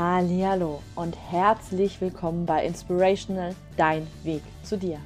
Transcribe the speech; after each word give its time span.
Hallo 0.00 0.80
und 0.94 1.16
herzlich 1.32 2.00
willkommen 2.00 2.46
bei 2.46 2.64
Inspirational 2.64 3.52
Dein 3.76 4.06
Weg 4.22 4.42
zu 4.62 4.78
dir. 4.78 5.00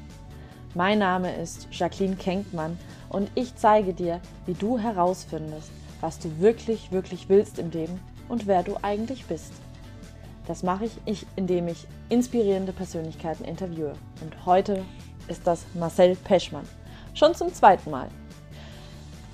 Mein 0.74 0.98
Name 0.98 1.34
ist 1.34 1.66
Jacqueline 1.70 2.16
Kenkmann 2.16 2.78
und 3.08 3.30
ich 3.34 3.56
zeige 3.56 3.94
dir, 3.94 4.20
wie 4.44 4.52
du 4.52 4.78
herausfindest, 4.78 5.70
was 6.02 6.18
du 6.18 6.40
wirklich, 6.40 6.92
wirklich 6.92 7.30
willst 7.30 7.58
im 7.58 7.70
Leben 7.70 8.02
und 8.28 8.46
wer 8.46 8.62
du 8.62 8.76
eigentlich 8.82 9.24
bist. 9.24 9.54
Das 10.46 10.62
mache 10.62 10.90
ich, 11.06 11.26
indem 11.36 11.68
ich 11.68 11.86
inspirierende 12.10 12.74
Persönlichkeiten 12.74 13.44
interviewe. 13.44 13.94
Und 14.20 14.44
heute 14.44 14.84
ist 15.26 15.46
das 15.46 15.64
Marcel 15.72 16.16
Peschmann. 16.16 16.68
Schon 17.14 17.34
zum 17.34 17.50
zweiten 17.54 17.90
Mal. 17.90 18.08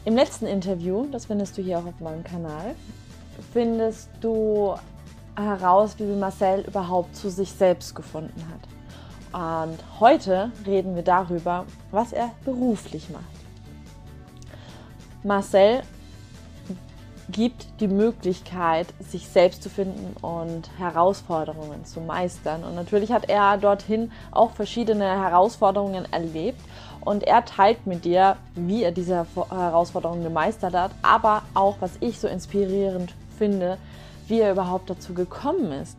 Im 0.04 0.14
letzten 0.14 0.46
Interview, 0.46 1.06
das 1.10 1.26
findest 1.26 1.58
du 1.58 1.62
hier 1.62 1.80
auch 1.80 1.86
auf 1.86 1.98
meinem 1.98 2.22
Kanal, 2.22 2.76
findest 3.52 4.08
du 4.20 4.76
heraus, 5.38 5.98
wie 5.98 6.04
Marcel 6.04 6.60
überhaupt 6.60 7.16
zu 7.16 7.30
sich 7.30 7.52
selbst 7.52 7.94
gefunden 7.94 8.44
hat. 8.50 8.68
Und 9.32 9.78
heute 10.00 10.50
reden 10.66 10.94
wir 10.94 11.02
darüber, 11.02 11.66
was 11.90 12.12
er 12.12 12.30
beruflich 12.44 13.10
macht. 13.10 13.24
Marcel 15.22 15.82
gibt 17.30 17.66
die 17.80 17.88
Möglichkeit, 17.88 18.86
sich 19.00 19.28
selbst 19.28 19.62
zu 19.62 19.68
finden 19.68 20.16
und 20.22 20.70
Herausforderungen 20.78 21.84
zu 21.84 22.00
meistern. 22.00 22.64
Und 22.64 22.74
natürlich 22.74 23.12
hat 23.12 23.28
er 23.28 23.58
dorthin 23.58 24.10
auch 24.30 24.52
verschiedene 24.52 25.04
Herausforderungen 25.04 26.10
erlebt. 26.10 26.60
Und 27.00 27.24
er 27.24 27.44
teilt 27.44 27.86
mit 27.86 28.04
dir, 28.04 28.36
wie 28.54 28.82
er 28.82 28.92
diese 28.92 29.26
Herausforderungen 29.50 30.24
gemeistert 30.24 30.74
hat, 30.74 30.90
aber 31.02 31.42
auch, 31.54 31.76
was 31.80 31.92
ich 32.00 32.18
so 32.18 32.28
inspirierend 32.28 33.12
finde, 33.38 33.78
wie 34.28 34.40
er 34.40 34.52
überhaupt 34.52 34.90
dazu 34.90 35.14
gekommen 35.14 35.72
ist. 35.72 35.96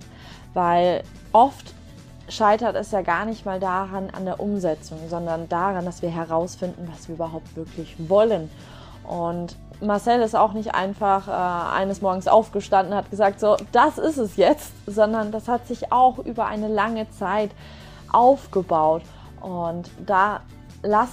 Weil 0.54 1.04
oft 1.32 1.74
scheitert 2.30 2.76
es 2.76 2.92
ja 2.92 3.02
gar 3.02 3.26
nicht 3.26 3.46
mal 3.46 3.60
daran 3.60 4.10
an 4.12 4.26
der 4.26 4.40
Umsetzung, 4.40 5.00
sondern 5.10 5.50
daran, 5.50 5.86
dass 5.86 6.02
wir 6.02 6.10
herausfinden, 6.10 6.88
was 6.92 7.08
wir 7.08 7.16
überhaupt 7.16 7.56
wirklich 7.56 7.96
wollen. 8.10 8.50
Und 9.08 9.56
Marcel 9.82 10.22
ist 10.22 10.36
auch 10.36 10.54
nicht 10.54 10.76
einfach 10.76 11.28
äh, 11.28 11.78
eines 11.78 12.02
Morgens 12.02 12.28
aufgestanden, 12.28 12.94
hat 12.94 13.10
gesagt, 13.10 13.40
so, 13.40 13.58
das 13.72 13.98
ist 13.98 14.18
es 14.18 14.36
jetzt, 14.36 14.72
sondern 14.86 15.32
das 15.32 15.48
hat 15.48 15.68
sich 15.68 15.92
auch 15.92 16.20
über 16.20 16.46
eine 16.46 16.68
lange 16.68 17.10
Zeit 17.12 17.52
aufgebaut. 18.12 19.02
Und 19.42 19.90
da 20.06 20.42
lass 20.84 21.10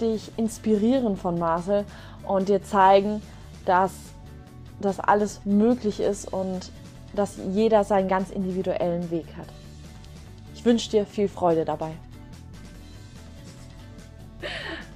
dich 0.00 0.32
inspirieren 0.36 1.16
von 1.16 1.38
Marcel 1.38 1.84
und 2.26 2.48
dir 2.48 2.62
zeigen, 2.62 3.22
dass 3.64 3.92
dass 4.80 5.00
alles 5.00 5.40
möglich 5.44 6.00
ist 6.00 6.32
und 6.32 6.70
dass 7.14 7.38
jeder 7.50 7.84
seinen 7.84 8.08
ganz 8.08 8.30
individuellen 8.30 9.10
Weg 9.10 9.26
hat. 9.36 9.48
Ich 10.54 10.64
wünsche 10.64 10.90
dir 10.90 11.06
viel 11.06 11.28
Freude 11.28 11.64
dabei. 11.64 11.92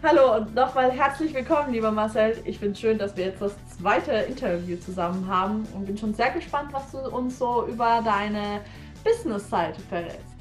Hallo 0.03 0.37
und 0.37 0.55
nochmal 0.55 0.91
herzlich 0.91 1.33
willkommen, 1.33 1.73
lieber 1.73 1.93
Marcel. 1.93 2.37
Ich 2.45 2.59
finde 2.59 2.73
es 2.73 2.81
schön, 2.81 2.99
dass 2.99 3.17
wir 3.17 3.27
jetzt 3.27 3.41
das 3.41 3.55
zweite 3.79 4.11
Interview 4.11 4.77
zusammen 4.77 5.29
haben 5.29 5.65
und 5.75 5.87
bin 5.87 5.97
schon 5.97 6.13
sehr 6.13 6.31
gespannt, 6.31 6.73
was 6.73 6.91
du 6.91 6.99
uns 6.99 7.39
so 7.39 7.67
über 7.69 8.03
deine 8.05 8.63
Business-Seite 9.05 9.81
verrätst. 9.83 10.32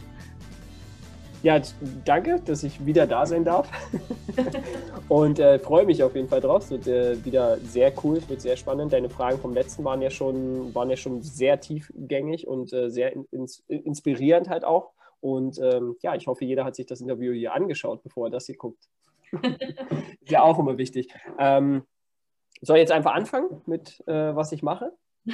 Ja, 1.44 1.60
danke, 2.06 2.40
dass 2.46 2.64
ich 2.64 2.86
wieder 2.86 3.08
da 3.08 3.26
sein 3.26 3.44
darf. 3.44 3.68
und 5.10 5.40
äh, 5.40 5.58
freue 5.58 5.86
mich 5.86 6.04
auf 6.04 6.16
jeden 6.16 6.30
Fall 6.30 6.42
drauf. 6.42 6.64
Es 6.66 6.70
wird 6.70 6.88
äh, 6.88 7.26
wieder 7.26 7.58
sehr 7.58 7.92
cool, 8.04 8.18
es 8.18 8.30
wird 8.30 8.42
sehr 8.42 8.58
spannend. 8.58 8.94
Deine 8.94 9.10
Fragen 9.10 9.40
vom 9.40 9.54
letzten 9.54 9.84
waren 9.84 10.04
ja 10.04 10.12
schon, 10.12 10.74
waren 10.76 10.92
ja 10.92 10.98
schon 10.98 11.24
sehr 11.24 11.60
tiefgängig 11.60 12.48
und 12.48 12.72
äh, 12.74 12.90
sehr 12.90 13.14
in, 13.14 13.26
inspirierend 13.68 14.50
halt 14.50 14.64
auch. 14.64 14.92
Und 15.20 15.60
ähm, 15.60 15.96
ja, 16.02 16.16
ich 16.16 16.28
hoffe, 16.28 16.46
jeder 16.46 16.64
hat 16.64 16.76
sich 16.76 16.86
das 16.86 17.02
Interview 17.02 17.34
hier 17.34 17.54
angeschaut, 17.54 18.04
bevor 18.04 18.28
er 18.28 18.32
das 18.32 18.46
hier 18.46 18.58
guckt. 18.58 18.90
Ist 20.22 20.32
ja 20.32 20.44
auch 20.44 20.60
immer 20.60 20.78
wichtig. 20.78 21.12
Ähm, 21.40 21.84
soll 22.62 22.78
ich 22.78 22.82
jetzt 22.82 22.92
einfach 22.92 23.14
anfangen 23.14 23.62
mit, 23.66 24.04
äh, 24.08 24.36
was 24.36 24.52
ich 24.52 24.62
mache? 24.62 24.94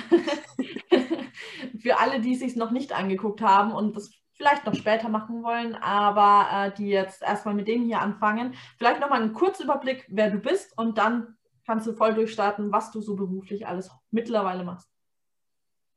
Für 1.80 2.00
alle, 2.00 2.22
die 2.22 2.34
es 2.34 2.40
sich 2.40 2.56
noch 2.56 2.72
nicht 2.72 2.94
angeguckt 2.94 3.42
haben 3.42 3.74
und 3.74 3.96
das 3.96 4.12
vielleicht 4.38 4.66
noch 4.66 4.76
später 4.76 5.10
machen 5.10 5.44
wollen, 5.44 5.76
aber 5.76 6.48
äh, 6.52 6.72
die 6.78 6.88
jetzt 6.88 7.24
erstmal 7.24 7.56
mit 7.56 7.68
dem 7.68 7.84
hier 7.84 8.00
anfangen. 8.00 8.54
Vielleicht 8.78 9.02
nochmal 9.02 9.22
einen 9.22 9.34
Kurzüberblick, 9.34 10.06
wer 10.10 10.30
du 10.30 10.38
bist 10.38 10.78
und 10.78 10.98
dann 10.98 11.36
kannst 11.66 11.88
du 11.88 11.94
voll 11.94 12.14
durchstarten, 12.14 12.72
was 12.72 12.92
du 12.92 13.02
so 13.02 13.16
beruflich 13.16 13.68
alles 13.68 13.92
mittlerweile 14.12 14.64
machst. 14.64 14.90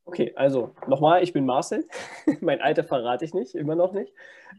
Okay, 0.05 0.33
also 0.35 0.75
nochmal, 0.89 1.23
ich 1.23 1.33
bin 1.33 1.47
Marcel. 1.47 1.87
mein 2.41 2.61
Alter 2.61 2.83
verrate 2.83 3.25
ich 3.25 3.35
nicht, 3.35 3.55
immer 3.55 3.77
noch 3.77 3.93
nicht. 3.93 4.13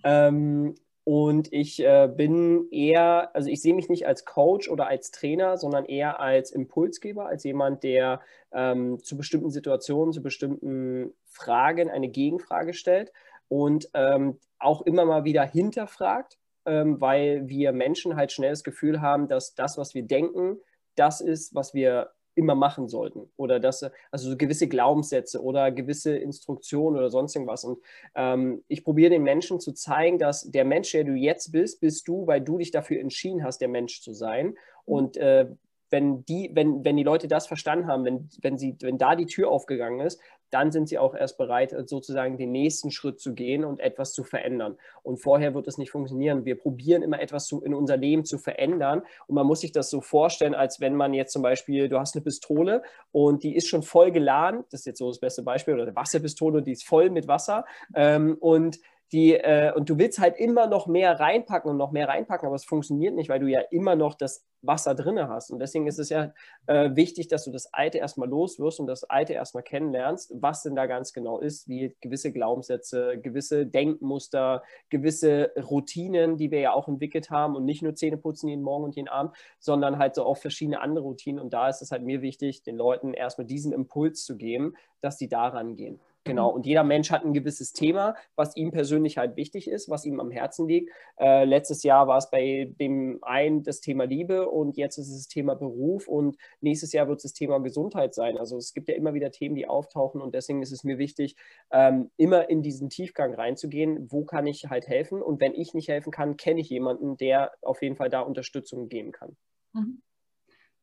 Ähm, 0.03 0.75
und 1.03 1.51
ich 1.51 1.83
äh, 1.83 2.07
bin 2.15 2.69
eher, 2.71 3.35
also 3.35 3.49
ich 3.49 3.61
sehe 3.61 3.73
mich 3.73 3.89
nicht 3.89 4.05
als 4.05 4.23
Coach 4.23 4.69
oder 4.69 4.87
als 4.87 5.09
Trainer, 5.09 5.57
sondern 5.57 5.85
eher 5.85 6.19
als 6.19 6.51
Impulsgeber, 6.51 7.25
als 7.25 7.43
jemand, 7.43 7.83
der 7.83 8.21
ähm, 8.53 8.99
zu 9.03 9.17
bestimmten 9.17 9.49
Situationen, 9.49 10.13
zu 10.13 10.21
bestimmten 10.21 11.13
Fragen 11.25 11.89
eine 11.89 12.07
Gegenfrage 12.07 12.73
stellt 12.73 13.11
und 13.51 13.89
ähm, 13.95 14.39
auch 14.59 14.81
immer 14.83 15.03
mal 15.03 15.25
wieder 15.25 15.43
hinterfragt, 15.43 16.37
ähm, 16.65 17.01
weil 17.01 17.49
wir 17.49 17.73
Menschen 17.73 18.15
halt 18.15 18.31
schnell 18.31 18.51
das 18.51 18.63
Gefühl 18.63 19.01
haben, 19.01 19.27
dass 19.27 19.55
das, 19.55 19.77
was 19.77 19.93
wir 19.93 20.03
denken, 20.03 20.57
das 20.95 21.19
ist, 21.19 21.53
was 21.53 21.73
wir 21.73 22.11
immer 22.33 22.55
machen 22.55 22.87
sollten. 22.87 23.29
Oder 23.35 23.59
dass 23.59 23.83
also 24.09 24.29
so 24.29 24.37
gewisse 24.37 24.69
Glaubenssätze 24.69 25.43
oder 25.43 25.69
gewisse 25.69 26.15
Instruktionen 26.15 26.97
oder 26.97 27.09
sonst 27.09 27.35
irgendwas. 27.35 27.65
Und 27.65 27.79
ähm, 28.15 28.63
ich 28.69 28.85
probiere 28.85 29.09
den 29.09 29.23
Menschen 29.23 29.59
zu 29.59 29.73
zeigen, 29.73 30.17
dass 30.17 30.49
der 30.49 30.63
Mensch, 30.63 30.93
der 30.93 31.03
du 31.03 31.13
jetzt 31.13 31.51
bist, 31.51 31.81
bist 31.81 32.07
du, 32.07 32.25
weil 32.27 32.39
du 32.39 32.57
dich 32.57 32.71
dafür 32.71 33.01
entschieden 33.01 33.43
hast, 33.43 33.59
der 33.59 33.67
Mensch 33.67 34.01
zu 34.01 34.13
sein. 34.13 34.47
Mhm. 34.47 34.55
und 34.85 35.17
äh, 35.17 35.47
wenn 35.91 36.23
die, 36.25 36.49
wenn, 36.53 36.85
wenn 36.85 36.95
die 36.95 37.03
Leute 37.03 37.27
das 37.27 37.47
verstanden 37.47 37.87
haben, 37.87 38.05
wenn, 38.05 38.29
wenn, 38.41 38.57
sie, 38.57 38.77
wenn 38.79 38.97
da 38.97 39.15
die 39.15 39.25
Tür 39.25 39.51
aufgegangen 39.51 39.99
ist, 39.99 40.21
dann 40.51 40.71
sind 40.71 40.87
sie 40.87 40.97
auch 40.97 41.15
erst 41.15 41.37
bereit, 41.37 41.73
sozusagen 41.87 42.37
den 42.37 42.51
nächsten 42.51 42.91
Schritt 42.91 43.19
zu 43.19 43.33
gehen 43.33 43.65
und 43.65 43.79
etwas 43.79 44.13
zu 44.13 44.23
verändern. 44.23 44.77
Und 45.03 45.17
vorher 45.17 45.53
wird 45.53 45.67
es 45.67 45.77
nicht 45.77 45.91
funktionieren. 45.91 46.45
Wir 46.45 46.57
probieren 46.57 47.01
immer 47.01 47.19
etwas 47.19 47.47
zu, 47.47 47.61
in 47.61 47.73
unser 47.73 47.97
Leben 47.97 48.25
zu 48.25 48.37
verändern. 48.37 49.01
Und 49.27 49.35
man 49.35 49.47
muss 49.47 49.61
sich 49.61 49.71
das 49.71 49.89
so 49.89 50.01
vorstellen, 50.01 50.53
als 50.53 50.79
wenn 50.79 50.95
man 50.95 51.13
jetzt 51.13 51.33
zum 51.33 51.41
Beispiel, 51.41 51.89
du 51.89 51.99
hast 51.99 52.15
eine 52.15 52.23
Pistole 52.23 52.83
und 53.11 53.43
die 53.43 53.55
ist 53.55 53.67
schon 53.67 53.81
voll 53.81 54.11
geladen. 54.11 54.63
Das 54.69 54.81
ist 54.81 54.85
jetzt 54.85 54.99
so 54.99 55.07
das 55.07 55.19
beste 55.19 55.41
Beispiel, 55.43 55.73
oder 55.73 55.83
eine 55.83 55.95
Wasserpistole, 55.95 56.61
die 56.61 56.73
ist 56.73 56.85
voll 56.85 57.09
mit 57.09 57.27
Wasser. 57.27 57.65
Ähm, 57.95 58.37
und 58.39 58.79
die, 59.11 59.33
äh, 59.33 59.73
und 59.73 59.89
du 59.89 59.97
willst 59.97 60.19
halt 60.19 60.37
immer 60.37 60.67
noch 60.67 60.87
mehr 60.87 61.19
reinpacken 61.19 61.69
und 61.69 61.77
noch 61.77 61.91
mehr 61.91 62.07
reinpacken, 62.07 62.47
aber 62.47 62.55
es 62.55 62.65
funktioniert 62.65 63.13
nicht, 63.13 63.29
weil 63.29 63.39
du 63.39 63.47
ja 63.47 63.59
immer 63.71 63.95
noch 63.95 64.15
das 64.15 64.45
Wasser 64.61 64.95
drin 64.95 65.19
hast. 65.27 65.51
Und 65.51 65.59
deswegen 65.59 65.87
ist 65.87 65.99
es 65.99 66.09
ja 66.09 66.33
äh, 66.67 66.95
wichtig, 66.95 67.27
dass 67.27 67.43
du 67.43 67.51
das 67.51 67.73
Alte 67.73 67.97
erstmal 67.97 68.29
loswirst 68.29 68.79
und 68.79 68.87
das 68.87 69.03
Alte 69.03 69.33
erstmal 69.33 69.63
kennenlernst, 69.63 70.33
was 70.35 70.63
denn 70.63 70.75
da 70.75 70.85
ganz 70.85 71.13
genau 71.13 71.39
ist, 71.39 71.67
wie 71.67 71.95
gewisse 71.99 72.31
Glaubenssätze, 72.31 73.17
gewisse 73.19 73.65
Denkmuster, 73.65 74.63
gewisse 74.89 75.51
Routinen, 75.57 76.37
die 76.37 76.51
wir 76.51 76.59
ja 76.59 76.73
auch 76.73 76.87
entwickelt 76.87 77.31
haben 77.31 77.55
und 77.55 77.65
nicht 77.65 77.81
nur 77.81 77.95
Zähne 77.95 78.17
putzen 78.17 78.47
jeden 78.47 78.63
Morgen 78.63 78.85
und 78.85 78.95
jeden 78.95 79.09
Abend, 79.09 79.35
sondern 79.59 79.97
halt 79.97 80.15
so 80.15 80.23
auch 80.23 80.37
verschiedene 80.37 80.79
andere 80.79 81.03
Routinen. 81.03 81.41
Und 81.41 81.53
da 81.53 81.67
ist 81.67 81.81
es 81.81 81.91
halt 81.91 82.03
mir 82.03 82.21
wichtig, 82.21 82.63
den 82.63 82.77
Leuten 82.77 83.13
erstmal 83.13 83.47
diesen 83.47 83.73
Impuls 83.73 84.23
zu 84.23 84.37
geben, 84.37 84.75
dass 85.01 85.17
die 85.17 85.27
daran 85.27 85.75
gehen. 85.75 85.99
Genau, 86.23 86.51
mhm. 86.51 86.55
und 86.57 86.65
jeder 86.67 86.83
Mensch 86.83 87.09
hat 87.09 87.25
ein 87.25 87.33
gewisses 87.33 87.73
Thema, 87.73 88.15
was 88.35 88.55
ihm 88.55 88.71
persönlich 88.71 89.17
halt 89.17 89.35
wichtig 89.37 89.67
ist, 89.67 89.89
was 89.89 90.05
ihm 90.05 90.19
am 90.19 90.29
Herzen 90.29 90.67
liegt. 90.67 90.91
Äh, 91.17 91.45
letztes 91.45 91.81
Jahr 91.81 92.07
war 92.07 92.19
es 92.19 92.29
bei 92.29 92.71
dem 92.79 93.19
einen 93.23 93.63
das 93.63 93.81
Thema 93.81 94.03
Liebe 94.03 94.47
und 94.47 94.77
jetzt 94.77 94.97
ist 94.97 95.09
es 95.09 95.17
das 95.17 95.27
Thema 95.27 95.55
Beruf 95.55 96.07
und 96.07 96.37
nächstes 96.59 96.93
Jahr 96.93 97.07
wird 97.07 97.17
es 97.17 97.23
das 97.23 97.33
Thema 97.33 97.59
Gesundheit 97.59 98.13
sein. 98.13 98.37
Also 98.37 98.57
es 98.57 98.73
gibt 98.73 98.87
ja 98.87 98.95
immer 98.95 99.15
wieder 99.15 99.31
Themen, 99.31 99.55
die 99.55 99.67
auftauchen 99.67 100.21
und 100.21 100.35
deswegen 100.35 100.61
ist 100.61 100.71
es 100.71 100.83
mir 100.83 100.99
wichtig, 100.99 101.35
ähm, 101.71 102.11
immer 102.17 102.49
in 102.49 102.61
diesen 102.61 102.89
Tiefgang 102.89 103.33
reinzugehen. 103.33 104.11
Wo 104.11 104.23
kann 104.23 104.45
ich 104.45 104.65
halt 104.69 104.87
helfen? 104.87 105.23
Und 105.23 105.41
wenn 105.41 105.55
ich 105.55 105.73
nicht 105.73 105.87
helfen 105.87 106.11
kann, 106.11 106.37
kenne 106.37 106.61
ich 106.61 106.69
jemanden, 106.69 107.17
der 107.17 107.51
auf 107.63 107.81
jeden 107.81 107.95
Fall 107.95 108.09
da 108.09 108.21
Unterstützung 108.21 108.89
geben 108.89 109.11
kann. 109.11 109.35
Mhm. 109.73 110.01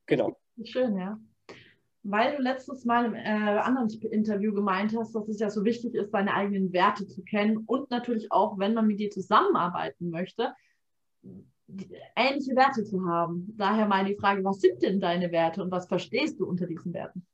Genau. 0.07 0.37
Schön, 0.65 0.99
ja 0.99 1.21
weil 2.11 2.37
du 2.37 2.43
letztes 2.43 2.85
Mal 2.85 3.07
im 3.07 3.15
äh, 3.15 3.19
anderen 3.19 3.89
Interview 4.11 4.53
gemeint 4.55 4.97
hast, 4.97 5.15
dass 5.15 5.29
es 5.29 5.39
ja 5.41 5.51
so 5.51 5.65
wichtig 5.65 5.95
ist, 5.95 6.11
seine 6.11 6.35
eigenen 6.35 6.73
Werte 6.73 7.07
zu 7.07 7.23
kennen 7.23 7.59
und 7.67 7.91
natürlich 7.91 8.33
auch, 8.33 8.59
wenn 8.59 8.75
man 8.75 8.87
mit 8.87 8.99
dir 8.99 9.11
zusammenarbeiten 9.11 10.11
möchte, 10.11 10.55
ähnliche 12.17 12.57
Werte 12.57 12.85
zu 12.85 13.05
haben. 13.07 13.55
Daher 13.59 13.87
meine 13.87 14.15
Frage, 14.17 14.43
was 14.45 14.61
sind 14.61 14.83
denn 14.83 15.01
deine 15.01 15.33
Werte 15.33 15.63
und 15.63 15.71
was 15.71 15.87
verstehst 15.87 16.41
du 16.41 16.47
unter 16.47 16.67
diesen 16.67 16.95
Werten? 16.95 17.27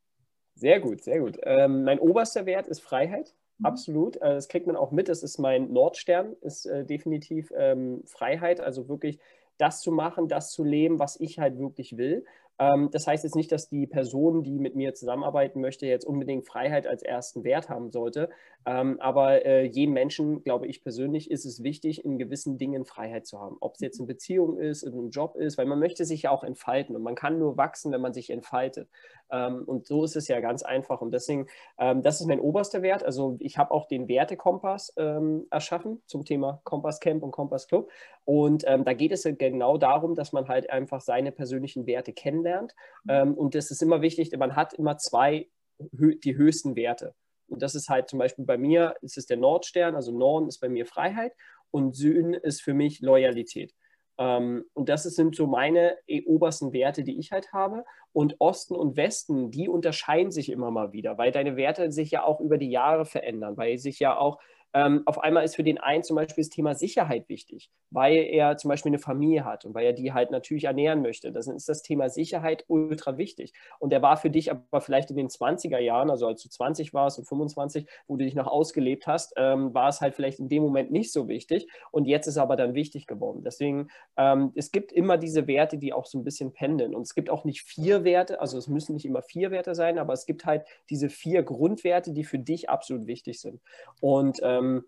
Sehr 0.57 0.81
gut, 0.81 1.03
sehr 1.03 1.21
gut. 1.21 1.39
Ähm, 1.43 1.85
mein 1.85 1.99
oberster 1.99 2.47
Wert 2.47 2.67
ist 2.67 2.81
Freiheit. 2.81 3.35
Mhm. 3.59 3.67
Absolut. 3.67 4.17
Äh, 4.17 4.35
das 4.35 4.49
kriegt 4.49 4.67
man 4.67 4.77
auch 4.77 4.91
mit. 4.91 5.09
Das 5.09 5.23
ist 5.23 5.39
mein 5.39 5.73
Nordstern, 5.73 6.35
ist 6.41 6.67
äh, 6.67 6.85
definitiv 6.85 7.53
ähm, 7.57 8.03
Freiheit. 8.07 8.61
Also 8.61 8.89
wirklich 8.89 9.19
das 9.59 9.81
zu 9.81 9.93
machen, 9.93 10.29
das 10.29 10.51
zu 10.51 10.65
leben, 10.65 10.99
was 10.99 11.19
ich 11.21 11.39
halt 11.39 11.59
wirklich 11.59 11.97
will. 11.97 12.25
Ähm, 12.59 12.89
das 12.93 13.07
heißt 13.07 13.25
jetzt 13.25 13.35
nicht, 13.35 13.51
dass 13.51 13.69
die 13.69 13.87
Person, 13.87 14.43
die 14.43 14.59
mit 14.59 14.77
mir 14.77 14.95
zusammenarbeiten 14.95 15.61
möchte, 15.61 15.87
jetzt 15.87 16.05
unbedingt 16.05 16.47
Freiheit 16.47 16.87
als 16.87 17.03
ersten 17.03 17.45
Wert 17.45 17.69
haben 17.69 17.91
sollte. 17.91 18.31
Ähm, 18.67 18.99
aber 19.01 19.45
äh, 19.45 19.65
jedem 19.65 19.95
Menschen, 19.95 20.43
glaube 20.43 20.67
ich 20.67 20.83
persönlich, 20.83 21.31
ist 21.31 21.45
es 21.45 21.63
wichtig, 21.63 22.05
in 22.05 22.19
gewissen 22.19 22.57
Dingen 22.57 22.85
Freiheit 22.85 23.27
zu 23.27 23.41
haben. 23.41 23.57
Ob 23.61 23.75
es 23.75 23.81
jetzt 23.81 23.99
eine 23.99 24.07
Beziehung 24.07 24.59
ist, 24.59 24.83
in 24.83 24.93
einem 24.93 25.11
Job 25.11 25.37
ist, 25.37 25.59
weil 25.59 25.67
man 25.67 25.81
möchte 25.81 26.05
sich 26.05 26.23
ja 26.23 26.31
auch 26.31 26.45
entfalten 26.45 26.97
und 26.97 27.03
man 27.03 27.15
kann 27.15 27.39
nur 27.39 27.57
wachsen, 27.57 27.93
wenn 27.93 28.01
man 28.01 28.15
sich 28.15 28.31
entfaltet. 28.31 28.89
Ähm, 29.31 29.65
und 29.65 29.87
so 29.87 30.05
ist 30.05 30.17
es 30.17 30.29
ja 30.29 30.41
ganz 30.41 30.63
einfach. 30.63 31.01
Und 31.01 31.13
deswegen, 31.13 31.47
ähm, 31.79 32.03
das 32.03 32.21
ist 32.21 32.27
mein 32.27 32.41
oberster 32.41 32.83
Wert. 32.83 33.03
Also 33.03 33.37
ich 33.41 33.59
habe 33.59 33.71
auch 33.71 33.87
den 33.87 34.09
Wertekompass 34.09 34.93
ähm, 34.97 35.47
erschaffen 35.51 36.03
zum 36.07 36.25
Thema 36.25 36.61
Kompass 36.65 37.01
Camp 37.01 37.23
und 37.23 37.31
Kompass 37.31 37.67
Club. 37.69 37.91
Und 38.25 38.65
da 38.65 38.95
geht 38.95 39.13
es 39.13 39.25
ja 39.25 39.33
genau 39.33 39.77
darum, 39.77 40.15
dass 40.15 40.33
man 40.33 40.49
halt 40.49 40.71
einfach 40.71 41.03
seine 41.03 41.31
persönlichen 41.31 41.87
Werte 41.87 42.15
kennenlernt. 42.15 42.75
Ähm, 43.07 43.35
und 43.35 43.55
das 43.55 43.71
ist 43.71 43.83
immer 43.83 44.01
wichtig, 44.01 44.35
man 44.39 44.57
hat 44.57 44.73
immer 44.73 44.97
zwei, 44.97 45.49
die 45.79 46.37
höchsten 46.37 46.75
Werte. 46.75 47.15
Und 47.49 47.63
das 47.63 47.75
ist 47.75 47.89
halt 47.89 48.09
zum 48.09 48.19
Beispiel 48.19 48.45
bei 48.45 48.57
mir, 48.57 48.95
ist 49.03 49.19
es 49.19 49.27
der 49.27 49.37
Nordstern, 49.37 49.95
also 49.95 50.17
Norden 50.17 50.49
ist 50.49 50.61
bei 50.61 50.69
mir 50.69 50.87
Freiheit 50.87 51.33
und 51.71 51.95
Süden 51.95 52.35
ist 52.35 52.63
für 52.63 52.75
mich 52.75 53.01
Loyalität. 53.01 53.75
Ähm, 54.19 54.65
und 54.75 54.89
das 54.89 55.05
sind 55.05 55.35
so 55.35 55.47
meine 55.47 55.97
äh, 56.07 56.25
obersten 56.25 56.73
Werte, 56.73 57.03
die 57.03 57.19
ich 57.19 57.33
halt 57.33 57.53
habe. 57.53 57.85
Und 58.13 58.37
Osten 58.39 58.75
und 58.75 58.97
Westen, 58.97 59.51
die 59.51 59.69
unterscheiden 59.69 60.31
sich 60.31 60.51
immer 60.51 60.71
mal 60.71 60.93
wieder, 60.93 61.19
weil 61.19 61.33
deine 61.33 61.57
Werte 61.57 61.91
sich 61.91 62.11
ja 62.11 62.23
auch 62.23 62.41
über 62.41 62.59
die 62.59 62.71
Jahre 62.71 63.05
verändern, 63.05 63.57
weil 63.57 63.79
sich 63.79 63.99
ja 63.99 64.17
auch 64.17 64.39
ähm, 64.75 65.03
auf 65.07 65.21
einmal 65.23 65.45
ist 65.45 65.55
für 65.55 65.63
den 65.63 65.79
einen 65.79 66.03
zum 66.03 66.17
Beispiel 66.17 66.43
das 66.43 66.51
Thema 66.51 66.75
Sicherheit 66.75 67.29
wichtig, 67.29 67.71
weil 67.91 68.17
er 68.17 68.57
zum 68.57 68.71
Beispiel 68.71 68.91
eine 68.91 68.99
Familie 68.99 69.45
hat 69.45 69.65
und 69.65 69.73
weil 69.73 69.87
er 69.87 69.93
die 69.93 70.13
halt 70.13 70.33
natürlich 70.33 70.65
ernähren 70.65 71.01
möchte. 71.01 71.31
Dann 71.31 71.55
ist 71.55 71.69
das 71.69 71.83
Thema 71.83 72.09
Sicherheit 72.11 72.65
ultra 72.67 73.17
wichtig. 73.17 73.53
Und 73.79 73.91
der 73.91 74.03
war 74.03 74.17
für 74.17 74.31
dich 74.31 74.51
aber 74.51 74.81
vielleicht 74.81 75.11
in 75.11 75.17
den 75.17 75.29
20er 75.29 75.79
Jahren, 75.79 76.11
also 76.11 76.27
als 76.27 76.43
du 76.43 76.49
20 76.49 76.93
warst 76.93 77.21
und 77.21 77.27
25, 77.27 77.87
wo 78.09 78.17
du 78.17 78.25
dich 78.25 78.35
noch 78.35 78.49
ausgelebt 78.49 79.07
hast, 79.07 79.35
ähm, 79.37 79.73
war 79.75 79.89
es 79.89 80.01
halt 80.01 80.17
vielleicht 80.17 80.41
in 80.41 80.49
dem 80.49 80.65
Moment 80.65 80.91
nicht 80.91 81.13
so 81.13 81.29
wichtig. 81.29 81.69
Und 81.93 82.07
jetzt 82.07 82.27
ist 82.27 82.37
aber 82.37 82.57
dann 82.57 82.75
wichtig 82.75 83.07
geworden. 83.07 83.43
Deswegen, 83.45 83.89
ähm, 84.17 84.51
es 84.57 84.73
gibt 84.73 84.91
immer 84.91 85.19
diese 85.19 85.47
Werte, 85.47 85.79
die 85.79 85.93
auch 85.93 86.07
so 86.07 86.19
ein 86.19 86.25
bisschen 86.25 86.53
pendeln. 86.53 86.97
Und 86.97 87.03
es 87.03 87.15
gibt 87.15 87.31
auch 87.31 87.45
nicht 87.45 87.63
vier 87.63 88.03
Werte, 88.03 88.41
also 88.41 88.59
es 88.59 88.67
müssen 88.67 88.95
nicht 88.95 89.07
immer 89.07 89.23
vier 89.23 89.53
Werte 89.53 89.77
sein, 89.77 90.01
aber 90.01 90.15
es 90.15 90.27
gibt 90.27 90.45
halt 90.47 90.65
diese 90.91 91.11
vier 91.11 91.45
Grundwerte, 91.45 92.13
die 92.13 92.25
für 92.25 92.41
dich 92.41 92.69
absolut 92.69 93.07
wichtig 93.07 93.41
sind. 93.41 93.61
Und 94.01 94.41
ähm, 94.43 94.64
ähm, 94.65 94.85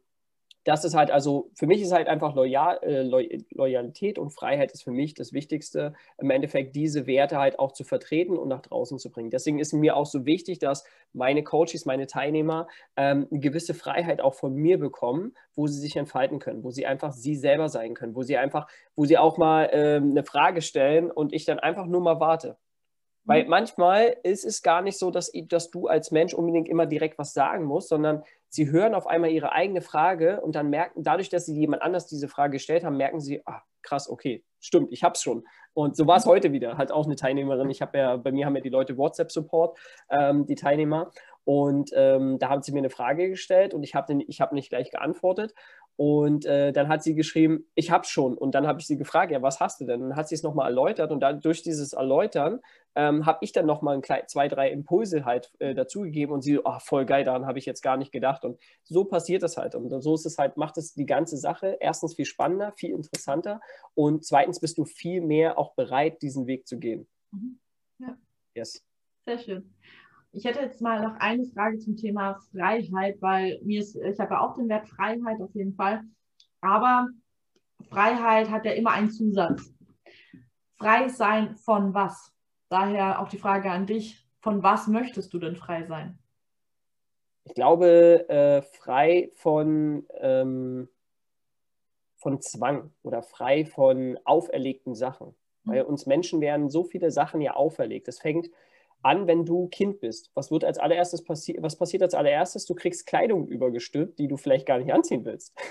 das 0.66 0.84
ist 0.84 0.96
halt, 0.96 1.12
also 1.12 1.52
für 1.54 1.68
mich 1.68 1.80
ist 1.80 1.92
halt 1.92 2.08
einfach 2.08 2.34
Loyal, 2.34 2.80
äh, 2.82 3.02
Loyalität 3.02 4.18
und 4.18 4.30
Freiheit 4.30 4.72
ist 4.72 4.82
für 4.82 4.90
mich 4.90 5.14
das 5.14 5.32
Wichtigste, 5.32 5.94
im 6.18 6.28
Endeffekt 6.30 6.74
diese 6.74 7.06
Werte 7.06 7.38
halt 7.38 7.60
auch 7.60 7.70
zu 7.70 7.84
vertreten 7.84 8.36
und 8.36 8.48
nach 8.48 8.62
draußen 8.62 8.98
zu 8.98 9.12
bringen. 9.12 9.30
Deswegen 9.30 9.60
ist 9.60 9.72
mir 9.72 9.96
auch 9.96 10.06
so 10.06 10.26
wichtig, 10.26 10.58
dass 10.58 10.84
meine 11.12 11.44
Coaches, 11.44 11.86
meine 11.86 12.08
Teilnehmer 12.08 12.66
ähm, 12.96 13.28
eine 13.30 13.38
gewisse 13.38 13.74
Freiheit 13.74 14.20
auch 14.20 14.34
von 14.34 14.56
mir 14.56 14.78
bekommen, 14.78 15.36
wo 15.54 15.68
sie 15.68 15.78
sich 15.78 15.94
entfalten 15.94 16.40
können, 16.40 16.64
wo 16.64 16.72
sie 16.72 16.84
einfach 16.84 17.12
sie 17.12 17.36
selber 17.36 17.68
sein 17.68 17.94
können, 17.94 18.16
wo 18.16 18.24
sie 18.24 18.36
einfach, 18.36 18.66
wo 18.96 19.04
sie 19.04 19.18
auch 19.18 19.38
mal 19.38 19.70
ähm, 19.72 20.10
eine 20.10 20.24
Frage 20.24 20.62
stellen 20.62 21.12
und 21.12 21.32
ich 21.32 21.44
dann 21.44 21.60
einfach 21.60 21.86
nur 21.86 22.00
mal 22.00 22.18
warte. 22.18 22.56
Weil 23.26 23.42
mhm. 23.42 23.50
manchmal 23.50 24.16
ist 24.22 24.44
es 24.44 24.62
gar 24.62 24.82
nicht 24.82 24.98
so, 24.98 25.10
dass, 25.10 25.32
dass 25.48 25.70
du 25.70 25.88
als 25.88 26.12
Mensch 26.12 26.32
unbedingt 26.32 26.68
immer 26.68 26.86
direkt 26.86 27.18
was 27.18 27.34
sagen 27.34 27.64
musst, 27.64 27.88
sondern 27.88 28.22
sie 28.48 28.70
hören 28.70 28.94
auf 28.94 29.06
einmal 29.06 29.30
ihre 29.30 29.52
eigene 29.52 29.82
Frage 29.82 30.40
und 30.40 30.54
dann 30.54 30.70
merken, 30.70 31.02
dadurch, 31.02 31.28
dass 31.28 31.46
sie 31.46 31.54
jemand 31.54 31.82
anders 31.82 32.06
diese 32.06 32.28
Frage 32.28 32.52
gestellt 32.52 32.84
haben, 32.84 32.96
merken 32.96 33.20
sie, 33.20 33.42
ah, 33.46 33.62
krass, 33.82 34.08
okay, 34.08 34.44
stimmt, 34.60 34.92
ich 34.92 35.02
hab's 35.02 35.22
schon. 35.22 35.44
Und 35.72 35.96
so 35.96 36.06
war 36.06 36.16
es 36.16 36.26
heute 36.26 36.52
wieder. 36.52 36.78
Halt 36.78 36.90
auch 36.90 37.04
eine 37.04 37.16
Teilnehmerin. 37.16 37.68
Ich 37.70 37.82
habe 37.82 37.98
ja, 37.98 38.16
bei 38.16 38.32
mir 38.32 38.46
haben 38.46 38.56
ja 38.56 38.62
die 38.62 38.70
Leute 38.70 38.96
WhatsApp-Support, 38.96 39.78
ähm, 40.10 40.46
die 40.46 40.54
Teilnehmer. 40.54 41.10
Und 41.44 41.90
ähm, 41.94 42.38
da 42.38 42.48
haben 42.48 42.62
sie 42.62 42.72
mir 42.72 42.78
eine 42.78 42.90
Frage 42.90 43.28
gestellt 43.28 43.72
und 43.72 43.84
ich 43.84 43.94
habe 43.94 44.12
hab 44.18 44.52
nicht 44.52 44.70
gleich 44.70 44.90
geantwortet. 44.90 45.54
Und 45.96 46.44
äh, 46.44 46.72
dann 46.72 46.88
hat 46.88 47.02
sie 47.02 47.14
geschrieben, 47.14 47.66
ich 47.74 47.90
habe 47.90 48.04
schon. 48.04 48.36
Und 48.36 48.54
dann 48.54 48.66
habe 48.66 48.80
ich 48.80 48.86
sie 48.86 48.98
gefragt, 48.98 49.32
ja, 49.32 49.40
was 49.40 49.60
hast 49.60 49.80
du 49.80 49.86
denn? 49.86 50.02
Und 50.02 50.10
dann 50.10 50.18
hat 50.18 50.28
sie 50.28 50.34
es 50.34 50.42
nochmal 50.42 50.68
erläutert. 50.68 51.10
Und 51.10 51.20
dann, 51.20 51.40
durch 51.40 51.62
dieses 51.62 51.94
Erläutern 51.94 52.60
ähm, 52.94 53.24
habe 53.24 53.38
ich 53.40 53.52
dann 53.52 53.64
nochmal 53.64 54.02
zwei, 54.26 54.48
drei 54.48 54.70
Impulse 54.70 55.24
halt 55.24 55.50
äh, 55.58 55.74
dazugegeben. 55.74 56.34
Und 56.34 56.42
sie, 56.42 56.58
oh, 56.58 56.78
voll 56.80 57.06
geil, 57.06 57.24
daran 57.24 57.46
habe 57.46 57.58
ich 57.58 57.64
jetzt 57.64 57.80
gar 57.80 57.96
nicht 57.96 58.12
gedacht. 58.12 58.44
Und 58.44 58.58
so 58.84 59.04
passiert 59.04 59.42
es 59.42 59.56
halt. 59.56 59.74
Und 59.74 59.88
so 60.02 60.14
ist 60.14 60.26
es 60.26 60.36
halt, 60.36 60.58
macht 60.58 60.76
es 60.76 60.92
die 60.92 61.06
ganze 61.06 61.38
Sache 61.38 61.78
erstens 61.80 62.14
viel 62.14 62.26
spannender, 62.26 62.72
viel 62.76 62.90
interessanter. 62.90 63.60
Und 63.94 64.24
zweitens 64.24 64.60
bist 64.60 64.76
du 64.76 64.84
viel 64.84 65.22
mehr 65.22 65.58
auch 65.58 65.74
bereit, 65.74 66.20
diesen 66.20 66.46
Weg 66.46 66.68
zu 66.68 66.78
gehen. 66.78 67.08
Mhm. 67.32 67.58
Ja. 68.00 68.18
Yes. 68.54 68.84
Sehr 69.24 69.38
schön. 69.38 69.74
Ich 70.36 70.44
hätte 70.44 70.60
jetzt 70.60 70.82
mal 70.82 71.00
noch 71.02 71.18
eine 71.18 71.46
Frage 71.46 71.78
zum 71.78 71.96
Thema 71.96 72.38
Freiheit, 72.52 73.16
weil 73.22 73.58
mir 73.62 73.80
ist, 73.80 73.96
ich 73.96 74.20
habe 74.20 74.34
ja 74.34 74.40
auch 74.40 74.54
den 74.54 74.68
Wert 74.68 74.86
Freiheit 74.86 75.40
auf 75.40 75.54
jeden 75.54 75.72
Fall, 75.72 76.02
aber 76.60 77.08
Freiheit 77.88 78.50
hat 78.50 78.66
ja 78.66 78.72
immer 78.72 78.90
einen 78.90 79.10
Zusatz. 79.10 79.72
Frei 80.76 81.08
sein 81.08 81.56
von 81.56 81.94
was? 81.94 82.34
Daher 82.68 83.22
auch 83.22 83.30
die 83.30 83.38
Frage 83.38 83.70
an 83.70 83.86
dich, 83.86 84.28
von 84.40 84.62
was 84.62 84.88
möchtest 84.88 85.32
du 85.32 85.38
denn 85.38 85.56
frei 85.56 85.84
sein? 85.84 86.18
Ich 87.44 87.54
glaube, 87.54 88.28
äh, 88.28 88.60
frei 88.60 89.30
von, 89.36 90.06
ähm, 90.20 90.90
von 92.16 92.42
Zwang 92.42 92.90
oder 93.02 93.22
frei 93.22 93.64
von 93.64 94.18
auferlegten 94.24 94.94
Sachen. 94.94 95.28
Mhm. 95.64 95.70
Weil 95.70 95.82
uns 95.84 96.04
Menschen 96.04 96.42
werden 96.42 96.68
so 96.68 96.84
viele 96.84 97.10
Sachen 97.10 97.40
ja 97.40 97.54
auferlegt. 97.54 98.06
Das 98.06 98.18
fängt 98.18 98.50
an, 99.02 99.26
wenn 99.26 99.44
du 99.44 99.68
Kind 99.68 100.00
bist. 100.00 100.30
Was 100.34 100.50
wird 100.50 100.64
als 100.64 100.78
allererstes 100.78 101.22
passieren? 101.22 101.62
Was 101.62 101.76
passiert 101.76 102.02
als 102.02 102.14
allererstes? 102.14 102.66
Du 102.66 102.74
kriegst 102.74 103.06
Kleidung 103.06 103.46
übergestülpt, 103.48 104.18
die 104.18 104.28
du 104.28 104.36
vielleicht 104.36 104.66
gar 104.66 104.78
nicht 104.78 104.92
anziehen 104.92 105.24
willst. 105.24 105.54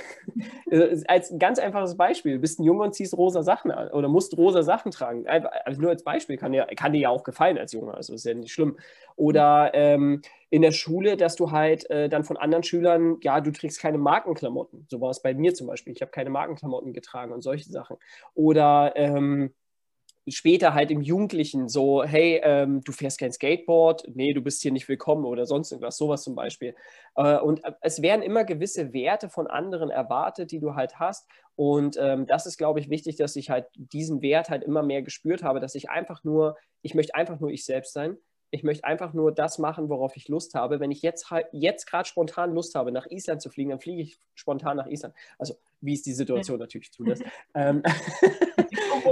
Äh, 0.72 1.04
als 1.08 1.32
ganz 1.38 1.60
einfaches 1.60 1.96
Beispiel, 1.96 2.34
du 2.36 2.40
bist 2.40 2.60
ein 2.60 2.64
Junge 2.64 2.84
und 2.84 2.96
ziehst 2.96 3.16
rosa 3.16 3.44
Sachen 3.44 3.70
an 3.70 3.90
oder 3.90 4.08
musst 4.08 4.36
rosa 4.36 4.64
Sachen 4.64 4.92
tragen. 4.92 5.28
Also 5.28 5.80
nur 5.80 5.92
als 5.92 6.04
Beispiel, 6.04 6.38
kann 6.38 6.52
dir, 6.52 6.66
kann 6.76 6.92
dir 6.92 7.02
ja 7.02 7.10
auch 7.10 7.24
gefallen 7.24 7.60
als 7.60 7.72
Junge, 7.72 7.94
also 7.94 8.14
ist 8.14 8.26
ja 8.26 8.34
nicht 8.34 8.52
schlimm. 8.52 8.78
Oder 9.16 9.72
ähm, 9.76 10.22
in 10.50 10.64
der 10.64 10.72
Schule, 10.72 11.18
dass 11.18 11.36
du 11.36 11.52
halt 11.52 11.90
äh, 11.90 12.10
dann 12.10 12.24
von 12.24 12.38
anderen 12.38 12.64
Schülern, 12.64 13.18
ja, 13.22 13.42
du 13.42 13.52
trägst 13.52 13.80
keine 13.80 13.98
Markenklamotten. 13.98 14.88
So 14.90 15.02
war 15.02 15.12
es 15.12 15.22
bei 15.22 15.34
mir 15.34 15.54
zum 15.54 15.68
Beispiel. 15.68 15.94
Ich 15.94 16.02
habe 16.02 16.12
keine 16.12 16.30
Markenklamotten 16.32 16.94
getragen 16.94 17.32
und 17.32 17.42
solche 17.42 17.70
Sachen. 17.70 17.98
Oder 18.34 18.94
ähm, 18.96 19.54
später 20.28 20.74
halt 20.74 20.92
im 20.92 21.02
Jugendlichen 21.02 21.70
so, 21.70 22.04
hey, 22.04 22.42
ähm, 22.44 22.82
du 22.84 22.92
fährst 22.92 23.20
kein 23.20 23.32
Skateboard, 23.32 24.08
nee, 24.14 24.34
du 24.34 24.42
bist 24.42 24.62
hier 24.62 24.72
nicht 24.72 24.88
willkommen 24.88 25.26
oder 25.26 25.46
sonst 25.46 25.72
irgendwas, 25.72 25.98
sowas 25.98 26.24
zum 26.24 26.36
Beispiel. 26.36 26.76
Äh, 27.16 27.38
und 27.38 27.64
äh, 27.64 27.74
es 27.82 28.02
werden 28.02 28.22
immer 28.22 28.44
gewisse 28.44 28.94
Werte 28.94 29.30
von 29.30 29.48
anderen 29.48 29.90
erwartet, 29.90 30.52
die 30.52 30.60
du 30.60 30.76
halt 30.76 31.00
hast. 31.00 31.28
Und 31.56 31.98
ähm, 32.00 32.26
das 32.26 32.46
ist, 32.46 32.58
glaube 32.58 32.80
ich, 32.80 32.90
wichtig, 32.90 33.18
dass 33.18 33.36
ich 33.36 33.50
halt 33.50 33.68
diesen 33.76 34.22
Wert 34.22 34.50
halt 34.50 34.64
immer 34.64 34.84
mehr 34.84 35.02
gespürt 35.02 35.44
habe, 35.44 35.60
dass 35.60 35.76
ich 35.76 35.90
einfach 35.90 36.24
nur, 36.24 36.58
ich 36.82 36.96
möchte 36.96 37.16
einfach 37.16 37.40
nur 37.40 37.52
ich 37.52 37.66
selbst 37.66 37.94
sein 37.94 38.18
ich 38.56 38.64
möchte 38.64 38.86
einfach 38.86 39.14
nur 39.14 39.34
das 39.34 39.60
machen, 39.60 39.90
worauf 39.90 40.16
ich 40.16 40.30
Lust 40.30 40.56
habe. 40.56 40.80
Wenn 40.80 40.92
ich 40.92 41.02
jetzt 41.02 41.30
jetzt 41.52 41.88
gerade 41.88 42.08
spontan 42.08 42.54
Lust 42.54 42.74
habe, 42.76 42.92
nach 42.92 43.06
Island 43.10 43.42
zu 43.42 43.50
fliegen, 43.50 43.72
dann 43.72 43.80
fliege 43.80 44.02
ich 44.02 44.18
spontan 44.34 44.78
nach 44.78 44.88
Island. 44.88 45.14
Also 45.38 45.56
wie 45.82 45.94
es 45.94 46.04
die 46.04 46.14
Situation 46.14 46.60
natürlich 46.60 46.92
zulässt. 46.92 47.24
ähm, 47.54 47.84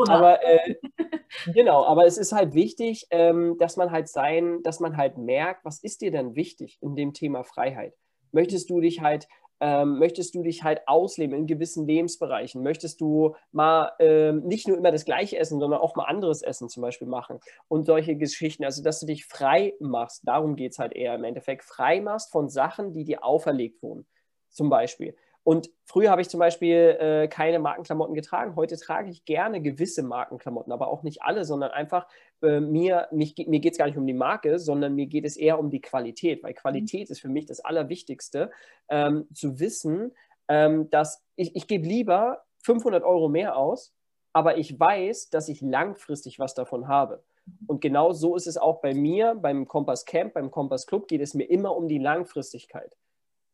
aber 0.08 0.44
äh, 0.44 0.76
genau, 1.54 1.86
aber 1.86 2.06
es 2.06 2.18
ist 2.18 2.32
halt 2.32 2.54
wichtig, 2.54 3.08
ähm, 3.10 3.58
dass 3.60 3.78
man 3.78 3.92
halt 3.92 4.08
sein, 4.08 4.62
dass 4.64 4.80
man 4.80 4.98
halt 4.98 5.18
merkt, 5.18 5.66
was 5.66 5.82
ist 5.84 6.02
dir 6.02 6.12
denn 6.12 6.36
wichtig 6.36 6.78
in 6.82 6.96
dem 6.96 7.14
Thema 7.14 7.44
Freiheit? 7.44 7.94
Möchtest 8.32 8.70
du 8.70 8.80
dich 8.80 9.02
halt 9.02 9.28
ähm, 9.64 9.98
möchtest 9.98 10.36
du 10.36 10.44
dich 10.44 10.64
halt 10.64 10.82
ausleben 10.88 11.38
in 11.38 11.48
gewissen 11.48 11.88
Lebensbereichen? 11.88 12.62
Möchtest 12.64 13.00
du 13.00 13.34
mal 13.54 13.94
ähm, 14.00 14.44
nicht 14.44 14.68
nur 14.68 14.78
immer 14.78 14.92
das 14.92 15.06
gleiche 15.06 15.38
Essen, 15.38 15.62
sondern 15.62 15.80
auch 15.80 15.96
mal 15.96 16.04
anderes 16.04 16.42
Essen 16.42 16.68
zum 16.68 16.82
Beispiel 16.82 17.08
machen? 17.08 17.40
Und 17.70 17.86
solche 17.86 18.18
Geschichten, 18.18 18.66
also 18.66 18.84
dass 18.84 19.00
du 19.00 19.06
dich 19.06 19.26
frei 19.26 19.74
machst, 19.80 20.28
darum 20.28 20.58
geht 20.58 20.74
es 20.74 20.80
halt 20.80 20.92
eher 20.94 21.16
im 21.16 21.24
Endeffekt, 21.24 21.64
frei 21.64 22.02
machst 22.02 22.30
von 22.30 22.50
Sachen, 22.50 22.92
die 22.92 23.06
dir 23.06 23.24
auferlegt 23.24 23.82
wurden. 23.82 24.06
Zum 24.50 24.70
Beispiel. 24.70 25.16
Und 25.44 25.70
früher 25.84 26.10
habe 26.10 26.22
ich 26.22 26.30
zum 26.30 26.40
Beispiel 26.40 26.98
äh, 27.00 27.28
keine 27.28 27.60
Markenklamotten 27.60 28.16
getragen. 28.16 28.56
Heute 28.56 28.78
trage 28.78 29.10
ich 29.10 29.26
gerne 29.26 29.62
gewisse 29.62 30.02
Markenklamotten, 30.02 30.72
aber 30.72 30.88
auch 30.88 31.04
nicht 31.04 31.22
alle, 31.22 31.44
sondern 31.44 31.72
einfach 31.72 32.08
äh, 32.42 32.62
mir, 32.62 33.10
mich, 33.12 33.36
mir 33.48 33.60
geht 33.60 33.74
es 33.74 33.78
gar 33.78 33.88
nicht 33.88 33.98
um 33.98 34.08
die 34.08 34.14
Marke, 34.14 34.58
sondern 34.58 34.96
mir 34.96 35.08
geht 35.08 35.26
es 35.26 35.36
eher 35.36 35.60
um 35.60 35.70
die 35.70 35.82
Qualität, 35.82 36.44
weil 36.44 36.54
Qualität 36.54 37.10
ist 37.10 37.20
für 37.20 37.28
mich 37.28 37.46
das 37.46 37.60
Allerwichtigste, 37.60 38.52
ähm, 38.88 39.28
zu 39.34 39.60
wissen, 39.60 40.14
ähm, 40.48 40.90
dass 40.90 41.22
ich, 41.36 41.56
ich 41.56 41.68
gebe 41.68 41.86
lieber 41.86 42.44
500 42.64 43.04
Euro 43.04 43.28
mehr 43.28 43.58
aus, 43.58 43.94
aber 44.32 44.58
ich 44.58 44.80
weiß, 44.80 45.30
dass 45.30 45.50
ich 45.50 45.60
langfristig 45.60 46.40
was 46.40 46.54
davon 46.54 46.88
habe. 46.88 47.22
Und 47.68 47.82
genau 47.82 48.14
so 48.14 48.38
ist 48.38 48.48
es 48.48 48.56
auch 48.56 48.80
bei 48.80 48.94
mir, 48.94 49.36
beim 49.36 49.68
Kompass 49.68 50.06
Camp, 50.06 50.34
beim 50.34 50.52
Kompass 50.52 50.88
Club 50.88 51.10
geht 51.10 51.20
es 51.20 51.34
mir 51.34 51.44
immer 51.44 51.76
um 51.76 51.90
die 51.90 51.98
Langfristigkeit 51.98 52.96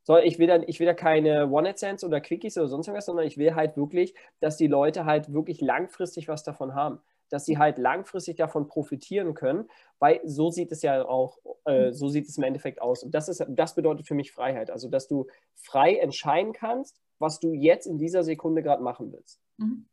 soll, 0.09 0.21
ich 0.25 0.39
will 0.39 0.47
dann, 0.47 0.63
ich 0.65 0.79
will 0.79 0.87
da 0.87 0.95
keine 0.95 1.49
One-Night-Stands 1.51 2.03
oder 2.03 2.19
Quickies 2.19 2.57
oder 2.57 2.67
sonst 2.67 2.87
irgendwas, 2.87 3.05
sondern 3.05 3.27
ich 3.27 3.37
will 3.37 3.53
halt 3.53 3.77
wirklich, 3.77 4.15
dass 4.39 4.57
die 4.57 4.65
Leute 4.65 5.05
halt 5.05 5.31
wirklich 5.31 5.61
langfristig 5.61 6.27
was 6.27 6.43
davon 6.43 6.73
haben. 6.73 6.99
dass 7.29 7.45
sie 7.45 7.57
halt 7.57 7.77
langfristig 7.77 8.37
davon 8.37 8.67
profitieren 8.67 9.33
können, 9.33 9.69
weil 9.99 10.19
so 10.23 10.49
sieht 10.49 10.71
es 10.71 10.81
ja 10.81 11.05
auch, 11.05 11.37
äh, 11.65 11.91
so 11.91 12.07
sieht 12.09 12.27
es 12.27 12.37
im 12.37 12.43
Endeffekt 12.43 12.81
aus. 12.81 13.03
Und 13.03 13.13
das, 13.13 13.29
ist, 13.29 13.45
das 13.47 13.75
bedeutet 13.75 14.07
für 14.07 14.15
mich 14.15 14.31
Freiheit. 14.31 14.71
Also, 14.71 14.89
dass 14.89 15.07
du 15.07 15.27
frei 15.55 15.95
entscheiden 15.95 16.53
kannst, 16.53 16.99
was 17.19 17.39
du 17.39 17.53
jetzt 17.53 17.85
in 17.85 17.97
dieser 17.97 18.23
Sekunde 18.23 18.63
gerade 18.63 18.81
machen 18.81 19.11
willst. 19.11 19.39
Mhm. 19.57 19.85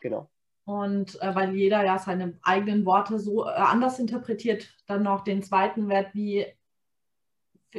Genau. 0.00 0.28
Und 0.64 1.22
äh, 1.22 1.34
weil 1.34 1.54
jeder 1.54 1.84
ja 1.84 1.98
seine 1.98 2.36
eigenen 2.42 2.84
Worte 2.84 3.20
so 3.20 3.44
äh, 3.44 3.50
anders 3.50 4.00
interpretiert, 4.00 4.74
dann 4.88 5.04
noch 5.04 5.22
den 5.22 5.42
zweiten 5.42 5.88
Wert, 5.88 6.12
wie 6.14 6.46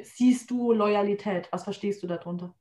siehst 0.01 0.51
du 0.51 0.72
Loyalität? 0.72 1.50
Was 1.51 1.63
verstehst 1.63 2.03
du 2.03 2.08
darunter? 2.08 2.56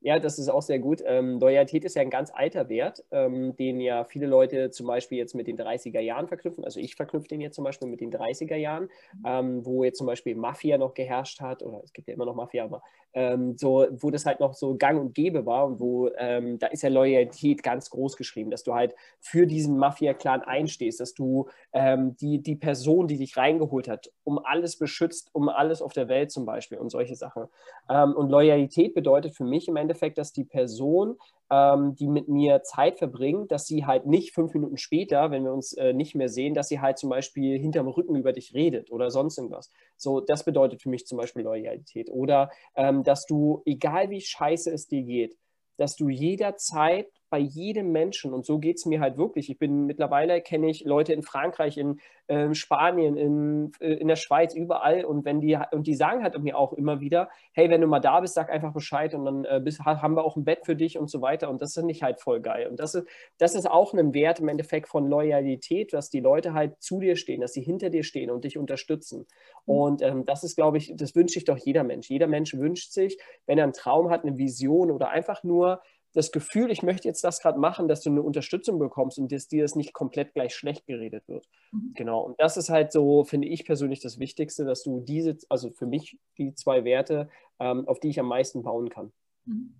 Ja, 0.00 0.18
das 0.18 0.38
ist 0.38 0.50
auch 0.50 0.60
sehr 0.60 0.80
gut. 0.80 1.02
Ähm, 1.06 1.40
Loyalität 1.40 1.82
ist 1.82 1.96
ja 1.96 2.02
ein 2.02 2.10
ganz 2.10 2.30
alter 2.30 2.68
Wert, 2.68 3.02
ähm, 3.10 3.56
den 3.56 3.80
ja 3.80 4.04
viele 4.04 4.26
Leute 4.26 4.70
zum 4.70 4.86
Beispiel 4.86 5.16
jetzt 5.16 5.34
mit 5.34 5.46
den 5.46 5.56
30er 5.56 6.00
Jahren 6.00 6.28
verknüpfen. 6.28 6.62
Also 6.62 6.78
ich 6.78 6.94
verknüpfe 6.94 7.28
den 7.28 7.40
jetzt 7.40 7.54
zum 7.54 7.64
Beispiel 7.64 7.88
mit 7.88 8.02
den 8.02 8.12
30er 8.12 8.56
Jahren, 8.56 8.90
mhm. 9.14 9.22
ähm, 9.24 9.66
wo 9.66 9.82
jetzt 9.82 9.96
zum 9.96 10.06
Beispiel 10.06 10.34
Mafia 10.34 10.76
noch 10.76 10.92
geherrscht 10.92 11.40
hat, 11.40 11.62
oder 11.62 11.80
es 11.82 11.94
gibt 11.94 12.06
ja 12.06 12.12
immer 12.12 12.26
noch 12.26 12.34
Mafia, 12.34 12.64
aber 12.64 12.82
ähm, 13.14 13.56
so, 13.56 13.86
wo 13.90 14.10
das 14.10 14.26
halt 14.26 14.40
noch 14.40 14.54
so 14.54 14.76
gang 14.76 15.00
und 15.00 15.14
gäbe 15.14 15.46
war 15.46 15.66
und 15.66 15.80
wo, 15.80 16.10
ähm, 16.18 16.58
da 16.58 16.66
ist 16.68 16.82
ja 16.82 16.88
Loyalität 16.88 17.62
ganz 17.62 17.90
groß 17.90 18.16
geschrieben, 18.16 18.50
dass 18.50 18.64
du 18.64 18.74
halt 18.74 18.94
für 19.20 19.46
diesen 19.46 19.78
Mafia-Clan 19.78 20.42
einstehst, 20.42 21.00
dass 21.00 21.14
du 21.14 21.48
ähm, 21.72 22.16
die, 22.16 22.42
die 22.42 22.56
Person, 22.56 23.08
die 23.08 23.18
dich 23.18 23.36
reingeholt 23.36 23.88
hat, 23.88 24.10
um 24.24 24.38
alles 24.38 24.76
beschützt, 24.78 25.30
um 25.32 25.48
alles 25.48 25.80
auf 25.80 25.92
der 25.92 26.08
Welt 26.08 26.30
zum 26.30 26.44
Beispiel 26.44 26.78
und 26.78 26.90
solche 26.90 27.14
Sachen. 27.14 27.44
und 27.88 28.30
Loyalität 28.30 28.94
bedeutet 28.94 29.34
für 29.34 29.44
mich 29.44 29.68
im 29.68 29.76
Endeffekt, 29.76 30.18
dass 30.18 30.32
die 30.32 30.44
Person, 30.44 31.16
ähm, 31.50 31.94
die 31.94 32.08
mit 32.08 32.28
mir 32.28 32.62
Zeit 32.62 32.98
verbringt, 32.98 33.52
dass 33.52 33.66
sie 33.66 33.84
halt 33.84 34.06
nicht 34.06 34.32
fünf 34.32 34.54
Minuten 34.54 34.76
später, 34.76 35.30
wenn 35.30 35.44
wir 35.44 35.52
uns 35.52 35.72
äh, 35.74 35.92
nicht 35.92 36.14
mehr 36.14 36.28
sehen, 36.28 36.54
dass 36.54 36.68
sie 36.68 36.80
halt 36.80 36.98
zum 36.98 37.10
Beispiel 37.10 37.58
hinterm 37.58 37.88
Rücken 37.88 38.16
über 38.16 38.32
dich 38.32 38.54
redet 38.54 38.90
oder 38.90 39.10
sonst 39.10 39.38
irgendwas. 39.38 39.70
So, 39.96 40.20
das 40.20 40.44
bedeutet 40.44 40.82
für 40.82 40.88
mich 40.88 41.06
zum 41.06 41.18
Beispiel 41.18 41.42
Loyalität. 41.42 42.10
Oder 42.10 42.50
ähm, 42.74 43.02
dass 43.02 43.26
du, 43.26 43.62
egal 43.66 44.10
wie 44.10 44.20
scheiße 44.20 44.70
es 44.72 44.86
dir 44.86 45.02
geht, 45.02 45.36
dass 45.76 45.96
du 45.96 46.08
jederzeit 46.08 47.08
bei 47.34 47.40
jedem 47.40 47.90
Menschen, 47.90 48.32
und 48.32 48.46
so 48.46 48.60
geht 48.60 48.76
es 48.76 48.86
mir 48.86 49.00
halt 49.00 49.16
wirklich. 49.16 49.50
Ich 49.50 49.58
bin 49.58 49.86
mittlerweile, 49.86 50.40
kenne 50.40 50.70
ich 50.70 50.84
Leute 50.84 51.12
in 51.12 51.24
Frankreich, 51.24 51.76
in 51.76 51.98
äh, 52.28 52.54
Spanien, 52.54 53.16
in, 53.16 53.72
äh, 53.80 53.94
in 53.94 54.06
der 54.06 54.14
Schweiz, 54.14 54.54
überall. 54.54 55.04
Und 55.04 55.24
wenn 55.24 55.40
die, 55.40 55.58
und 55.72 55.88
die 55.88 55.96
sagen 55.96 56.22
halt 56.22 56.40
mir 56.40 56.56
auch 56.56 56.72
immer 56.74 57.00
wieder, 57.00 57.28
hey, 57.50 57.68
wenn 57.70 57.80
du 57.80 57.88
mal 57.88 57.98
da 57.98 58.20
bist, 58.20 58.34
sag 58.34 58.52
einfach 58.52 58.72
Bescheid 58.72 59.16
und 59.16 59.24
dann 59.24 59.44
äh, 59.46 59.60
bist, 59.60 59.80
haben 59.80 60.14
wir 60.14 60.22
auch 60.22 60.36
ein 60.36 60.44
Bett 60.44 60.60
für 60.64 60.76
dich 60.76 60.96
und 60.96 61.10
so 61.10 61.22
weiter. 61.22 61.50
Und 61.50 61.60
das 61.60 61.74
finde 61.74 61.90
ich 61.90 62.04
halt 62.04 62.20
voll 62.20 62.40
geil. 62.40 62.68
Und 62.68 62.78
das 62.78 62.94
ist, 62.94 63.08
das 63.38 63.56
ist 63.56 63.68
auch 63.68 63.94
ein 63.94 64.14
Wert 64.14 64.38
im 64.38 64.46
Endeffekt 64.46 64.86
von 64.86 65.08
Loyalität, 65.08 65.92
dass 65.92 66.10
die 66.10 66.20
Leute 66.20 66.54
halt 66.54 66.80
zu 66.80 67.00
dir 67.00 67.16
stehen, 67.16 67.40
dass 67.40 67.52
sie 67.52 67.62
hinter 67.62 67.90
dir 67.90 68.04
stehen 68.04 68.30
und 68.30 68.44
dich 68.44 68.58
unterstützen. 68.58 69.26
Mhm. 69.66 69.74
Und 69.74 70.02
ähm, 70.02 70.24
das 70.24 70.44
ist, 70.44 70.54
glaube 70.54 70.78
ich, 70.78 70.92
das 70.94 71.16
wünscht 71.16 71.34
sich 71.34 71.44
doch 71.44 71.58
jeder 71.58 71.82
Mensch. 71.82 72.08
Jeder 72.08 72.28
Mensch 72.28 72.54
wünscht 72.54 72.92
sich, 72.92 73.18
wenn 73.46 73.58
er 73.58 73.64
einen 73.64 73.72
Traum 73.72 74.08
hat, 74.10 74.22
eine 74.22 74.38
Vision 74.38 74.92
oder 74.92 75.08
einfach 75.08 75.42
nur 75.42 75.80
das 76.14 76.30
Gefühl, 76.30 76.70
ich 76.70 76.82
möchte 76.82 77.08
jetzt 77.08 77.24
das 77.24 77.40
gerade 77.40 77.58
machen, 77.58 77.88
dass 77.88 78.00
du 78.00 78.10
eine 78.10 78.22
Unterstützung 78.22 78.78
bekommst 78.78 79.18
und 79.18 79.30
dass 79.32 79.48
dir 79.48 79.62
das 79.62 79.74
nicht 79.74 79.92
komplett 79.92 80.32
gleich 80.32 80.54
schlecht 80.54 80.86
geredet 80.86 81.28
wird. 81.28 81.46
Mhm. 81.72 81.92
Genau. 81.94 82.20
Und 82.20 82.40
das 82.40 82.56
ist 82.56 82.70
halt 82.70 82.92
so, 82.92 83.24
finde 83.24 83.48
ich 83.48 83.64
persönlich 83.66 84.00
das 84.00 84.18
Wichtigste, 84.18 84.64
dass 84.64 84.84
du 84.84 85.00
diese, 85.00 85.36
also 85.48 85.70
für 85.70 85.86
mich 85.86 86.18
die 86.38 86.54
zwei 86.54 86.84
Werte, 86.84 87.28
ähm, 87.58 87.86
auf 87.88 88.00
die 88.00 88.08
ich 88.08 88.20
am 88.20 88.28
meisten 88.28 88.62
bauen 88.62 88.88
kann. 88.88 89.12
Mhm. 89.44 89.74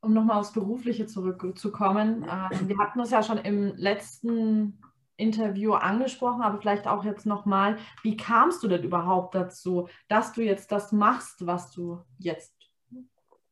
Um 0.00 0.12
nochmal 0.12 0.38
aufs 0.38 0.52
Berufliche 0.52 1.06
zurückzukommen, 1.06 2.22
äh, 2.24 2.68
wir 2.68 2.78
hatten 2.78 3.00
es 3.00 3.10
ja 3.10 3.22
schon 3.22 3.38
im 3.38 3.74
letzten 3.76 4.78
Interview 5.16 5.72
angesprochen, 5.72 6.42
aber 6.42 6.58
vielleicht 6.58 6.86
auch 6.86 7.04
jetzt 7.04 7.26
nochmal, 7.26 7.78
wie 8.02 8.16
kamst 8.16 8.62
du 8.62 8.68
denn 8.68 8.82
überhaupt 8.82 9.34
dazu, 9.34 9.88
dass 10.08 10.32
du 10.32 10.42
jetzt 10.42 10.70
das 10.72 10.92
machst, 10.92 11.46
was 11.46 11.70
du 11.70 12.00
jetzt 12.18 12.54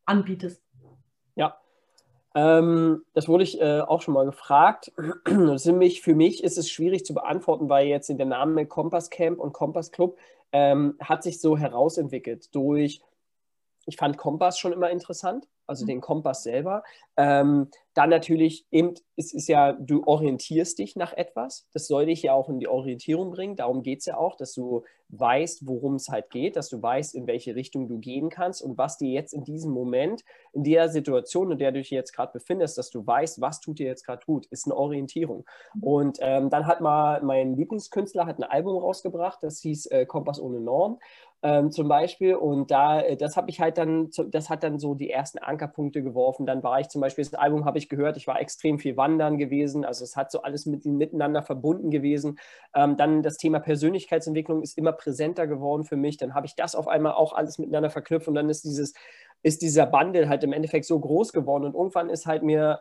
anbietest? 0.05 0.63
Ähm, 2.35 3.03
das 3.13 3.27
wurde 3.27 3.43
ich 3.43 3.61
äh, 3.61 3.81
auch 3.81 4.01
schon 4.01 4.13
mal 4.13 4.25
gefragt. 4.25 4.91
Nämlich 5.27 6.01
für 6.01 6.15
mich 6.15 6.43
ist 6.43 6.57
es 6.57 6.69
schwierig 6.69 7.05
zu 7.05 7.13
beantworten, 7.13 7.69
weil 7.69 7.87
jetzt 7.87 8.09
in 8.09 8.17
der 8.17 8.27
Name 8.27 8.65
Kompass 8.65 9.09
Camp 9.09 9.39
und 9.39 9.53
Kompass 9.53 9.91
Club 9.91 10.17
ähm, 10.51 10.95
hat 10.99 11.23
sich 11.23 11.39
so 11.39 11.57
herausentwickelt 11.57 12.53
durch, 12.55 13.01
ich 13.85 13.97
fand 13.97 14.17
Kompass 14.17 14.59
schon 14.59 14.73
immer 14.73 14.89
interessant 14.89 15.47
also 15.67 15.85
mhm. 15.85 15.87
den 15.87 16.01
Kompass 16.01 16.43
selber. 16.43 16.83
Ähm, 17.17 17.69
dann 17.93 18.09
natürlich 18.09 18.65
eben, 18.71 18.95
es 19.15 19.33
ist 19.33 19.47
ja, 19.47 19.73
du 19.73 20.03
orientierst 20.05 20.79
dich 20.79 20.95
nach 20.95 21.13
etwas. 21.13 21.67
Das 21.73 21.87
soll 21.87 22.07
dich 22.07 22.23
ja 22.23 22.33
auch 22.33 22.49
in 22.49 22.59
die 22.59 22.67
Orientierung 22.67 23.31
bringen. 23.31 23.55
Darum 23.55 23.83
geht 23.83 23.99
es 23.99 24.05
ja 24.05 24.17
auch, 24.17 24.35
dass 24.35 24.53
du 24.53 24.83
weißt, 25.09 25.67
worum 25.67 25.95
es 25.95 26.09
halt 26.09 26.31
geht, 26.31 26.55
dass 26.55 26.69
du 26.69 26.81
weißt, 26.81 27.13
in 27.13 27.27
welche 27.27 27.55
Richtung 27.55 27.87
du 27.87 27.99
gehen 27.99 28.29
kannst 28.29 28.63
und 28.63 28.79
was 28.79 28.97
dir 28.97 29.11
jetzt 29.11 29.33
in 29.33 29.43
diesem 29.43 29.71
Moment, 29.71 30.23
in 30.53 30.63
der 30.63 30.89
Situation, 30.89 31.51
in 31.51 31.59
der 31.59 31.71
du 31.71 31.79
dich 31.79 31.91
jetzt 31.91 32.13
gerade 32.13 32.33
befindest, 32.33 32.79
dass 32.79 32.89
du 32.89 33.05
weißt, 33.05 33.39
was 33.39 33.59
tut 33.59 33.77
dir 33.77 33.85
jetzt 33.85 34.05
gerade 34.05 34.25
gut, 34.25 34.47
ist 34.47 34.65
eine 34.65 34.75
Orientierung. 34.75 35.45
Mhm. 35.75 35.83
Und 35.83 36.17
ähm, 36.21 36.49
dann 36.49 36.65
hat 36.65 36.81
mal 36.81 37.21
mein 37.21 37.55
Lieblingskünstler 37.55 38.25
hat 38.25 38.39
ein 38.39 38.43
Album 38.43 38.77
rausgebracht, 38.77 39.43
das 39.43 39.59
hieß 39.59 39.87
äh, 39.87 40.05
Kompass 40.07 40.39
ohne 40.39 40.59
Norm 40.59 40.99
ähm, 41.43 41.71
zum 41.71 41.89
Beispiel. 41.89 42.35
Und 42.35 42.71
da, 42.71 43.01
äh, 43.01 43.17
das 43.17 43.35
habe 43.35 43.49
ich 43.49 43.59
halt 43.59 43.77
dann, 43.77 44.09
das 44.31 44.49
hat 44.49 44.63
dann 44.63 44.79
so 44.79 44.95
die 44.95 45.09
ersten 45.09 45.39
Ankerpunkte 45.39 46.01
geworfen. 46.01 46.45
Dann 46.45 46.63
war 46.63 46.79
ich 46.79 46.87
zum 46.87 47.01
Beispiel, 47.01 47.23
das 47.25 47.33
Album 47.33 47.65
habe 47.65 47.77
ich 47.77 47.89
gehört, 47.89 48.15
ich 48.17 48.27
war 48.27 48.39
extrem 48.39 48.79
viel 48.79 48.95
wandern 48.97 49.37
gewesen. 49.37 49.83
Also 49.85 50.05
es 50.05 50.15
hat 50.15 50.31
so 50.31 50.41
alles 50.41 50.65
mit, 50.65 50.85
miteinander 50.85 51.43
verbunden 51.43 51.91
gewesen. 51.91 52.39
Ähm, 52.73 52.95
dann 52.97 53.21
das 53.23 53.37
Thema 53.37 53.59
Persönlichkeitsentwicklung 53.59 54.61
ist 54.61 54.77
immer 54.77 54.93
präsenter 54.93 55.45
geworden 55.45 55.83
für 55.83 55.97
mich. 55.97 56.17
Dann 56.17 56.33
habe 56.33 56.45
ich 56.45 56.55
das 56.55 56.75
auf 56.75 56.87
einmal 56.87 57.13
auch 57.13 57.33
alles 57.33 57.59
miteinander 57.59 57.89
verknüpft 57.89 58.27
und 58.27 58.35
dann 58.35 58.49
ist 58.49 58.63
dieses, 58.63 58.93
ist 59.43 59.61
dieser 59.61 59.85
Bundle 59.85 60.29
halt 60.29 60.43
im 60.45 60.53
Endeffekt 60.53 60.85
so 60.85 60.97
groß 60.97 61.33
geworden. 61.33 61.65
Und 61.65 61.75
irgendwann 61.75 62.09
ist 62.09 62.25
halt 62.25 62.43
mir 62.43 62.79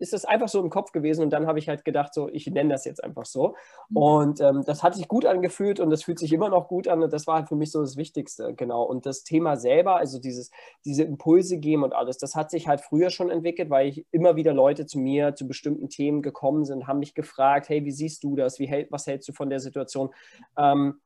ist 0.00 0.12
das 0.12 0.24
einfach 0.24 0.48
so 0.48 0.60
im 0.60 0.70
Kopf 0.70 0.92
gewesen 0.92 1.22
und 1.22 1.30
dann 1.30 1.46
habe 1.46 1.58
ich 1.58 1.68
halt 1.68 1.84
gedacht, 1.84 2.14
so, 2.14 2.28
ich 2.28 2.46
nenne 2.46 2.70
das 2.70 2.84
jetzt 2.84 3.04
einfach 3.04 3.26
so. 3.26 3.54
Mhm. 3.90 3.96
Und 3.96 4.40
ähm, 4.40 4.64
das 4.64 4.82
hat 4.82 4.94
sich 4.94 5.08
gut 5.08 5.26
angefühlt 5.26 5.78
und 5.78 5.90
das 5.90 6.02
fühlt 6.02 6.18
sich 6.18 6.32
immer 6.32 6.48
noch 6.48 6.68
gut 6.68 6.88
an 6.88 7.02
und 7.02 7.12
das 7.12 7.26
war 7.26 7.36
halt 7.36 7.48
für 7.48 7.56
mich 7.56 7.70
so 7.70 7.80
das 7.80 7.96
Wichtigste, 7.96 8.54
genau. 8.54 8.82
Und 8.82 9.06
das 9.06 9.24
Thema 9.24 9.56
selber, 9.56 9.96
also 9.96 10.18
dieses, 10.18 10.50
diese 10.84 11.04
Impulse 11.04 11.58
geben 11.58 11.84
und 11.84 11.94
alles, 11.94 12.18
das 12.18 12.34
hat 12.34 12.50
sich 12.50 12.66
halt 12.66 12.80
früher 12.80 13.10
schon 13.10 13.30
entwickelt, 13.30 13.70
weil 13.70 13.88
ich 13.88 14.06
immer 14.10 14.36
wieder 14.36 14.54
Leute 14.54 14.86
zu 14.86 14.98
mir 14.98 15.34
zu 15.34 15.46
bestimmten 15.46 15.88
Themen 15.88 16.22
gekommen 16.22 16.64
sind, 16.64 16.86
haben 16.86 16.98
mich 16.98 17.14
gefragt, 17.14 17.68
hey, 17.68 17.84
wie 17.84 17.92
siehst 17.92 18.24
du 18.24 18.36
das? 18.36 18.58
Wie, 18.58 18.86
was 18.90 19.06
hältst 19.06 19.28
du 19.28 19.32
von 19.32 19.50
der 19.50 19.60
Situation? 19.60 20.10
Ähm, 20.56 21.00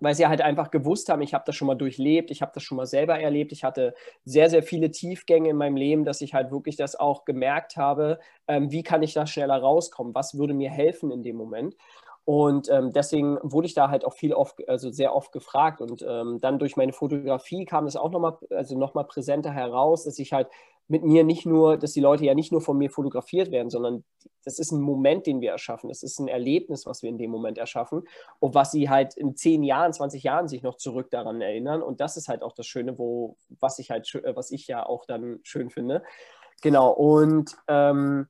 weil 0.00 0.14
sie 0.14 0.26
halt 0.26 0.40
einfach 0.40 0.70
gewusst 0.70 1.08
haben, 1.08 1.22
ich 1.22 1.34
habe 1.34 1.44
das 1.46 1.54
schon 1.54 1.66
mal 1.66 1.74
durchlebt, 1.74 2.30
ich 2.30 2.42
habe 2.42 2.52
das 2.54 2.62
schon 2.62 2.76
mal 2.76 2.86
selber 2.86 3.18
erlebt, 3.20 3.52
ich 3.52 3.64
hatte 3.64 3.94
sehr, 4.24 4.50
sehr 4.50 4.62
viele 4.62 4.90
Tiefgänge 4.90 5.50
in 5.50 5.56
meinem 5.56 5.76
Leben, 5.76 6.04
dass 6.04 6.20
ich 6.20 6.34
halt 6.34 6.50
wirklich 6.50 6.76
das 6.76 6.96
auch 6.96 7.24
gemerkt 7.24 7.76
habe, 7.76 8.18
ähm, 8.48 8.70
wie 8.72 8.82
kann 8.82 9.02
ich 9.02 9.14
da 9.14 9.26
schneller 9.26 9.58
rauskommen, 9.58 10.14
was 10.14 10.38
würde 10.38 10.54
mir 10.54 10.70
helfen 10.70 11.10
in 11.10 11.22
dem 11.22 11.36
Moment. 11.36 11.76
Und 12.24 12.68
ähm, 12.70 12.92
deswegen 12.92 13.38
wurde 13.42 13.66
ich 13.66 13.74
da 13.74 13.90
halt 13.90 14.04
auch 14.04 14.12
viel 14.12 14.34
oft, 14.34 14.68
also 14.68 14.90
sehr 14.90 15.14
oft 15.14 15.32
gefragt. 15.32 15.80
Und 15.80 16.04
ähm, 16.06 16.38
dann 16.40 16.58
durch 16.58 16.76
meine 16.76 16.92
Fotografie 16.92 17.64
kam 17.64 17.86
es 17.86 17.96
auch 17.96 18.10
nochmal, 18.10 18.38
also 18.50 18.78
nochmal 18.78 19.04
präsenter 19.04 19.52
heraus, 19.52 20.04
dass 20.04 20.18
ich 20.18 20.32
halt 20.32 20.48
mit 20.90 21.04
mir 21.04 21.22
nicht 21.22 21.46
nur, 21.46 21.76
dass 21.76 21.92
die 21.92 22.00
Leute 22.00 22.24
ja 22.24 22.34
nicht 22.34 22.50
nur 22.50 22.60
von 22.60 22.76
mir 22.76 22.90
fotografiert 22.90 23.52
werden, 23.52 23.70
sondern 23.70 24.02
das 24.44 24.58
ist 24.58 24.72
ein 24.72 24.80
Moment, 24.80 25.24
den 25.24 25.40
wir 25.40 25.52
erschaffen. 25.52 25.88
Das 25.88 26.02
ist 26.02 26.18
ein 26.18 26.26
Erlebnis, 26.26 26.84
was 26.84 27.02
wir 27.02 27.10
in 27.10 27.16
dem 27.16 27.30
Moment 27.30 27.58
erschaffen 27.58 28.02
und 28.40 28.56
was 28.56 28.72
sie 28.72 28.90
halt 28.90 29.16
in 29.16 29.36
zehn 29.36 29.62
Jahren, 29.62 29.92
20 29.92 30.24
Jahren 30.24 30.48
sich 30.48 30.64
noch 30.64 30.76
zurück 30.76 31.08
daran 31.12 31.40
erinnern. 31.40 31.80
Und 31.80 32.00
das 32.00 32.16
ist 32.16 32.28
halt 32.28 32.42
auch 32.42 32.52
das 32.54 32.66
Schöne, 32.66 32.98
wo, 32.98 33.36
was 33.60 33.78
ich 33.78 33.92
halt, 33.92 34.12
was 34.34 34.50
ich 34.50 34.66
ja 34.66 34.84
auch 34.84 35.06
dann 35.06 35.38
schön 35.44 35.70
finde. 35.70 36.02
Genau. 36.60 36.90
Und 36.90 37.56
ähm, 37.68 38.26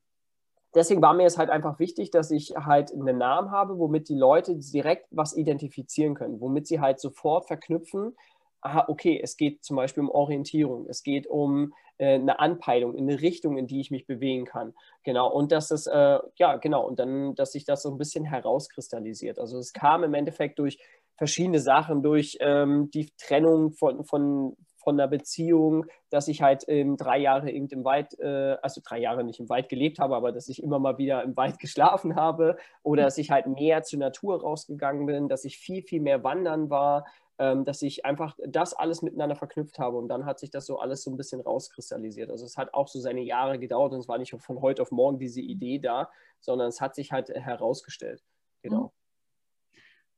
deswegen 0.74 1.00
war 1.00 1.14
mir 1.14 1.26
es 1.26 1.38
halt 1.38 1.48
einfach 1.48 1.78
wichtig, 1.78 2.10
dass 2.10 2.30
ich 2.30 2.54
halt 2.56 2.92
einen 2.92 3.16
Namen 3.16 3.52
habe, 3.52 3.78
womit 3.78 4.10
die 4.10 4.18
Leute 4.18 4.54
direkt 4.56 5.06
was 5.10 5.34
identifizieren 5.34 6.14
können, 6.14 6.42
womit 6.42 6.66
sie 6.66 6.80
halt 6.80 7.00
sofort 7.00 7.46
verknüpfen, 7.46 8.14
aha, 8.62 8.84
okay, 8.88 9.20
es 9.22 9.36
geht 9.36 9.64
zum 9.64 9.76
Beispiel 9.76 10.02
um 10.02 10.10
Orientierung, 10.10 10.86
es 10.88 11.02
geht 11.02 11.26
um 11.26 11.72
äh, 11.98 12.14
eine 12.14 12.38
Anpeilung 12.40 12.94
in 12.94 13.08
eine 13.08 13.20
Richtung, 13.20 13.56
in 13.56 13.66
die 13.66 13.80
ich 13.80 13.90
mich 13.90 14.06
bewegen 14.06 14.44
kann. 14.44 14.74
Genau, 15.04 15.30
und 15.30 15.52
dass 15.52 15.70
es, 15.70 15.86
äh, 15.86 16.18
ja, 16.36 16.56
genau, 16.56 16.86
und 16.86 16.98
dann, 16.98 17.34
dass 17.34 17.52
sich 17.52 17.64
das 17.64 17.82
so 17.82 17.90
ein 17.90 17.98
bisschen 17.98 18.24
herauskristallisiert. 18.24 19.38
Also 19.38 19.58
es 19.58 19.72
kam 19.72 20.04
im 20.04 20.14
Endeffekt 20.14 20.58
durch 20.58 20.78
verschiedene 21.16 21.60
Sachen, 21.60 22.02
durch 22.02 22.38
ähm, 22.40 22.90
die 22.90 23.10
Trennung 23.18 23.72
von, 23.72 24.04
von, 24.04 24.56
von 24.78 24.98
einer 24.98 25.08
Beziehung, 25.08 25.84
dass 26.08 26.28
ich 26.28 26.40
halt 26.40 26.64
ähm, 26.68 26.96
drei 26.96 27.18
Jahre 27.18 27.50
eben 27.50 27.68
im 27.68 27.84
Wald, 27.84 28.18
äh, 28.18 28.56
also 28.62 28.80
drei 28.82 28.98
Jahre 28.98 29.22
nicht 29.22 29.38
im 29.38 29.50
Wald 29.50 29.68
gelebt 29.68 29.98
habe, 29.98 30.16
aber 30.16 30.32
dass 30.32 30.48
ich 30.48 30.62
immer 30.62 30.78
mal 30.78 30.96
wieder 30.96 31.22
im 31.22 31.36
Wald 31.36 31.58
geschlafen 31.58 32.16
habe 32.16 32.56
oder 32.82 33.02
dass 33.02 33.18
ich 33.18 33.30
halt 33.30 33.46
mehr 33.46 33.82
zur 33.82 33.98
Natur 33.98 34.40
rausgegangen 34.40 35.04
bin, 35.04 35.28
dass 35.28 35.44
ich 35.44 35.58
viel, 35.58 35.82
viel 35.82 36.00
mehr 36.00 36.24
wandern 36.24 36.70
war, 36.70 37.04
dass 37.40 37.80
ich 37.80 38.04
einfach 38.04 38.36
das 38.46 38.74
alles 38.74 39.00
miteinander 39.00 39.34
verknüpft 39.34 39.78
habe 39.78 39.96
und 39.96 40.08
dann 40.08 40.26
hat 40.26 40.38
sich 40.38 40.50
das 40.50 40.66
so 40.66 40.78
alles 40.78 41.02
so 41.02 41.10
ein 41.10 41.16
bisschen 41.16 41.40
rauskristallisiert. 41.40 42.30
Also 42.30 42.44
es 42.44 42.58
hat 42.58 42.74
auch 42.74 42.86
so 42.86 43.00
seine 43.00 43.22
Jahre 43.22 43.58
gedauert 43.58 43.92
und 43.92 44.00
es 44.00 44.08
war 44.08 44.18
nicht 44.18 44.34
von 44.38 44.60
heute 44.60 44.82
auf 44.82 44.90
morgen 44.90 45.18
diese 45.18 45.40
Idee 45.40 45.78
da, 45.78 46.10
sondern 46.40 46.68
es 46.68 46.80
hat 46.80 46.94
sich 46.94 47.12
halt 47.12 47.30
herausgestellt. 47.30 48.22
Genau. 48.62 48.82
Mhm. 48.82 48.90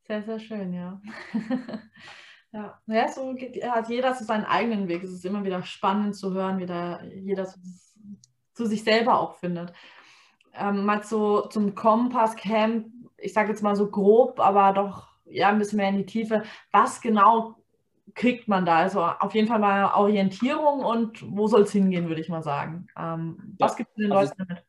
Sehr, 0.02 0.22
sehr 0.24 0.40
schön, 0.40 0.72
ja. 0.72 1.00
ja. 2.52 2.82
ja, 2.86 3.08
so 3.08 3.34
hat 3.70 3.88
jeder 3.88 4.14
so 4.14 4.24
seinen 4.24 4.44
eigenen 4.44 4.88
Weg. 4.88 5.04
Es 5.04 5.12
ist 5.12 5.24
immer 5.24 5.44
wieder 5.44 5.62
spannend 5.62 6.16
zu 6.16 6.32
hören, 6.32 6.58
wie 6.58 6.66
da 6.66 7.00
jeder 7.04 7.46
zu, 7.46 7.60
zu 8.52 8.66
sich 8.66 8.82
selber 8.82 9.20
auch 9.20 9.36
findet. 9.36 9.72
Ähm, 10.54 10.84
mal 10.84 11.04
so 11.04 11.42
zum 11.42 11.76
Kompass-Camp, 11.76 12.88
ich 13.16 13.32
sage 13.32 13.50
jetzt 13.50 13.62
mal 13.62 13.76
so 13.76 13.88
grob, 13.88 14.40
aber 14.40 14.72
doch 14.72 15.11
ja 15.32 15.48
ein 15.48 15.58
bisschen 15.58 15.78
mehr 15.78 15.88
in 15.88 15.98
die 15.98 16.06
Tiefe. 16.06 16.42
Was 16.70 17.00
genau 17.00 17.56
kriegt 18.14 18.48
man 18.48 18.66
da? 18.66 18.78
Also 18.78 19.02
auf 19.02 19.34
jeden 19.34 19.48
Fall 19.48 19.58
mal 19.58 19.94
Orientierung 19.94 20.84
und 20.84 21.24
wo 21.36 21.46
soll 21.46 21.62
es 21.62 21.72
hingehen, 21.72 22.08
würde 22.08 22.20
ich 22.20 22.28
mal 22.28 22.42
sagen. 22.42 22.86
Ähm, 22.98 23.56
was 23.58 23.76
gibt 23.76 23.90
es 23.90 23.96
den 23.96 24.12
also 24.12 24.30
Leuten 24.30 24.44
damit? 24.48 24.64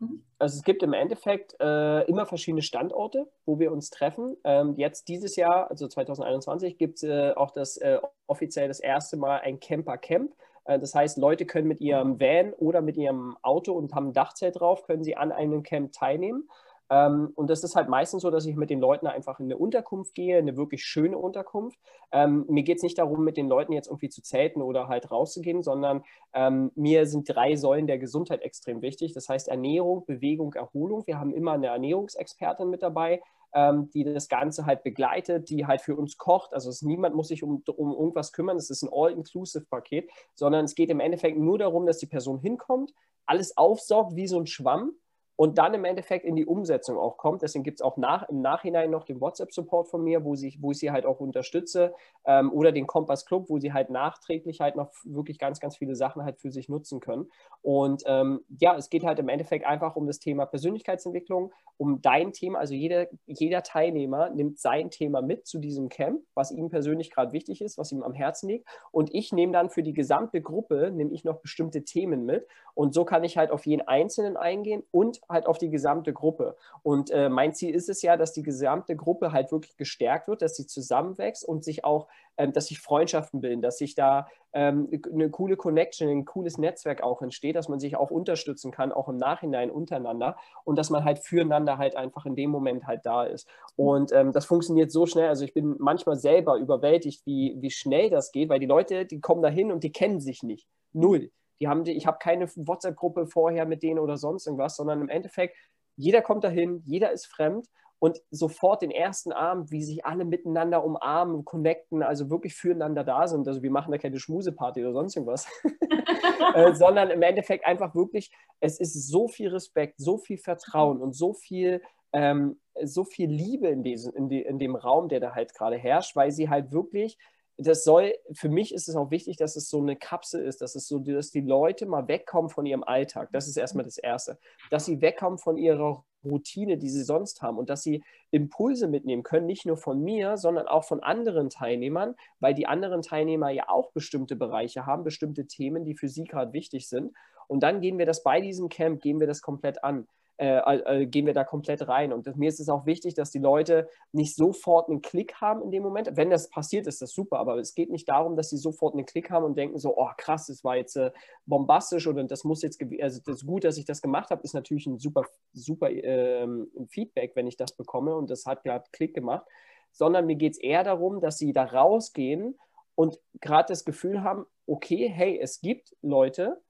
Mhm. 0.00 0.24
Also 0.38 0.56
es 0.56 0.64
gibt 0.64 0.82
im 0.82 0.92
Endeffekt 0.92 1.56
äh, 1.60 2.02
immer 2.04 2.26
verschiedene 2.26 2.62
Standorte, 2.62 3.30
wo 3.44 3.58
wir 3.58 3.70
uns 3.72 3.90
treffen. 3.90 4.36
Ähm, 4.44 4.74
jetzt 4.76 5.08
dieses 5.08 5.36
Jahr, 5.36 5.70
also 5.70 5.86
2021, 5.86 6.78
gibt 6.78 6.96
es 6.96 7.02
äh, 7.02 7.32
auch 7.36 7.50
das 7.50 7.76
äh, 7.76 7.98
offiziell 8.26 8.68
das 8.68 8.80
erste 8.80 9.16
Mal 9.16 9.40
ein 9.40 9.60
Camper 9.60 9.98
Camp. 9.98 10.32
Äh, 10.64 10.78
das 10.78 10.94
heißt, 10.94 11.18
Leute 11.18 11.44
können 11.44 11.68
mit 11.68 11.80
ihrem 11.80 12.18
Van 12.18 12.54
oder 12.54 12.80
mit 12.80 12.96
ihrem 12.96 13.36
Auto 13.42 13.74
und 13.74 13.94
haben 13.94 14.08
ein 14.08 14.12
Dachzelt 14.14 14.58
drauf, 14.58 14.84
können 14.84 15.04
sie 15.04 15.16
an 15.16 15.30
einem 15.30 15.62
Camp 15.62 15.92
teilnehmen. 15.92 16.48
Ähm, 16.90 17.32
und 17.36 17.48
das 17.48 17.62
ist 17.62 17.76
halt 17.76 17.88
meistens 17.88 18.22
so, 18.22 18.30
dass 18.30 18.44
ich 18.44 18.56
mit 18.56 18.68
den 18.68 18.80
Leuten 18.80 19.06
einfach 19.06 19.38
in 19.38 19.46
eine 19.46 19.56
Unterkunft 19.56 20.14
gehe, 20.14 20.38
eine 20.38 20.56
wirklich 20.56 20.84
schöne 20.84 21.16
Unterkunft. 21.16 21.78
Ähm, 22.10 22.44
mir 22.48 22.64
geht 22.64 22.78
es 22.78 22.82
nicht 22.82 22.98
darum, 22.98 23.24
mit 23.24 23.36
den 23.36 23.48
Leuten 23.48 23.72
jetzt 23.72 23.86
irgendwie 23.86 24.08
zu 24.08 24.22
zelten 24.22 24.60
oder 24.60 24.88
halt 24.88 25.10
rauszugehen, 25.10 25.62
sondern 25.62 26.02
ähm, 26.34 26.72
mir 26.74 27.06
sind 27.06 27.28
drei 27.28 27.54
Säulen 27.54 27.86
der 27.86 27.98
Gesundheit 27.98 28.42
extrem 28.42 28.82
wichtig. 28.82 29.12
Das 29.12 29.28
heißt 29.28 29.48
Ernährung, 29.48 30.04
Bewegung, 30.04 30.52
Erholung. 30.54 31.06
Wir 31.06 31.20
haben 31.20 31.32
immer 31.32 31.52
eine 31.52 31.68
Ernährungsexpertin 31.68 32.68
mit 32.68 32.82
dabei, 32.82 33.22
ähm, 33.54 33.88
die 33.90 34.02
das 34.02 34.28
Ganze 34.28 34.66
halt 34.66 34.82
begleitet, 34.82 35.48
die 35.48 35.66
halt 35.66 35.82
für 35.82 35.94
uns 35.94 36.16
kocht. 36.16 36.52
Also 36.54 36.70
es, 36.70 36.82
niemand 36.82 37.14
muss 37.14 37.28
sich 37.28 37.44
um, 37.44 37.62
um 37.76 37.92
irgendwas 37.92 38.32
kümmern, 38.32 38.56
es 38.56 38.68
ist 38.68 38.82
ein 38.82 38.90
All-Inclusive-Paket, 38.92 40.10
sondern 40.34 40.64
es 40.64 40.74
geht 40.74 40.90
im 40.90 40.98
Endeffekt 40.98 41.38
nur 41.38 41.58
darum, 41.58 41.86
dass 41.86 41.98
die 41.98 42.06
Person 42.06 42.40
hinkommt, 42.40 42.92
alles 43.26 43.56
aufsaugt 43.56 44.16
wie 44.16 44.26
so 44.26 44.40
ein 44.40 44.46
Schwamm 44.46 44.92
und 45.40 45.56
dann 45.56 45.72
im 45.72 45.86
Endeffekt 45.86 46.26
in 46.26 46.36
die 46.36 46.44
Umsetzung 46.44 46.98
auch 46.98 47.16
kommt. 47.16 47.40
Deswegen 47.40 47.64
gibt 47.64 47.80
es 47.80 47.82
auch 47.82 47.96
nach, 47.96 48.28
im 48.28 48.42
Nachhinein 48.42 48.90
noch 48.90 49.04
den 49.04 49.22
WhatsApp-Support 49.22 49.88
von 49.88 50.04
mir, 50.04 50.22
wo, 50.22 50.34
sie, 50.34 50.58
wo 50.60 50.72
ich 50.72 50.78
sie 50.78 50.90
halt 50.90 51.06
auch 51.06 51.18
unterstütze 51.18 51.94
ähm, 52.26 52.52
oder 52.52 52.72
den 52.72 52.86
Kompass 52.86 53.24
Club, 53.24 53.48
wo 53.48 53.58
sie 53.58 53.72
halt 53.72 53.88
nachträglich 53.88 54.60
halt 54.60 54.76
noch 54.76 54.90
wirklich 55.02 55.38
ganz, 55.38 55.58
ganz 55.58 55.78
viele 55.78 55.94
Sachen 55.94 56.24
halt 56.24 56.38
für 56.38 56.50
sich 56.50 56.68
nutzen 56.68 57.00
können. 57.00 57.30
Und 57.62 58.02
ähm, 58.04 58.40
ja, 58.58 58.76
es 58.76 58.90
geht 58.90 59.02
halt 59.02 59.18
im 59.18 59.30
Endeffekt 59.30 59.64
einfach 59.64 59.96
um 59.96 60.06
das 60.06 60.18
Thema 60.18 60.44
Persönlichkeitsentwicklung, 60.44 61.52
um 61.78 62.02
dein 62.02 62.34
Thema. 62.34 62.58
Also 62.58 62.74
jeder, 62.74 63.06
jeder 63.24 63.62
Teilnehmer 63.62 64.28
nimmt 64.28 64.58
sein 64.58 64.90
Thema 64.90 65.22
mit 65.22 65.46
zu 65.46 65.58
diesem 65.58 65.88
Camp, 65.88 66.20
was 66.34 66.50
ihm 66.50 66.68
persönlich 66.68 67.10
gerade 67.10 67.32
wichtig 67.32 67.62
ist, 67.62 67.78
was 67.78 67.92
ihm 67.92 68.02
am 68.02 68.12
Herzen 68.12 68.50
liegt. 68.50 68.68
Und 68.92 69.14
ich 69.14 69.32
nehme 69.32 69.54
dann 69.54 69.70
für 69.70 69.82
die 69.82 69.94
gesamte 69.94 70.42
Gruppe, 70.42 70.90
nehme 70.90 71.14
ich 71.14 71.24
noch 71.24 71.40
bestimmte 71.40 71.82
Themen 71.82 72.26
mit. 72.26 72.46
Und 72.74 72.92
so 72.92 73.06
kann 73.06 73.24
ich 73.24 73.38
halt 73.38 73.50
auf 73.50 73.64
jeden 73.64 73.88
Einzelnen 73.88 74.36
eingehen 74.36 74.82
und 74.90 75.20
halt 75.30 75.46
auf 75.46 75.58
die 75.58 75.70
gesamte 75.70 76.12
Gruppe. 76.12 76.56
Und 76.82 77.10
äh, 77.10 77.28
mein 77.28 77.54
Ziel 77.54 77.74
ist 77.74 77.88
es 77.88 78.02
ja, 78.02 78.16
dass 78.16 78.32
die 78.32 78.42
gesamte 78.42 78.96
Gruppe 78.96 79.32
halt 79.32 79.52
wirklich 79.52 79.76
gestärkt 79.76 80.28
wird, 80.28 80.42
dass 80.42 80.56
sie 80.56 80.66
zusammenwächst 80.66 81.44
und 81.44 81.64
sich 81.64 81.84
auch, 81.84 82.08
ähm, 82.36 82.52
dass 82.52 82.66
sich 82.66 82.80
Freundschaften 82.80 83.40
bilden, 83.40 83.62
dass 83.62 83.78
sich 83.78 83.94
da 83.94 84.28
ähm, 84.52 84.88
eine 85.12 85.30
coole 85.30 85.56
Connection, 85.56 86.08
ein 86.08 86.24
cooles 86.24 86.58
Netzwerk 86.58 87.02
auch 87.02 87.22
entsteht, 87.22 87.56
dass 87.56 87.68
man 87.68 87.78
sich 87.80 87.96
auch 87.96 88.10
unterstützen 88.10 88.70
kann, 88.70 88.92
auch 88.92 89.08
im 89.08 89.16
Nachhinein 89.16 89.70
untereinander 89.70 90.36
und 90.64 90.76
dass 90.76 90.90
man 90.90 91.04
halt 91.04 91.20
füreinander 91.20 91.78
halt 91.78 91.96
einfach 91.96 92.26
in 92.26 92.36
dem 92.36 92.50
Moment 92.50 92.86
halt 92.86 93.06
da 93.06 93.24
ist. 93.24 93.48
Und 93.76 94.12
ähm, 94.12 94.32
das 94.32 94.46
funktioniert 94.46 94.90
so 94.90 95.06
schnell. 95.06 95.28
Also 95.28 95.44
ich 95.44 95.54
bin 95.54 95.76
manchmal 95.78 96.16
selber 96.16 96.56
überwältigt, 96.56 97.24
wie, 97.26 97.56
wie 97.60 97.70
schnell 97.70 98.10
das 98.10 98.32
geht, 98.32 98.48
weil 98.48 98.60
die 98.60 98.66
Leute, 98.66 99.06
die 99.06 99.20
kommen 99.20 99.42
da 99.42 99.48
hin 99.48 99.70
und 99.72 99.84
die 99.84 99.92
kennen 99.92 100.20
sich 100.20 100.42
nicht. 100.42 100.66
Null. 100.92 101.30
Die 101.60 101.68
haben 101.68 101.84
die, 101.84 101.92
ich 101.92 102.06
habe 102.06 102.18
keine 102.18 102.48
WhatsApp-Gruppe 102.48 103.26
vorher 103.26 103.66
mit 103.66 103.82
denen 103.82 103.98
oder 103.98 104.16
sonst 104.16 104.46
irgendwas, 104.46 104.76
sondern 104.76 105.00
im 105.00 105.08
Endeffekt, 105.08 105.56
jeder 105.96 106.22
kommt 106.22 106.44
dahin, 106.44 106.82
jeder 106.86 107.12
ist 107.12 107.26
fremd 107.26 107.66
und 108.00 108.18
sofort 108.30 108.80
den 108.80 108.90
ersten 108.90 109.30
Abend, 109.30 109.70
wie 109.70 109.84
sich 109.84 110.06
alle 110.06 110.24
miteinander 110.24 110.82
umarmen, 110.82 111.44
connecten, 111.44 112.02
also 112.02 112.30
wirklich 112.30 112.54
füreinander 112.54 113.04
da 113.04 113.28
sind. 113.28 113.46
Also 113.46 113.62
wir 113.62 113.70
machen 113.70 113.92
da 113.92 113.98
keine 113.98 114.18
Schmuseparty 114.18 114.80
oder 114.80 114.94
sonst 114.94 115.16
irgendwas, 115.16 115.46
äh, 116.54 116.72
sondern 116.74 117.10
im 117.10 117.20
Endeffekt 117.20 117.66
einfach 117.66 117.94
wirklich, 117.94 118.32
es 118.60 118.80
ist 118.80 119.08
so 119.08 119.28
viel 119.28 119.48
Respekt, 119.50 119.94
so 119.98 120.16
viel 120.16 120.38
Vertrauen 120.38 121.02
und 121.02 121.12
so 121.12 121.34
viel, 121.34 121.82
ähm, 122.14 122.58
so 122.82 123.04
viel 123.04 123.30
Liebe 123.30 123.68
in, 123.68 123.82
diesem, 123.82 124.14
in, 124.14 124.30
die, 124.30 124.40
in 124.40 124.58
dem 124.58 124.76
Raum, 124.76 125.08
der 125.10 125.20
da 125.20 125.34
halt 125.34 125.54
gerade 125.54 125.76
herrscht, 125.76 126.16
weil 126.16 126.32
sie 126.32 126.48
halt 126.48 126.72
wirklich 126.72 127.18
das 127.60 127.84
soll, 127.84 128.14
für 128.32 128.48
mich 128.48 128.72
ist 128.74 128.88
es 128.88 128.96
auch 128.96 129.10
wichtig, 129.10 129.36
dass 129.36 129.56
es 129.56 129.68
so 129.68 129.80
eine 129.80 129.96
Kapsel 129.96 130.42
ist, 130.42 130.62
dass 130.62 130.74
es 130.74 130.88
so, 130.88 130.98
dass 130.98 131.30
die 131.30 131.40
Leute 131.40 131.86
mal 131.86 132.08
wegkommen 132.08 132.50
von 132.50 132.66
ihrem 132.66 132.82
Alltag. 132.82 133.28
Das 133.32 133.48
ist 133.48 133.56
erstmal 133.56 133.84
das 133.84 133.98
Erste. 133.98 134.38
Dass 134.70 134.86
sie 134.86 135.00
wegkommen 135.00 135.38
von 135.38 135.58
ihrer 135.58 136.04
Routine, 136.24 136.78
die 136.78 136.88
sie 136.88 137.02
sonst 137.02 137.42
haben 137.42 137.58
und 137.58 137.70
dass 137.70 137.82
sie 137.82 138.02
Impulse 138.30 138.88
mitnehmen 138.88 139.22
können, 139.22 139.46
nicht 139.46 139.66
nur 139.66 139.76
von 139.76 140.02
mir, 140.02 140.36
sondern 140.36 140.68
auch 140.68 140.84
von 140.84 141.02
anderen 141.02 141.50
Teilnehmern, 141.50 142.14
weil 142.40 142.54
die 142.54 142.66
anderen 142.66 143.02
Teilnehmer 143.02 143.50
ja 143.50 143.68
auch 143.68 143.92
bestimmte 143.92 144.36
Bereiche 144.36 144.86
haben, 144.86 145.04
bestimmte 145.04 145.46
Themen, 145.46 145.84
die 145.84 145.96
für 145.96 146.08
sie 146.08 146.24
gerade 146.24 146.52
wichtig 146.52 146.88
sind. 146.88 147.12
Und 147.48 147.62
dann 147.62 147.80
gehen 147.80 147.98
wir 147.98 148.06
das 148.06 148.22
bei 148.22 148.40
diesem 148.40 148.68
Camp, 148.68 149.00
gehen 149.00 149.18
wir 149.18 149.26
das 149.26 149.42
komplett 149.42 149.82
an 149.82 150.06
äh, 150.40 151.02
äh, 151.02 151.06
gehen 151.06 151.26
wir 151.26 151.34
da 151.34 151.44
komplett 151.44 151.86
rein. 151.86 152.14
Und 152.14 152.26
das, 152.26 152.34
mir 152.34 152.48
ist 152.48 152.60
es 152.60 152.70
auch 152.70 152.86
wichtig, 152.86 153.12
dass 153.12 153.30
die 153.30 153.38
Leute 153.38 153.90
nicht 154.12 154.34
sofort 154.34 154.88
einen 154.88 155.02
Klick 155.02 155.34
haben 155.34 155.60
in 155.62 155.70
dem 155.70 155.82
Moment. 155.82 156.16
Wenn 156.16 156.30
das 156.30 156.48
passiert, 156.48 156.86
ist 156.86 157.02
das 157.02 157.12
super, 157.12 157.38
aber 157.38 157.58
es 157.58 157.74
geht 157.74 157.90
nicht 157.90 158.08
darum, 158.08 158.36
dass 158.36 158.48
sie 158.48 158.56
sofort 158.56 158.94
einen 158.94 159.04
Klick 159.04 159.30
haben 159.30 159.44
und 159.44 159.58
denken 159.58 159.78
so, 159.78 159.98
oh 159.98 160.08
krass, 160.16 160.46
das 160.46 160.64
war 160.64 160.76
jetzt 160.76 160.96
äh, 160.96 161.10
bombastisch 161.44 162.06
oder 162.06 162.24
das 162.24 162.44
muss 162.44 162.62
jetzt, 162.62 162.82
also 163.02 163.20
das 163.22 163.44
gut, 163.44 163.64
dass 163.64 163.76
ich 163.76 163.84
das 163.84 164.00
gemacht 164.00 164.30
habe, 164.30 164.42
ist 164.42 164.54
natürlich 164.54 164.86
ein 164.86 164.98
super, 164.98 165.24
super 165.52 165.90
ähm, 165.90 166.70
Feedback, 166.88 167.32
wenn 167.36 167.46
ich 167.46 167.58
das 167.58 167.76
bekomme 167.76 168.16
und 168.16 168.30
das 168.30 168.46
hat 168.46 168.64
gerade 168.64 168.86
Klick 168.92 169.12
gemacht, 169.12 169.46
sondern 169.92 170.24
mir 170.24 170.36
geht 170.36 170.52
es 170.52 170.58
eher 170.58 170.84
darum, 170.84 171.20
dass 171.20 171.36
sie 171.36 171.52
da 171.52 171.64
rausgehen 171.64 172.58
und 172.94 173.18
gerade 173.42 173.68
das 173.68 173.84
Gefühl 173.84 174.22
haben, 174.22 174.46
okay, 174.66 175.06
hey, 175.06 175.38
es 175.38 175.60
gibt 175.60 175.94
Leute, 176.00 176.62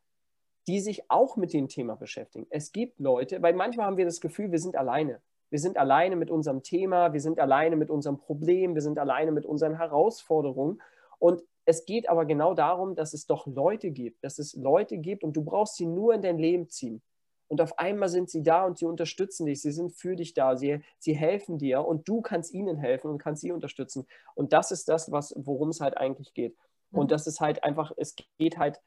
die 0.67 0.81
sich 0.81 1.11
auch 1.11 1.37
mit 1.37 1.53
dem 1.53 1.69
Thema 1.69 1.97
beschäftigen. 1.97 2.47
Es 2.51 2.73
gibt 2.73 3.01
Leute, 3.01 3.43
weil 3.43 3.55
manchmal 3.55 3.87
haben 3.87 3.97
wir 3.97 4.05
das 4.05 4.21
Gefühl, 4.21 4.53
wir 4.53 4.59
sind 4.59 4.77
alleine. 4.77 5.21
Wir 5.51 5.59
sind 5.59 5.77
alleine 5.79 6.17
mit 6.17 6.31
unserem 6.31 6.63
Thema, 6.63 7.13
wir 7.13 7.21
sind 7.21 7.41
alleine 7.41 7.77
mit 7.77 7.91
unserem 7.91 8.19
Problem, 8.19 8.75
wir 8.75 8.83
sind 8.83 8.99
alleine 8.99 9.33
mit 9.33 9.45
unseren 9.45 9.77
Herausforderungen. 9.77 10.81
Und 11.19 11.43
es 11.65 11.85
geht 11.85 12.09
aber 12.09 12.25
genau 12.25 12.55
darum, 12.55 12.95
dass 12.95 13.15
es 13.15 13.27
doch 13.27 13.47
Leute 13.47 13.91
gibt, 13.91 14.23
dass 14.25 14.39
es 14.39 14.55
Leute 14.55 14.99
gibt 14.99 15.25
und 15.25 15.37
du 15.37 15.43
brauchst 15.43 15.77
sie 15.77 15.87
nur 15.87 16.15
in 16.15 16.23
dein 16.23 16.39
Leben 16.39 16.69
ziehen. 16.69 17.03
Und 17.49 17.61
auf 17.61 17.81
einmal 17.81 18.09
sind 18.09 18.31
sie 18.31 18.45
da 18.45 18.65
und 18.65 18.79
sie 18.79 18.87
unterstützen 18.87 19.47
dich, 19.47 19.61
sie 19.61 19.73
sind 19.73 19.93
für 19.93 20.15
dich 20.15 20.35
da, 20.35 20.57
sie, 20.57 20.83
sie 20.99 21.17
helfen 21.17 21.59
dir 21.59 21.85
und 21.85 22.09
du 22.09 22.21
kannst 22.21 22.55
ihnen 22.55 22.77
helfen 22.77 23.11
und 23.11 23.19
kannst 23.19 23.43
sie 23.43 23.51
unterstützen. 23.51 24.07
Und 24.37 24.53
das 24.53 24.71
ist 24.71 24.89
das, 24.89 25.11
worum 25.11 25.71
es 25.71 25.81
halt 25.81 25.97
eigentlich 25.97 26.33
geht. 26.33 26.57
Und 26.93 27.07
mhm. 27.07 27.09
das 27.09 27.27
ist 27.27 27.41
halt 27.41 27.65
einfach, 27.65 27.91
es 27.97 28.15
geht 28.39 28.57
halt 28.57 28.81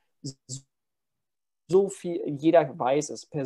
so 1.67 1.89
viel, 1.89 2.21
jeder 2.37 2.77
weiß 2.77 3.09
es 3.09 3.25
per 3.25 3.45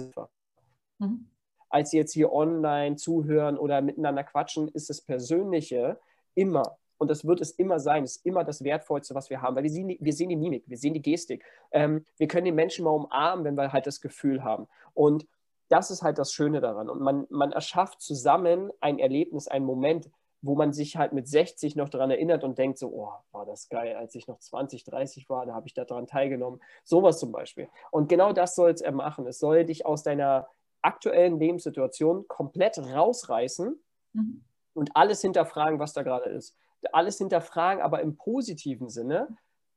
mhm. 0.99 1.27
Als 1.69 1.91
jetzt 1.91 2.13
hier 2.13 2.31
online 2.31 2.95
zuhören 2.95 3.57
oder 3.57 3.81
miteinander 3.81 4.23
quatschen, 4.23 4.69
ist 4.69 4.89
das 4.89 5.01
Persönliche 5.01 5.99
immer 6.33 6.77
und 6.97 7.09
das 7.09 7.25
wird 7.25 7.41
es 7.41 7.51
immer 7.51 7.79
sein, 7.79 8.03
es 8.03 8.17
ist 8.17 8.25
immer 8.25 8.43
das 8.43 8.63
Wertvollste, 8.63 9.13
was 9.15 9.29
wir 9.29 9.41
haben, 9.41 9.55
weil 9.55 9.63
wir 9.63 9.69
sehen, 9.69 9.95
wir 9.99 10.13
sehen 10.13 10.29
die 10.29 10.35
Mimik, 10.35 10.63
wir 10.67 10.77
sehen 10.77 10.93
die 10.93 11.01
Gestik. 11.01 11.43
Ähm, 11.71 12.03
wir 12.17 12.27
können 12.27 12.45
den 12.45 12.55
Menschen 12.55 12.85
mal 12.85 12.91
umarmen, 12.91 13.45
wenn 13.45 13.55
wir 13.55 13.71
halt 13.71 13.87
das 13.87 14.01
Gefühl 14.01 14.43
haben. 14.43 14.67
Und 14.93 15.27
das 15.69 15.91
ist 15.91 16.01
halt 16.01 16.17
das 16.17 16.33
Schöne 16.33 16.59
daran. 16.59 16.89
Und 16.89 17.01
man, 17.01 17.27
man 17.29 17.51
erschafft 17.51 18.01
zusammen 18.01 18.71
ein 18.79 18.99
Erlebnis, 18.99 19.47
einen 19.47 19.65
Moment, 19.65 20.09
wo 20.41 20.55
man 20.55 20.73
sich 20.73 20.97
halt 20.97 21.13
mit 21.13 21.27
60 21.27 21.75
noch 21.75 21.89
daran 21.89 22.11
erinnert 22.11 22.43
und 22.43 22.57
denkt 22.57 22.77
so, 22.77 22.89
oh, 22.89 23.11
war 23.31 23.45
das 23.45 23.69
geil, 23.69 23.95
als 23.95 24.13
ich 24.15 24.27
noch 24.27 24.39
20, 24.39 24.83
30 24.83 25.29
war, 25.29 25.45
da 25.45 25.53
habe 25.53 25.67
ich 25.67 25.73
daran 25.73 26.07
teilgenommen. 26.07 26.61
Sowas 26.83 27.19
zum 27.19 27.31
Beispiel. 27.31 27.69
Und 27.91 28.07
genau 28.07 28.33
das 28.33 28.55
soll 28.55 28.71
es 28.71 28.81
er 28.81 28.91
machen. 28.91 29.25
Es 29.27 29.39
soll 29.39 29.65
dich 29.65 29.85
aus 29.85 30.03
deiner 30.03 30.47
aktuellen 30.81 31.39
Lebenssituation 31.39 32.27
komplett 32.27 32.77
rausreißen 32.77 33.79
mhm. 34.13 34.43
und 34.73 34.91
alles 34.95 35.21
hinterfragen, 35.21 35.79
was 35.79 35.93
da 35.93 36.03
gerade 36.03 36.29
ist. 36.29 36.55
Alles 36.91 37.17
hinterfragen, 37.17 37.81
aber 37.81 38.01
im 38.01 38.15
positiven 38.15 38.89
Sinne, 38.89 39.27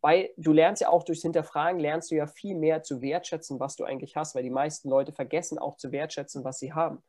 weil 0.03 0.31
du 0.37 0.53
lernst 0.53 0.83
ja 0.83 0.91
auch 0.91 1.03
durchs 1.03 1.23
Hinterfragen, 1.23 1.81
lernst 1.81 2.11
du 2.11 2.15
ja 2.15 2.27
viel 2.27 2.55
mehr 2.55 2.83
zu 2.83 3.01
wertschätzen, 3.01 3.59
was 3.61 3.77
du 3.77 3.85
eigentlich 3.85 4.17
hast, 4.17 4.35
weil 4.35 4.43
die 4.43 4.51
meisten 4.51 4.89
Leute 4.89 5.13
vergessen 5.13 5.59
auch 5.59 5.77
zu 5.77 5.93
wertschätzen, 5.93 6.45
was 6.45 6.59
sie 6.59 6.73
haben. 6.73 7.03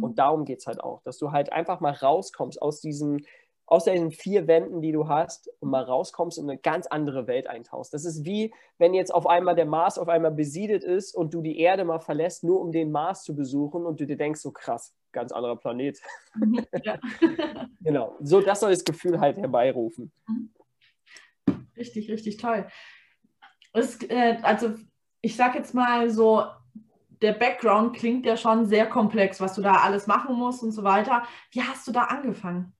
Und 0.00 0.12
mhm. 0.12 0.14
darum 0.14 0.44
geht 0.44 0.60
es 0.60 0.66
halt 0.66 0.80
auch, 0.80 1.02
dass 1.02 1.18
du 1.18 1.32
halt 1.32 1.52
einfach 1.52 1.80
mal 1.80 1.92
rauskommst 1.92 2.60
aus 2.60 2.80
diesem 2.80 3.18
aus 3.66 3.84
den 3.84 4.12
vier 4.12 4.46
Wänden, 4.46 4.80
die 4.80 4.92
du 4.92 5.08
hast, 5.08 5.50
und 5.58 5.70
mal 5.70 5.82
rauskommst 5.82 6.38
und 6.38 6.48
eine 6.48 6.58
ganz 6.58 6.86
andere 6.86 7.26
Welt 7.26 7.48
eintauchst. 7.48 7.92
Das 7.92 8.04
ist 8.04 8.24
wie, 8.24 8.54
wenn 8.78 8.94
jetzt 8.94 9.12
auf 9.12 9.26
einmal 9.26 9.56
der 9.56 9.66
Mars 9.66 9.98
auf 9.98 10.08
einmal 10.08 10.30
besiedelt 10.30 10.84
ist 10.84 11.14
und 11.14 11.34
du 11.34 11.42
die 11.42 11.58
Erde 11.58 11.84
mal 11.84 11.98
verlässt, 11.98 12.44
nur 12.44 12.60
um 12.60 12.70
den 12.70 12.92
Mars 12.92 13.24
zu 13.24 13.34
besuchen 13.34 13.84
und 13.84 14.00
du 14.00 14.06
dir 14.06 14.16
denkst, 14.16 14.40
so 14.40 14.52
krass, 14.52 14.94
ganz 15.12 15.32
anderer 15.32 15.56
Planet. 15.56 16.00
Ja. 16.84 17.00
genau, 17.80 18.16
so 18.20 18.40
das 18.40 18.60
soll 18.60 18.70
das 18.70 18.84
Gefühl 18.84 19.18
halt 19.18 19.36
herbeirufen. 19.36 20.12
Richtig, 21.76 22.08
richtig 22.08 22.36
toll. 22.36 22.66
Es, 23.72 24.00
äh, 24.04 24.38
also 24.42 24.74
ich 25.20 25.34
sag 25.34 25.54
jetzt 25.56 25.74
mal 25.74 26.08
so, 26.08 26.44
der 27.22 27.32
Background 27.32 27.96
klingt 27.96 28.26
ja 28.26 28.36
schon 28.36 28.66
sehr 28.66 28.86
komplex, 28.86 29.40
was 29.40 29.54
du 29.54 29.62
da 29.62 29.76
alles 29.76 30.06
machen 30.06 30.36
musst 30.36 30.62
und 30.62 30.72
so 30.72 30.82
weiter. 30.82 31.22
Wie 31.50 31.62
hast 31.62 31.86
du 31.86 31.92
da 31.92 32.04
angefangen? 32.04 32.72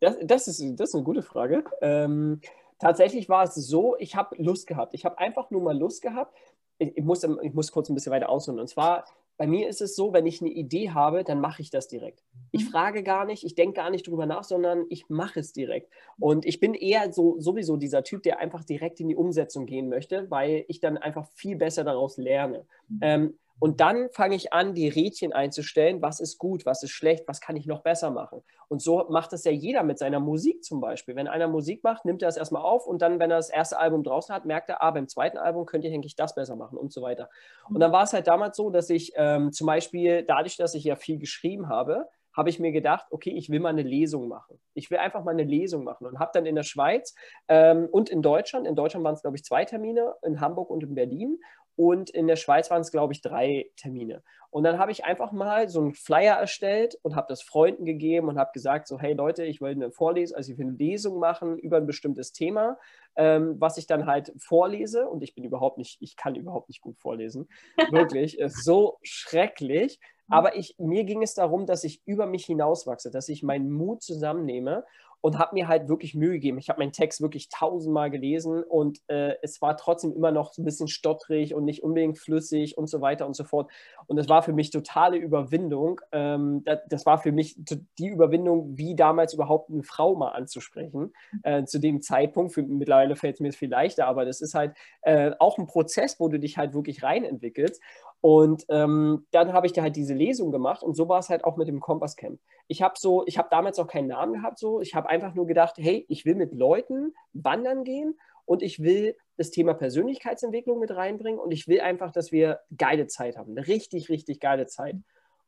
Das, 0.00 0.16
das, 0.22 0.48
ist, 0.48 0.62
das 0.78 0.90
ist 0.90 0.94
eine 0.94 1.04
gute 1.04 1.22
Frage. 1.22 1.64
Ähm, 1.80 2.40
tatsächlich 2.78 3.28
war 3.28 3.44
es 3.44 3.54
so, 3.54 3.96
ich 3.98 4.14
habe 4.14 4.40
Lust 4.42 4.66
gehabt. 4.66 4.94
Ich 4.94 5.04
habe 5.04 5.18
einfach 5.18 5.50
nur 5.50 5.62
mal 5.62 5.76
Lust 5.76 6.02
gehabt. 6.02 6.36
Ich, 6.78 6.96
ich, 6.96 7.04
muss, 7.04 7.24
ich 7.24 7.54
muss 7.54 7.72
kurz 7.72 7.88
ein 7.88 7.94
bisschen 7.94 8.12
weiter 8.12 8.28
ausholen. 8.28 8.60
Und 8.60 8.68
zwar, 8.68 9.04
bei 9.36 9.46
mir 9.46 9.68
ist 9.68 9.82
es 9.82 9.96
so, 9.96 10.12
wenn 10.12 10.26
ich 10.26 10.40
eine 10.40 10.50
Idee 10.50 10.90
habe, 10.90 11.22
dann 11.22 11.40
mache 11.40 11.60
ich 11.60 11.70
das 11.70 11.88
direkt. 11.88 12.24
Ich 12.52 12.64
mhm. 12.64 12.68
frage 12.68 13.02
gar 13.02 13.24
nicht, 13.26 13.44
ich 13.44 13.54
denke 13.54 13.74
gar 13.74 13.90
nicht 13.90 14.06
drüber 14.06 14.26
nach, 14.26 14.44
sondern 14.44 14.86
ich 14.88 15.08
mache 15.08 15.40
es 15.40 15.52
direkt. 15.52 15.90
Und 16.18 16.46
ich 16.46 16.58
bin 16.60 16.74
eher 16.74 17.12
so 17.12 17.38
sowieso 17.38 17.76
dieser 17.76 18.02
Typ, 18.02 18.22
der 18.22 18.38
einfach 18.38 18.64
direkt 18.64 19.00
in 19.00 19.08
die 19.08 19.16
Umsetzung 19.16 19.66
gehen 19.66 19.88
möchte, 19.88 20.30
weil 20.30 20.64
ich 20.68 20.80
dann 20.80 20.96
einfach 20.96 21.26
viel 21.34 21.56
besser 21.56 21.84
daraus 21.84 22.16
lerne. 22.16 22.64
Mhm. 22.88 22.98
Ähm, 23.02 23.38
und 23.58 23.80
dann 23.80 24.10
fange 24.10 24.36
ich 24.36 24.52
an, 24.52 24.74
die 24.74 24.88
Rädchen 24.88 25.32
einzustellen, 25.32 26.02
was 26.02 26.20
ist 26.20 26.38
gut, 26.38 26.66
was 26.66 26.82
ist 26.82 26.90
schlecht, 26.90 27.26
was 27.26 27.40
kann 27.40 27.56
ich 27.56 27.66
noch 27.66 27.82
besser 27.82 28.10
machen. 28.10 28.42
Und 28.68 28.82
so 28.82 29.06
macht 29.08 29.32
das 29.32 29.44
ja 29.44 29.52
jeder 29.52 29.82
mit 29.82 29.98
seiner 29.98 30.20
Musik 30.20 30.62
zum 30.62 30.80
Beispiel. 30.80 31.16
Wenn 31.16 31.28
einer 31.28 31.48
Musik 31.48 31.82
macht, 31.82 32.04
nimmt 32.04 32.22
er 32.22 32.28
das 32.28 32.36
erstmal 32.36 32.62
auf 32.62 32.86
und 32.86 33.00
dann, 33.00 33.18
wenn 33.18 33.30
er 33.30 33.38
das 33.38 33.50
erste 33.50 33.78
Album 33.78 34.02
draußen 34.02 34.34
hat, 34.34 34.44
merkt 34.44 34.68
er, 34.68 34.82
ah, 34.82 34.90
beim 34.90 35.08
zweiten 35.08 35.38
Album 35.38 35.64
könnte 35.64 35.88
ich 35.88 35.94
eigentlich 35.94 36.16
das 36.16 36.34
besser 36.34 36.56
machen 36.56 36.76
und 36.76 36.92
so 36.92 37.00
weiter. 37.00 37.30
Und 37.68 37.80
dann 37.80 37.92
war 37.92 38.02
es 38.02 38.12
halt 38.12 38.26
damals 38.26 38.56
so, 38.56 38.70
dass 38.70 38.90
ich 38.90 39.12
ähm, 39.16 39.52
zum 39.52 39.66
Beispiel, 39.66 40.22
dadurch, 40.22 40.56
dass 40.56 40.74
ich 40.74 40.84
ja 40.84 40.96
viel 40.96 41.18
geschrieben 41.18 41.68
habe, 41.68 42.08
habe 42.36 42.50
ich 42.50 42.60
mir 42.60 42.70
gedacht, 42.70 43.06
okay, 43.10 43.30
ich 43.30 43.48
will 43.48 43.60
mal 43.60 43.70
eine 43.70 43.82
Lesung 43.82 44.28
machen. 44.28 44.60
Ich 44.74 44.90
will 44.90 44.98
einfach 44.98 45.24
mal 45.24 45.30
eine 45.30 45.44
Lesung 45.44 45.84
machen 45.84 46.06
und 46.06 46.18
habe 46.18 46.32
dann 46.34 46.44
in 46.44 46.54
der 46.54 46.64
Schweiz 46.64 47.14
ähm, 47.48 47.88
und 47.90 48.10
in 48.10 48.20
Deutschland, 48.20 48.66
in 48.66 48.76
Deutschland 48.76 49.04
waren 49.04 49.14
es, 49.14 49.22
glaube 49.22 49.36
ich, 49.36 49.44
zwei 49.44 49.64
Termine, 49.64 50.14
in 50.22 50.40
Hamburg 50.40 50.68
und 50.68 50.82
in 50.82 50.94
Berlin 50.94 51.38
und 51.76 52.10
in 52.10 52.26
der 52.26 52.36
Schweiz 52.36 52.70
waren 52.70 52.80
es, 52.80 52.90
glaube 52.90 53.12
ich, 53.12 53.20
drei 53.20 53.70
Termine. 53.76 54.22
Und 54.50 54.64
dann 54.64 54.78
habe 54.78 54.90
ich 54.90 55.04
einfach 55.04 55.32
mal 55.32 55.68
so 55.68 55.80
einen 55.80 55.92
Flyer 55.92 56.36
erstellt 56.36 56.98
und 57.02 57.14
habe 57.14 57.26
das 57.28 57.42
Freunden 57.42 57.84
gegeben 57.84 58.28
und 58.28 58.38
habe 58.38 58.52
gesagt, 58.54 58.88
so, 58.88 58.98
hey 58.98 59.12
Leute, 59.12 59.44
ich 59.44 59.60
will 59.60 59.72
eine 59.72 59.90
Vorlesung, 59.90 60.36
also 60.36 60.50
ich 60.50 60.58
will 60.58 60.68
eine 60.68 60.76
Lesung 60.76 61.18
machen 61.18 61.58
über 61.58 61.76
ein 61.76 61.86
bestimmtes 61.86 62.32
Thema, 62.32 62.78
ähm, 63.16 63.56
was 63.58 63.76
ich 63.76 63.86
dann 63.86 64.06
halt 64.06 64.32
vorlese. 64.38 65.08
Und 65.08 65.22
ich 65.22 65.34
bin 65.34 65.44
überhaupt 65.44 65.76
nicht, 65.76 66.00
ich 66.00 66.16
kann 66.16 66.34
überhaupt 66.34 66.68
nicht 66.68 66.80
gut 66.80 66.98
vorlesen. 66.98 67.48
Wirklich, 67.90 68.38
ist 68.38 68.64
so 68.64 68.98
schrecklich. 69.02 70.00
Aber 70.28 70.56
ich, 70.56 70.74
mir 70.78 71.04
ging 71.04 71.22
es 71.22 71.34
darum, 71.34 71.66
dass 71.66 71.84
ich 71.84 72.02
über 72.04 72.26
mich 72.26 72.46
hinauswachse, 72.46 73.10
dass 73.10 73.28
ich 73.28 73.42
meinen 73.42 73.70
Mut 73.70 74.02
zusammennehme 74.02 74.84
und 75.26 75.40
habe 75.40 75.56
mir 75.56 75.66
halt 75.66 75.88
wirklich 75.88 76.14
Mühe 76.14 76.34
gegeben. 76.34 76.56
Ich 76.58 76.68
habe 76.68 76.78
meinen 76.78 76.92
Text 76.92 77.20
wirklich 77.20 77.48
tausendmal 77.48 78.12
gelesen 78.12 78.62
und 78.62 79.00
äh, 79.08 79.34
es 79.42 79.60
war 79.60 79.76
trotzdem 79.76 80.14
immer 80.14 80.30
noch 80.30 80.52
so 80.52 80.62
ein 80.62 80.64
bisschen 80.64 80.86
stottrig 80.86 81.52
und 81.52 81.64
nicht 81.64 81.82
unbedingt 81.82 82.16
flüssig 82.16 82.78
und 82.78 82.86
so 82.86 83.00
weiter 83.00 83.26
und 83.26 83.34
so 83.34 83.42
fort. 83.42 83.68
Und 84.06 84.18
es 84.18 84.28
war 84.28 84.44
für 84.44 84.52
mich 84.52 84.70
totale 84.70 85.16
Überwindung. 85.16 86.00
Ähm, 86.12 86.62
das, 86.64 86.78
das, 86.88 87.06
war 87.06 87.18
für 87.18 87.32
mich 87.32 87.56
die 87.58 88.06
Überwindung, 88.06 88.78
wie 88.78 88.94
damals 88.94 89.34
überhaupt 89.34 89.68
eine 89.68 89.82
Frau 89.82 90.14
mal 90.14 90.28
anzusprechen. 90.28 91.12
Äh, 91.42 91.64
zu 91.64 91.80
dem 91.80 92.02
Zeitpunkt, 92.02 92.52
für, 92.52 92.62
mittlerweile 92.62 93.16
fällt 93.16 93.34
es 93.34 93.40
mir 93.40 93.52
viel 93.52 93.70
leichter, 93.70 94.06
aber 94.06 94.26
das 94.26 94.40
ist 94.40 94.54
halt 94.54 94.76
äh, 95.02 95.32
auch 95.40 95.58
ein 95.58 95.66
Prozess, 95.66 96.20
wo 96.20 96.28
du 96.28 96.38
dich 96.38 96.56
halt 96.56 96.72
wirklich 96.72 97.02
reinentwickelst. 97.02 97.82
Und 98.20 98.64
ähm, 98.70 99.26
dann 99.30 99.52
habe 99.52 99.66
ich 99.66 99.72
da 99.72 99.82
halt 99.82 99.96
diese 99.96 100.14
Lesung 100.14 100.50
gemacht 100.50 100.82
und 100.82 100.94
so 100.94 101.08
war 101.08 101.20
es 101.20 101.28
halt 101.28 101.44
auch 101.44 101.56
mit 101.56 101.68
dem 101.68 101.80
Kompasscamp. 101.80 102.40
Ich 102.66 102.82
habe 102.82 102.94
so, 102.98 103.24
ich 103.26 103.38
habe 103.38 103.48
damals 103.50 103.78
auch 103.78 103.86
keinen 103.86 104.08
Namen 104.08 104.34
gehabt, 104.34 104.58
so. 104.58 104.80
Ich 104.80 104.94
habe 104.94 105.08
einfach 105.08 105.34
nur 105.34 105.46
gedacht, 105.46 105.74
hey, 105.78 106.04
ich 106.08 106.24
will 106.24 106.34
mit 106.34 106.52
Leuten 106.54 107.14
wandern 107.32 107.84
gehen 107.84 108.18
und 108.44 108.62
ich 108.62 108.82
will 108.82 109.16
das 109.36 109.50
Thema 109.50 109.74
Persönlichkeitsentwicklung 109.74 110.78
mit 110.78 110.94
reinbringen 110.94 111.38
und 111.38 111.52
ich 111.52 111.68
will 111.68 111.80
einfach, 111.80 112.10
dass 112.10 112.32
wir 112.32 112.60
geile 112.76 113.06
Zeit 113.06 113.36
haben, 113.36 113.52
eine 113.52 113.66
richtig, 113.66 114.08
richtig 114.08 114.40
geile 114.40 114.66
Zeit. 114.66 114.96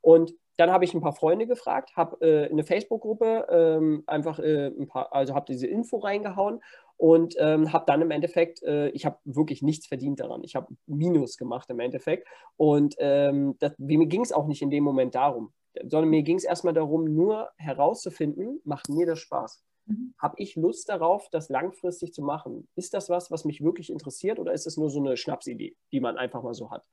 Und 0.00 0.34
dann 0.56 0.70
habe 0.70 0.84
ich 0.84 0.92
ein 0.92 1.00
paar 1.00 1.14
Freunde 1.14 1.46
gefragt, 1.46 1.96
habe 1.96 2.20
äh, 2.20 2.50
eine 2.50 2.64
Facebook-Gruppe 2.64 3.46
ähm, 3.50 4.02
einfach 4.06 4.38
äh, 4.40 4.66
ein 4.66 4.88
paar, 4.88 5.12
also 5.12 5.34
habe 5.34 5.46
diese 5.46 5.66
Info 5.66 5.98
reingehauen 5.98 6.60
und 6.98 7.36
ähm, 7.38 7.72
habe 7.72 7.84
dann 7.86 8.02
im 8.02 8.10
Endeffekt, 8.10 8.62
äh, 8.64 8.88
ich 8.88 9.06
habe 9.06 9.18
wirklich 9.24 9.62
nichts 9.62 9.86
verdient 9.86 10.18
daran. 10.18 10.42
Ich 10.42 10.56
habe 10.56 10.74
Minus 10.86 11.38
gemacht 11.38 11.70
im 11.70 11.78
Endeffekt. 11.78 12.26
Und 12.56 12.96
ähm, 12.98 13.54
das, 13.60 13.72
mir 13.78 14.04
ging 14.06 14.22
es 14.22 14.32
auch 14.32 14.46
nicht 14.46 14.62
in 14.62 14.70
dem 14.70 14.82
Moment 14.82 15.14
darum, 15.14 15.52
sondern 15.84 16.10
mir 16.10 16.24
ging 16.24 16.36
es 16.36 16.44
erstmal 16.44 16.74
darum, 16.74 17.04
nur 17.04 17.50
herauszufinden, 17.56 18.60
macht 18.64 18.88
mir 18.88 19.06
das 19.06 19.20
Spaß? 19.20 19.62
Mhm. 19.86 20.12
Habe 20.18 20.34
ich 20.38 20.56
Lust 20.56 20.88
darauf, 20.88 21.28
das 21.30 21.48
langfristig 21.48 22.12
zu 22.12 22.20
machen? 22.20 22.66
Ist 22.74 22.94
das 22.94 23.08
was, 23.08 23.30
was 23.30 23.44
mich 23.44 23.62
wirklich 23.62 23.90
interessiert 23.90 24.40
oder 24.40 24.52
ist 24.52 24.66
es 24.66 24.76
nur 24.76 24.90
so 24.90 24.98
eine 24.98 25.16
Schnapsidee, 25.16 25.76
die 25.92 26.00
man 26.00 26.16
einfach 26.16 26.42
mal 26.42 26.54
so 26.54 26.72
hat? 26.72 26.84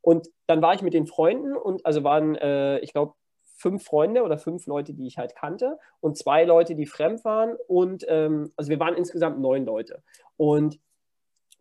Und 0.00 0.28
dann 0.48 0.60
war 0.60 0.74
ich 0.74 0.82
mit 0.82 0.92
den 0.92 1.06
Freunden 1.06 1.56
und 1.56 1.86
also 1.86 2.02
waren, 2.02 2.34
äh, 2.34 2.80
ich 2.80 2.92
glaube, 2.92 3.14
fünf 3.56 3.84
Freunde 3.84 4.22
oder 4.22 4.38
fünf 4.38 4.66
Leute, 4.66 4.94
die 4.94 5.06
ich 5.06 5.18
halt 5.18 5.34
kannte 5.34 5.78
und 6.00 6.16
zwei 6.16 6.44
Leute, 6.44 6.74
die 6.74 6.86
fremd 6.86 7.24
waren. 7.24 7.56
Und 7.66 8.04
ähm, 8.08 8.52
also 8.56 8.70
wir 8.70 8.78
waren 8.78 8.94
insgesamt 8.94 9.40
neun 9.40 9.64
Leute. 9.64 10.02
Und 10.36 10.78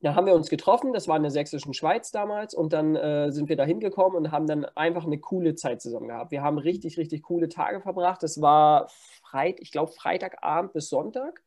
dann 0.02 0.16
haben 0.16 0.28
wir 0.28 0.36
uns 0.36 0.50
getroffen, 0.50 0.94
das 0.94 1.08
war 1.08 1.18
in 1.18 1.24
der 1.24 1.32
sächsischen 1.32 1.74
Schweiz 1.74 2.12
damals, 2.12 2.54
und 2.54 2.74
dann 2.74 2.96
äh, 2.96 3.32
sind 3.32 3.50
wir 3.50 3.56
da 3.56 3.64
hingekommen 3.64 4.18
und 4.18 4.32
haben 4.32 4.46
dann 4.46 4.66
einfach 4.76 5.06
eine 5.06 5.20
coole 5.20 5.56
Zeit 5.56 5.82
zusammen 5.82 6.10
gehabt. 6.10 6.32
Wir 6.32 6.44
haben 6.44 6.60
richtig, 6.60 6.98
richtig 6.98 7.24
coole 7.24 7.50
Tage 7.50 7.82
verbracht. 7.82 8.22
Das 8.22 8.40
war 8.40 8.88
Freit, 9.24 9.60
ich 9.60 9.72
glaube 9.72 9.92
Freitagabend 9.94 10.74
bis 10.74 10.90
Sonntag 10.90 11.42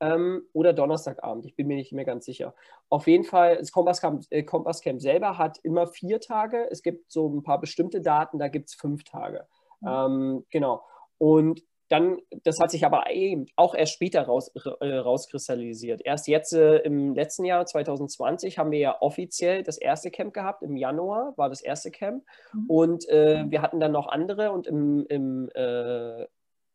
ähm, 0.00 0.42
oder 0.52 0.72
Donnerstagabend, 0.72 1.46
ich 1.46 1.54
bin 1.54 1.68
mir 1.68 1.76
nicht 1.76 1.92
mehr 1.92 2.04
ganz 2.04 2.24
sicher. 2.24 2.54
Auf 2.88 3.06
jeden 3.06 3.24
Fall, 3.24 3.58
das 3.58 3.70
Kompasscamp, 3.70 4.24
äh, 4.30 4.42
Kompasscamp 4.42 5.00
selber 5.00 5.38
hat 5.38 5.58
immer 5.62 5.86
vier 5.86 6.20
Tage. 6.20 6.66
Es 6.70 6.82
gibt 6.82 7.12
so 7.12 7.28
ein 7.28 7.42
paar 7.42 7.60
bestimmte 7.60 8.00
Daten, 8.00 8.38
da 8.38 8.48
gibt 8.48 8.70
es 8.70 8.74
fünf 8.74 9.04
Tage. 9.04 9.46
Mhm. 9.80 9.88
Ähm, 9.88 10.46
genau. 10.50 10.82
Und 11.18 11.62
dann, 11.90 12.18
das 12.44 12.60
hat 12.60 12.70
sich 12.70 12.86
aber 12.86 13.10
eben 13.10 13.46
auch 13.56 13.74
erst 13.74 13.94
später 13.94 14.22
raus, 14.22 14.52
äh, 14.80 14.94
rauskristallisiert. 14.94 16.00
Erst 16.04 16.28
jetzt 16.28 16.52
äh, 16.52 16.76
im 16.78 17.14
letzten 17.14 17.44
Jahr, 17.44 17.66
2020, 17.66 18.58
haben 18.58 18.70
wir 18.70 18.78
ja 18.78 18.96
offiziell 19.00 19.64
das 19.64 19.76
erste 19.76 20.12
Camp 20.12 20.32
gehabt. 20.32 20.62
Im 20.62 20.76
Januar 20.76 21.36
war 21.36 21.48
das 21.48 21.60
erste 21.60 21.90
Camp. 21.90 22.24
Mhm. 22.52 22.70
Und 22.70 23.08
äh, 23.08 23.44
wir 23.48 23.60
hatten 23.60 23.80
dann 23.80 23.90
noch 23.90 24.06
andere. 24.06 24.52
Und 24.52 24.68
im, 24.68 25.04
im 25.08 25.50
äh, 25.52 26.26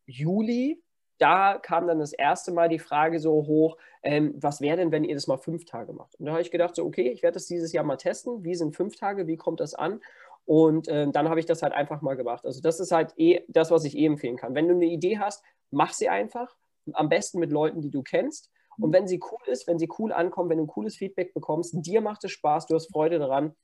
Juli, 0.05 0.83
da 1.17 1.57
kam 1.59 1.87
dann 1.87 1.99
das 1.99 2.11
erste 2.11 2.51
Mal 2.51 2.67
die 2.67 2.79
Frage 2.79 3.19
so 3.19 3.47
hoch, 3.47 3.77
ähm, 4.03 4.35
was 4.35 4.59
wäre 4.59 4.75
denn, 4.75 4.91
wenn 4.91 5.05
ihr 5.05 5.15
das 5.15 5.27
mal 5.27 5.37
fünf 5.37 5.63
Tage 5.63 5.93
macht? 5.93 6.15
Und 6.19 6.25
da 6.25 6.33
habe 6.33 6.41
ich 6.41 6.51
gedacht, 6.51 6.75
so, 6.75 6.83
okay, 6.85 7.09
ich 7.09 7.23
werde 7.23 7.35
das 7.35 7.45
dieses 7.45 7.71
Jahr 7.71 7.85
mal 7.85 7.95
testen. 7.95 8.43
Wie 8.43 8.55
sind 8.55 8.75
fünf 8.75 8.97
Tage? 8.97 9.27
Wie 9.27 9.37
kommt 9.37 9.61
das 9.61 9.75
an? 9.75 10.01
Und 10.45 10.87
äh, 10.87 11.09
dann 11.11 11.29
habe 11.29 11.39
ich 11.39 11.45
das 11.45 11.63
halt 11.63 11.73
einfach 11.73 12.01
mal 12.01 12.15
gemacht. 12.15 12.45
Also 12.45 12.61
das 12.61 12.79
ist 12.79 12.91
halt 12.91 13.13
eh 13.17 13.41
das, 13.47 13.71
was 13.71 13.83
ich 13.83 13.97
eh 13.97 14.05
empfehlen 14.05 14.37
kann. 14.37 14.53
Wenn 14.53 14.67
du 14.67 14.75
eine 14.75 14.85
Idee 14.85 15.17
hast, 15.17 15.43
mach 15.71 15.93
sie 15.93 16.09
einfach. 16.09 16.55
Am 16.93 17.09
besten 17.09 17.39
mit 17.39 17.51
Leuten, 17.51 17.81
die 17.81 17.89
du 17.89 18.03
kennst. 18.03 18.51
Und 18.77 18.93
wenn 18.93 19.07
sie 19.07 19.19
cool 19.31 19.39
ist, 19.47 19.67
wenn 19.67 19.79
sie 19.79 19.89
cool 19.97 20.11
ankommt, 20.11 20.49
wenn 20.49 20.57
du 20.57 20.65
ein 20.65 20.67
cooles 20.67 20.97
Feedback 20.97 21.33
bekommst, 21.33 21.73
dir 21.77 22.01
macht 22.01 22.23
es 22.25 22.31
Spaß, 22.31 22.67
du 22.67 22.75
hast 22.75 22.91
Freude 22.91 23.19
daran, 23.19 23.55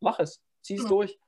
mach 0.00 0.18
es, 0.18 0.42
zieh 0.62 0.74
es 0.74 0.82
ja. 0.82 0.88
durch. 0.88 1.18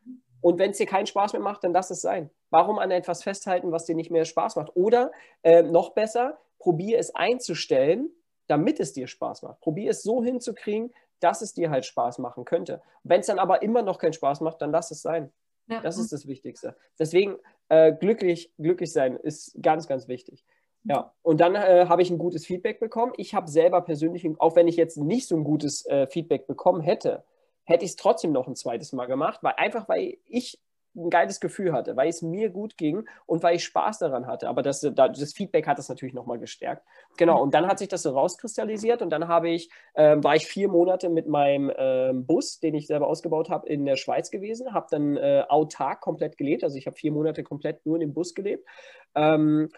Und 0.41 0.59
wenn 0.59 0.71
es 0.71 0.79
dir 0.79 0.87
keinen 0.87 1.07
Spaß 1.07 1.35
mehr 1.35 1.43
macht, 1.43 1.63
dann 1.63 1.73
lass 1.73 1.91
es 1.91 2.01
sein. 2.01 2.31
Warum 2.51 2.79
an 2.79 2.91
etwas 2.91 3.23
festhalten, 3.23 3.71
was 3.71 3.85
dir 3.85 3.95
nicht 3.95 4.11
mehr 4.11 4.25
Spaß 4.25 4.57
macht? 4.57 4.75
Oder 4.75 5.13
äh, 5.43 5.63
noch 5.63 5.91
besser, 5.95 6.39
probier 6.59 6.99
es 6.99 7.15
einzustellen, 7.15 8.11
damit 8.49 8.81
es 8.81 8.93
dir 8.93 9.07
Spaß 9.07 9.43
macht. 9.43 9.61
Probier 9.61 9.91
es 9.91 10.03
so 10.03 10.23
hinzukriegen, 10.23 10.93
dass 11.23 11.43
es 11.43 11.55
dir 11.55 11.71
halt 11.71 11.85
Spaß 11.85 12.19
machen 12.19 12.45
könnte. 12.45 12.83
Wenn 13.03 13.21
es 13.21 13.27
dann 13.27 13.39
aber 13.39 13.63
immer 13.63 13.83
noch 13.83 13.99
keinen 13.99 14.13
Spaß 14.13 14.41
macht, 14.41 14.61
dann 14.63 14.73
lass 14.73 14.91
es 14.91 15.03
sein. 15.03 15.33
Ja. 15.69 15.81
Das 15.81 15.99
ist 15.99 16.13
das 16.13 16.27
Wichtigste. 16.27 16.77
Deswegen 16.99 17.37
äh, 17.69 17.93
glücklich, 17.93 18.53
glücklich 18.59 18.93
sein 18.93 19.17
ist 19.17 19.57
ganz, 19.63 19.87
ganz 19.87 20.09
wichtig. 20.09 20.45
Ja, 20.85 21.15
und 21.23 21.41
dann 21.41 21.55
äh, 21.55 21.87
habe 21.89 22.03
ich 22.03 22.11
ein 22.11 22.19
gutes 22.19 22.45
Feedback 22.45 22.81
bekommen. 22.81 23.13
Ich 23.17 23.35
habe 23.35 23.49
selber 23.49 23.83
persönlich, 23.83 24.29
auch 24.39 24.57
wenn 24.57 24.67
ich 24.67 24.77
jetzt 24.77 24.97
nicht 24.97 25.29
so 25.29 25.37
ein 25.37 25.45
gutes 25.45 25.87
äh, 25.87 26.09
Feedback 26.09 26.49
bekommen 26.49 26.81
hätte, 26.81 27.25
hätte 27.65 27.85
ich 27.85 27.93
es 27.93 27.97
trotzdem 27.97 28.33
noch 28.33 28.49
ein 28.49 28.57
zweites 28.57 28.93
Mal 28.93 29.07
gemacht, 29.07 29.39
weil 29.43 29.55
einfach 29.57 29.89
weil 29.89 30.19
ich 30.27 30.61
ein 30.95 31.11
geiles 31.11 31.41
Gefühl 31.41 31.73
hatte, 31.73 31.97
weil 31.97 32.09
es 32.09 32.23
mir 32.23 32.51
gut 32.51 32.77
ging 32.77 33.09
und 33.27 33.43
weil 33.43 33.57
ich 33.57 33.65
Spaß 33.65 33.99
daran 33.99 34.27
hatte. 34.27 34.49
Aber 34.49 34.63
das, 34.63 34.81
das 34.81 35.33
Feedback 35.33 35.67
hat 35.67 35.79
das 35.79 35.89
natürlich 35.89 36.15
nochmal 36.15 36.39
gestärkt. 36.39 36.85
Genau, 37.17 37.43
und 37.43 37.55
dann 37.55 37.67
hat 37.67 37.79
sich 37.79 37.89
das 37.89 38.03
so 38.03 38.11
rauskristallisiert 38.11 39.03
und 39.03 39.11
dann 39.11 39.29
habe 39.29 39.51
ich, 39.51 39.71
äh, 39.95 40.17
war 40.19 40.37
ich 40.37 40.47
vier 40.47 40.69
Monate 40.69 41.09
mit 41.09 41.29
meinem 41.29 41.71
äh, 41.71 42.13
Bus, 42.13 42.61
den 42.61 42.75
ich 42.75 42.87
selber 42.87 43.07
ausgebaut 43.07 43.51
habe, 43.51 43.69
in 43.69 43.85
der 43.85 43.97
Schweiz 43.97 44.31
gewesen, 44.31 44.73
habe 44.75 44.87
dann 44.91 45.17
äh, 45.17 45.45
autark 45.49 46.01
komplett 46.01 46.37
gelebt. 46.37 46.65
Also 46.65 46.77
ich 46.77 46.87
habe 46.87 46.97
vier 46.97 47.13
Monate 47.13 47.43
komplett 47.43 47.85
nur 47.87 47.97
in 47.97 48.01
dem 48.01 48.15
Bus 48.15 48.35
gelebt. 48.35 48.67
Ähm, 49.15 49.69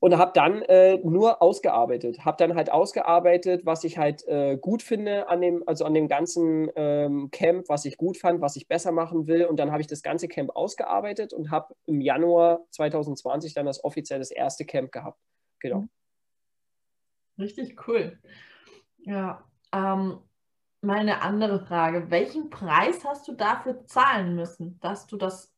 und 0.00 0.16
habe 0.16 0.32
dann 0.34 0.62
äh, 0.62 0.98
nur 0.98 1.42
ausgearbeitet. 1.42 2.24
Habe 2.24 2.36
dann 2.36 2.54
halt 2.54 2.70
ausgearbeitet, 2.70 3.66
was 3.66 3.82
ich 3.84 3.98
halt 3.98 4.26
äh, 4.28 4.56
gut 4.56 4.82
finde 4.82 5.28
an 5.28 5.40
dem, 5.40 5.64
also 5.66 5.84
an 5.84 5.94
dem 5.94 6.08
ganzen 6.08 6.70
ähm, 6.76 7.30
Camp, 7.32 7.68
was 7.68 7.84
ich 7.84 7.96
gut 7.96 8.16
fand, 8.16 8.40
was 8.40 8.56
ich 8.56 8.68
besser 8.68 8.92
machen 8.92 9.26
will. 9.26 9.46
Und 9.46 9.58
dann 9.58 9.72
habe 9.72 9.80
ich 9.80 9.88
das 9.88 10.02
ganze 10.02 10.28
Camp 10.28 10.50
ausgearbeitet 10.54 11.32
und 11.32 11.50
habe 11.50 11.74
im 11.86 12.00
Januar 12.00 12.60
2020 12.70 13.54
dann 13.54 13.66
das 13.66 13.82
offiziell 13.82 14.20
das 14.20 14.30
erste 14.30 14.64
Camp 14.64 14.92
gehabt. 14.92 15.18
Genau. 15.60 15.80
Mhm. 15.80 15.90
Richtig 17.38 17.88
cool. 17.88 18.18
Ja. 18.98 19.44
Ähm, 19.72 20.18
meine 20.80 21.22
andere 21.22 21.60
Frage. 21.60 22.10
Welchen 22.10 22.50
Preis 22.50 23.04
hast 23.04 23.26
du 23.26 23.32
dafür 23.32 23.84
zahlen 23.86 24.36
müssen, 24.36 24.78
dass 24.80 25.08
du 25.08 25.16
das 25.16 25.52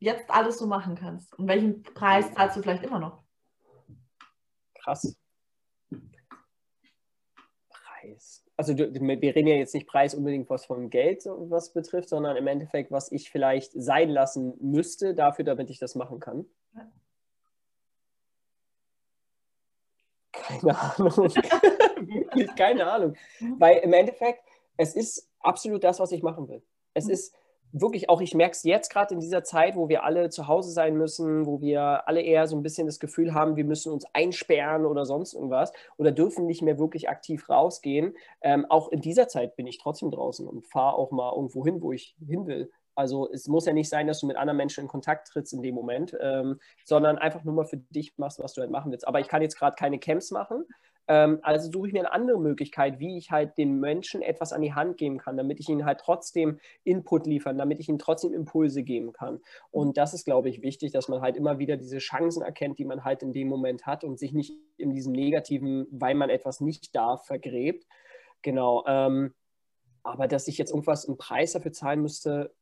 jetzt 0.00 0.28
alles 0.30 0.58
so 0.58 0.66
machen 0.66 0.96
kannst? 0.96 1.38
Und 1.38 1.46
welchen 1.46 1.82
Preis 1.82 2.32
zahlst 2.34 2.56
du 2.56 2.62
vielleicht 2.62 2.82
immer 2.82 2.98
noch? 2.98 3.19
Krass. 4.80 5.16
Preis. 7.68 8.44
Also 8.56 8.76
wir 8.76 9.34
reden 9.34 9.48
ja 9.48 9.54
jetzt 9.54 9.74
nicht 9.74 9.86
Preis 9.86 10.14
unbedingt 10.14 10.50
was 10.50 10.66
von 10.66 10.90
Geld 10.90 11.24
was 11.24 11.72
betrifft, 11.72 12.08
sondern 12.08 12.36
im 12.36 12.46
Endeffekt, 12.46 12.90
was 12.90 13.10
ich 13.10 13.30
vielleicht 13.30 13.72
sein 13.72 14.10
lassen 14.10 14.54
müsste 14.60 15.14
dafür, 15.14 15.44
damit 15.44 15.70
ich 15.70 15.78
das 15.78 15.94
machen 15.94 16.20
kann. 16.20 16.46
Keine 20.32 20.78
Ahnung. 20.78 21.16
Wirklich 22.00 22.54
keine 22.56 22.90
Ahnung. 22.90 23.16
Weil 23.58 23.78
im 23.78 23.92
Endeffekt, 23.92 24.42
es 24.76 24.94
ist 24.94 25.28
absolut 25.40 25.84
das, 25.84 26.00
was 26.00 26.12
ich 26.12 26.22
machen 26.22 26.48
will. 26.48 26.62
Es 26.94 27.06
mhm. 27.06 27.12
ist 27.12 27.34
wirklich 27.72 28.08
auch, 28.08 28.20
ich 28.20 28.34
merke 28.34 28.52
es 28.52 28.64
jetzt 28.64 28.90
gerade 28.90 29.14
in 29.14 29.20
dieser 29.20 29.44
Zeit, 29.44 29.76
wo 29.76 29.88
wir 29.88 30.04
alle 30.04 30.30
zu 30.30 30.48
Hause 30.48 30.70
sein 30.70 30.96
müssen, 30.96 31.46
wo 31.46 31.60
wir 31.60 32.08
alle 32.08 32.20
eher 32.22 32.46
so 32.46 32.56
ein 32.56 32.62
bisschen 32.62 32.86
das 32.86 33.00
Gefühl 33.00 33.34
haben, 33.34 33.56
wir 33.56 33.64
müssen 33.64 33.92
uns 33.92 34.04
einsperren 34.12 34.86
oder 34.86 35.06
sonst 35.06 35.34
irgendwas 35.34 35.72
oder 35.96 36.10
dürfen 36.10 36.46
nicht 36.46 36.62
mehr 36.62 36.78
wirklich 36.78 37.08
aktiv 37.08 37.48
rausgehen. 37.48 38.14
Ähm, 38.42 38.66
auch 38.68 38.88
in 38.90 39.00
dieser 39.00 39.28
Zeit 39.28 39.56
bin 39.56 39.66
ich 39.66 39.78
trotzdem 39.78 40.10
draußen 40.10 40.46
und 40.46 40.66
fahre 40.66 40.96
auch 40.96 41.10
mal 41.10 41.32
irgendwo 41.34 41.64
hin, 41.64 41.82
wo 41.82 41.92
ich 41.92 42.16
hin 42.26 42.46
will. 42.46 42.70
Also 42.94 43.30
es 43.32 43.48
muss 43.48 43.66
ja 43.66 43.72
nicht 43.72 43.88
sein, 43.88 44.06
dass 44.06 44.20
du 44.20 44.26
mit 44.26 44.36
anderen 44.36 44.56
Menschen 44.56 44.82
in 44.82 44.88
Kontakt 44.88 45.28
trittst 45.28 45.52
in 45.52 45.62
dem 45.62 45.74
Moment, 45.74 46.16
ähm, 46.20 46.60
sondern 46.84 47.18
einfach 47.18 47.44
nur 47.44 47.54
mal 47.54 47.64
für 47.64 47.78
dich 47.78 48.12
machst, 48.18 48.40
was 48.40 48.52
du 48.52 48.60
halt 48.60 48.70
machen 48.70 48.90
willst. 48.90 49.08
Aber 49.08 49.20
ich 49.20 49.28
kann 49.28 49.42
jetzt 49.42 49.56
gerade 49.56 49.76
keine 49.76 49.98
Camps 49.98 50.30
machen, 50.30 50.66
also 51.06 51.70
suche 51.72 51.88
ich 51.88 51.92
mir 51.92 52.00
eine 52.00 52.12
andere 52.12 52.38
Möglichkeit, 52.38 53.00
wie 53.00 53.18
ich 53.18 53.30
halt 53.30 53.58
den 53.58 53.80
Menschen 53.80 54.22
etwas 54.22 54.52
an 54.52 54.62
die 54.62 54.74
Hand 54.74 54.96
geben 54.96 55.18
kann, 55.18 55.36
damit 55.36 55.58
ich 55.58 55.68
ihnen 55.68 55.84
halt 55.84 55.98
trotzdem 55.98 56.60
Input 56.84 57.26
liefern, 57.26 57.58
damit 57.58 57.80
ich 57.80 57.88
ihnen 57.88 57.98
trotzdem 57.98 58.32
Impulse 58.32 58.84
geben 58.84 59.12
kann. 59.12 59.40
Und 59.70 59.96
das 59.96 60.14
ist, 60.14 60.24
glaube 60.24 60.48
ich, 60.48 60.62
wichtig, 60.62 60.92
dass 60.92 61.08
man 61.08 61.20
halt 61.20 61.36
immer 61.36 61.58
wieder 61.58 61.76
diese 61.76 61.98
Chancen 61.98 62.42
erkennt, 62.42 62.78
die 62.78 62.84
man 62.84 63.04
halt 63.04 63.22
in 63.22 63.32
dem 63.32 63.48
Moment 63.48 63.86
hat 63.86 64.04
und 64.04 64.18
sich 64.18 64.32
nicht 64.32 64.52
in 64.76 64.94
diesem 64.94 65.12
negativen, 65.12 65.86
weil 65.90 66.14
man 66.14 66.30
etwas 66.30 66.60
nicht 66.60 66.94
darf, 66.94 67.26
vergräbt. 67.26 67.86
Genau. 68.42 68.84
Ähm, 68.86 69.34
aber 70.02 70.28
dass 70.28 70.48
ich 70.48 70.58
jetzt 70.58 70.70
irgendwas 70.70 71.04
im 71.04 71.18
Preis 71.18 71.52
dafür 71.52 71.72
zahlen 71.72 72.02
müsste, 72.02 72.54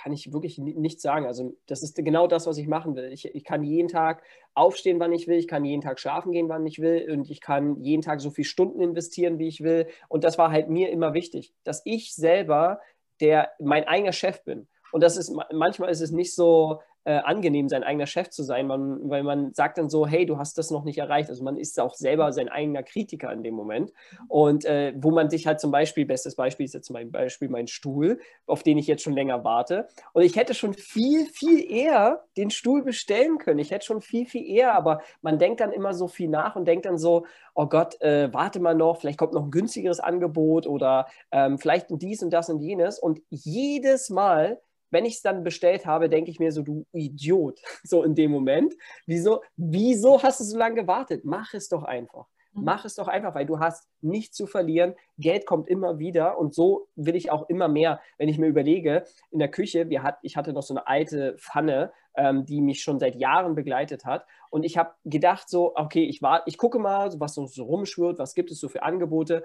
kann 0.00 0.12
ich 0.12 0.32
wirklich 0.32 0.58
nicht 0.58 1.00
sagen. 1.00 1.26
Also 1.26 1.54
das 1.66 1.82
ist 1.82 1.96
genau 1.96 2.26
das, 2.26 2.46
was 2.46 2.56
ich 2.56 2.66
machen 2.66 2.96
will. 2.96 3.12
Ich, 3.12 3.26
ich 3.26 3.44
kann 3.44 3.62
jeden 3.62 3.88
Tag 3.88 4.22
aufstehen, 4.54 4.98
wann 4.98 5.12
ich 5.12 5.28
will. 5.28 5.36
Ich 5.36 5.46
kann 5.46 5.64
jeden 5.64 5.82
Tag 5.82 6.00
schlafen 6.00 6.32
gehen, 6.32 6.48
wann 6.48 6.66
ich 6.66 6.80
will. 6.80 7.10
Und 7.10 7.28
ich 7.30 7.42
kann 7.42 7.78
jeden 7.82 8.00
Tag 8.00 8.22
so 8.22 8.30
viele 8.30 8.46
Stunden 8.46 8.80
investieren, 8.80 9.38
wie 9.38 9.48
ich 9.48 9.62
will. 9.62 9.88
Und 10.08 10.24
das 10.24 10.38
war 10.38 10.50
halt 10.50 10.70
mir 10.70 10.90
immer 10.90 11.12
wichtig, 11.12 11.52
dass 11.64 11.82
ich 11.84 12.14
selber 12.14 12.80
der 13.20 13.50
mein 13.58 13.84
eigener 13.84 14.12
Chef 14.12 14.42
bin. 14.44 14.68
Und 14.90 15.02
das 15.02 15.18
ist 15.18 15.36
manchmal 15.52 15.90
ist 15.90 16.00
es 16.00 16.10
nicht 16.10 16.34
so, 16.34 16.80
äh, 17.10 17.22
angenehm, 17.24 17.68
sein 17.68 17.82
eigener 17.82 18.06
Chef 18.06 18.30
zu 18.30 18.44
sein, 18.44 18.68
man, 18.68 19.10
weil 19.10 19.24
man 19.24 19.52
sagt 19.52 19.78
dann 19.78 19.88
so, 19.88 20.06
hey, 20.06 20.26
du 20.26 20.38
hast 20.38 20.56
das 20.58 20.70
noch 20.70 20.84
nicht 20.84 20.98
erreicht. 20.98 21.28
Also 21.28 21.42
man 21.42 21.56
ist 21.56 21.80
auch 21.80 21.94
selber 21.94 22.32
sein 22.32 22.48
eigener 22.48 22.84
Kritiker 22.84 23.32
in 23.32 23.42
dem 23.42 23.54
Moment. 23.54 23.92
Und 24.28 24.64
äh, 24.64 24.92
wo 24.96 25.10
man 25.10 25.28
sich 25.28 25.44
halt 25.44 25.58
zum 25.58 25.72
Beispiel, 25.72 26.06
bestes 26.06 26.36
Beispiel 26.36 26.66
ist 26.66 26.74
jetzt 26.74 26.86
zum 26.86 27.10
Beispiel 27.10 27.48
mein 27.48 27.66
Stuhl, 27.66 28.20
auf 28.46 28.62
den 28.62 28.78
ich 28.78 28.86
jetzt 28.86 29.02
schon 29.02 29.14
länger 29.14 29.42
warte. 29.42 29.88
Und 30.12 30.22
ich 30.22 30.36
hätte 30.36 30.54
schon 30.54 30.72
viel, 30.74 31.26
viel 31.26 31.68
eher 31.68 32.22
den 32.36 32.50
Stuhl 32.50 32.84
bestellen 32.84 33.38
können. 33.38 33.58
Ich 33.58 33.72
hätte 33.72 33.86
schon 33.86 34.00
viel, 34.00 34.26
viel 34.26 34.46
eher, 34.48 34.74
aber 34.74 35.00
man 35.20 35.40
denkt 35.40 35.60
dann 35.60 35.72
immer 35.72 35.94
so 35.94 36.06
viel 36.06 36.28
nach 36.28 36.54
und 36.54 36.66
denkt 36.68 36.86
dann 36.86 36.96
so, 36.96 37.26
oh 37.56 37.66
Gott, 37.66 38.00
äh, 38.02 38.32
warte 38.32 38.60
mal 38.60 38.76
noch, 38.76 39.00
vielleicht 39.00 39.18
kommt 39.18 39.32
noch 39.32 39.44
ein 39.44 39.50
günstigeres 39.50 39.98
Angebot 39.98 40.68
oder 40.68 41.06
ähm, 41.32 41.58
vielleicht 41.58 41.86
dies 41.90 42.22
und 42.22 42.30
das 42.30 42.48
und 42.50 42.60
jenes. 42.60 43.00
Und 43.00 43.20
jedes 43.30 44.10
Mal 44.10 44.60
wenn 44.90 45.04
ich 45.04 45.14
es 45.14 45.22
dann 45.22 45.44
bestellt 45.44 45.86
habe, 45.86 46.08
denke 46.08 46.30
ich 46.30 46.38
mir 46.38 46.52
so, 46.52 46.62
du 46.62 46.86
Idiot, 46.92 47.60
so 47.82 48.02
in 48.02 48.14
dem 48.14 48.30
Moment. 48.30 48.74
Wieso, 49.06 49.42
wieso 49.56 50.22
hast 50.22 50.40
du 50.40 50.44
so 50.44 50.58
lange 50.58 50.76
gewartet? 50.76 51.24
Mach 51.24 51.54
es 51.54 51.68
doch 51.68 51.84
einfach. 51.84 52.26
Mhm. 52.52 52.64
Mach 52.64 52.84
es 52.84 52.94
doch 52.94 53.08
einfach, 53.08 53.34
weil 53.34 53.46
du 53.46 53.58
hast 53.58 53.88
nichts 54.00 54.36
zu 54.36 54.46
verlieren. 54.46 54.94
Geld 55.18 55.46
kommt 55.46 55.68
immer 55.68 55.98
wieder 55.98 56.38
und 56.38 56.54
so 56.54 56.88
will 56.96 57.16
ich 57.16 57.30
auch 57.30 57.48
immer 57.48 57.68
mehr. 57.68 58.00
Wenn 58.18 58.28
ich 58.28 58.38
mir 58.38 58.48
überlege, 58.48 59.04
in 59.30 59.38
der 59.38 59.50
Küche, 59.50 59.88
wir 59.88 60.02
hat, 60.02 60.18
ich 60.22 60.36
hatte 60.36 60.52
noch 60.52 60.62
so 60.62 60.74
eine 60.74 60.86
alte 60.86 61.36
Pfanne, 61.38 61.92
ähm, 62.16 62.44
die 62.44 62.60
mich 62.60 62.82
schon 62.82 62.98
seit 62.98 63.14
Jahren 63.16 63.54
begleitet 63.54 64.04
hat. 64.04 64.26
Und 64.50 64.64
ich 64.64 64.76
habe 64.76 64.94
gedacht, 65.04 65.48
so, 65.48 65.76
okay, 65.76 66.04
ich, 66.04 66.22
war, 66.22 66.42
ich 66.46 66.58
gucke 66.58 66.78
mal, 66.78 67.10
was 67.18 67.34
so 67.34 67.44
rumschwirrt, 67.62 68.18
was 68.18 68.34
gibt 68.34 68.50
es 68.50 68.58
so 68.58 68.68
für 68.68 68.82
Angebote. 68.82 69.44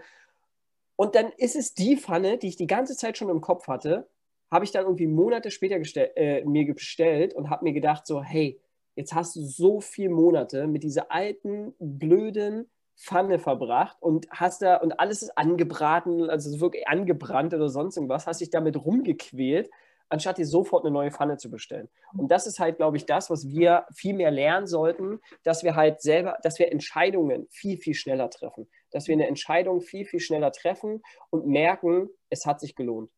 Und 0.95 1.15
dann 1.15 1.31
ist 1.38 1.55
es 1.55 1.73
die 1.73 1.97
Pfanne, 1.97 2.38
die 2.38 2.47
ich 2.47 2.55
die 2.55 2.67
ganze 2.67 2.95
Zeit 2.95 3.17
schon 3.17 3.29
im 3.29 3.41
Kopf 3.41 3.67
hatte, 3.67 4.08
habe 4.51 4.65
ich 4.65 4.71
dann 4.71 4.84
irgendwie 4.84 5.08
Monate 5.08 5.51
später 5.51 5.77
äh, 6.17 6.43
mir 6.45 6.73
bestellt 6.73 7.34
und 7.34 7.49
habe 7.49 7.65
mir 7.65 7.73
gedacht, 7.73 8.05
so, 8.05 8.21
hey, 8.21 8.60
jetzt 8.95 9.13
hast 9.13 9.36
du 9.36 9.41
so 9.41 9.81
viele 9.81 10.10
Monate 10.10 10.67
mit 10.67 10.84
dieser 10.84 11.12
alten, 11.12 11.73
blöden 11.79 12.69
Pfanne 12.97 13.39
verbracht 13.39 13.97
und 13.99 14.27
hast 14.29 14.62
da, 14.62 14.77
und 14.77 14.99
alles 14.99 15.21
ist 15.21 15.38
angebraten, 15.38 16.29
also 16.29 16.60
wirklich 16.62 16.88
angebrannt 16.88 17.53
oder 17.53 17.69
sonst 17.69 17.97
irgendwas, 17.97 18.25
hast 18.25 18.39
dich 18.39 18.49
damit 18.49 18.77
rumgequält, 18.77 19.69
anstatt 20.08 20.38
dir 20.38 20.45
sofort 20.45 20.86
eine 20.86 20.93
neue 20.93 21.12
Pfanne 21.12 21.38
zu 21.38 21.49
bestellen. 21.49 21.89
Und 22.15 22.31
das 22.31 22.47
ist 22.47 22.60
halt, 22.60 22.77
glaube 22.77 22.95
ich, 22.95 23.05
das, 23.05 23.29
was 23.29 23.49
wir 23.49 23.86
viel 23.93 24.13
mehr 24.13 24.31
lernen 24.31 24.67
sollten, 24.67 25.19
dass 25.43 25.63
wir 25.63 25.75
halt 25.75 26.01
selber, 26.01 26.38
dass 26.43 26.60
wir 26.60 26.71
Entscheidungen 26.71 27.47
viel, 27.49 27.77
viel 27.77 27.95
schneller 27.95 28.29
treffen. 28.29 28.69
Dass 28.91 29.08
wir 29.08 29.13
eine 29.13 29.27
Entscheidung 29.27 29.81
viel, 29.81 30.05
viel 30.05 30.19
schneller 30.19 30.51
treffen 30.51 31.01
und 31.31 31.47
merken, 31.47 32.10
es 32.29 32.45
hat 32.45 32.62
sich 32.62 32.75
gelohnt. 32.75 33.10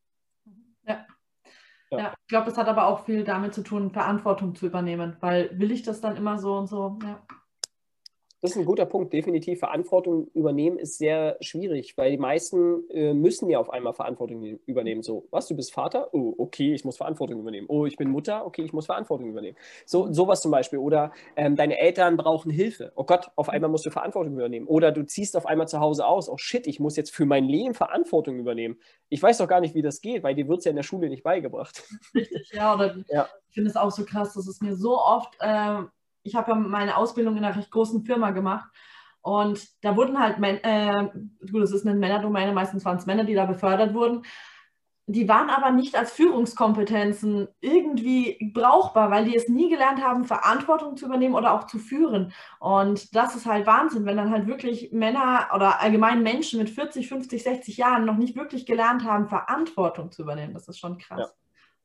Ja. 0.88 1.06
Ja. 1.92 1.98
ja. 2.00 2.14
ich 2.22 2.28
glaube, 2.28 2.50
es 2.52 2.58
hat 2.58 2.68
aber 2.68 2.88
auch 2.88 3.06
viel 3.06 3.24
damit 3.24 3.54
zu 3.54 3.64
tun, 3.64 3.92
Verantwortung 3.92 4.56
zu 4.56 4.66
übernehmen, 4.66 5.18
weil 5.22 5.50
will 5.60 5.72
ich 5.72 5.84
das 5.84 6.02
dann 6.02 6.18
immer 6.18 6.40
so 6.40 6.58
und 6.58 6.68
so, 6.68 7.00
ja. 7.04 7.22
Das 8.40 8.52
ist 8.52 8.58
ein 8.58 8.66
guter 8.66 8.86
Punkt. 8.86 9.14
Definitiv 9.14 9.60
Verantwortung 9.60 10.30
übernehmen 10.36 10.78
ist 10.78 11.00
sehr 11.00 11.38
schwierig, 11.42 11.98
weil 11.98 12.12
die 12.12 12.18
meisten 12.20 12.88
äh, 12.92 13.14
müssen 13.14 13.50
ja 13.50 13.58
auf 13.58 13.72
einmal 13.72 13.94
Verantwortung 13.94 14.44
übernehmen. 14.68 15.02
So, 15.02 15.28
was, 15.32 15.48
du 15.48 15.56
bist 15.56 15.74
Vater? 15.74 16.14
Oh, 16.14 16.36
okay, 16.38 16.74
ich 16.76 16.86
muss 16.86 16.98
Verantwortung 16.98 17.40
übernehmen. 17.40 17.66
Oh, 17.68 17.88
ich 17.88 17.98
bin 17.98 18.12
Mutter? 18.12 18.46
Okay, 18.46 18.62
ich 18.62 18.74
muss 18.74 18.86
Verantwortung 18.86 19.30
übernehmen. 19.30 19.58
So, 19.88 20.14
sowas 20.14 20.42
zum 20.42 20.52
Beispiel. 20.52 20.78
Oder 20.78 21.12
ähm, 21.36 21.56
deine 21.56 21.80
Eltern 21.80 22.16
brauchen 22.16 22.52
Hilfe. 22.52 22.92
Oh 22.96 23.06
Gott, 23.06 23.32
auf 23.36 23.50
einmal 23.50 23.72
musst 23.72 23.88
du 23.88 23.90
Verantwortung 23.90 24.34
übernehmen. 24.34 24.68
Oder 24.68 24.92
du 24.92 25.04
ziehst 25.04 25.36
auf 25.36 25.48
einmal 25.48 25.68
zu 25.68 25.80
Hause 25.80 26.06
aus. 26.06 26.30
Oh 26.30 26.38
shit, 26.38 26.68
ich 26.68 26.80
muss 26.80 26.96
jetzt 26.96 27.16
für 27.16 27.26
mein 27.26 27.46
Leben 27.46 27.74
Verantwortung 27.74 28.38
übernehmen. 28.38 28.78
Ich 29.10 29.22
weiß 29.24 29.40
doch 29.40 29.48
gar 29.48 29.62
nicht, 29.62 29.74
wie 29.74 29.82
das 29.82 30.00
geht, 30.00 30.22
weil 30.22 30.36
dir 30.36 30.48
wird 30.48 30.60
es 30.60 30.66
ja 30.66 30.70
in 30.70 30.76
der 30.76 30.84
Schule 30.84 31.10
nicht 31.10 31.24
beigebracht. 31.24 31.84
Richtig, 32.14 32.52
ja. 32.54 32.76
Oder 32.76 32.98
ja. 33.10 33.28
ich 33.50 33.56
finde 33.56 33.72
es 33.72 33.76
auch 33.76 33.92
so 33.92 34.06
krass, 34.06 34.34
dass 34.36 34.48
es 34.48 34.62
mir 34.62 34.76
so 34.76 35.00
oft 35.00 35.36
äh, 35.40 35.82
ich 36.28 36.36
habe 36.36 36.52
ja 36.52 36.58
meine 36.58 36.98
Ausbildung 36.98 37.38
in 37.38 37.44
einer 37.44 37.56
recht 37.56 37.72
großen 37.72 38.04
Firma 38.04 38.32
gemacht. 38.32 38.70
Und 39.22 39.84
da 39.84 39.98
wurden 39.98 40.20
halt, 40.20 40.38
äh, 40.42 41.10
gut, 41.52 41.62
es 41.62 41.72
ist 41.72 41.86
eine 41.86 42.00
Männerdomäne, 42.00 42.54
meistens 42.54 42.86
waren 42.86 42.98
es 42.98 43.06
Männer, 43.06 43.26
die 43.26 43.34
da 43.34 43.46
befördert 43.46 43.94
wurden. 43.94 44.24
Die 45.10 45.28
waren 45.28 45.50
aber 45.50 45.72
nicht 45.72 45.96
als 45.96 46.12
Führungskompetenzen 46.12 47.48
irgendwie 47.62 48.52
brauchbar, 48.54 49.10
weil 49.10 49.24
die 49.24 49.36
es 49.36 49.48
nie 49.48 49.70
gelernt 49.70 50.04
haben, 50.04 50.26
Verantwortung 50.26 50.98
zu 50.98 51.06
übernehmen 51.06 51.36
oder 51.36 51.54
auch 51.54 51.66
zu 51.66 51.80
führen. 51.80 52.34
Und 52.60 53.16
das 53.16 53.36
ist 53.36 53.46
halt 53.46 53.66
Wahnsinn, 53.66 54.06
wenn 54.06 54.18
dann 54.18 54.32
halt 54.32 54.48
wirklich 54.48 54.92
Männer 54.92 55.48
oder 55.56 55.82
allgemein 55.82 56.24
Menschen 56.24 56.60
mit 56.60 56.70
40, 56.70 57.08
50, 57.08 57.42
60 57.42 57.78
Jahren 57.78 58.06
noch 58.06 58.18
nicht 58.18 58.36
wirklich 58.36 58.66
gelernt 58.66 59.06
haben, 59.06 59.28
Verantwortung 59.28 60.12
zu 60.12 60.24
übernehmen. 60.24 60.54
Das 60.54 60.68
ist 60.68 60.80
schon 60.80 60.98
krass. 60.98 61.34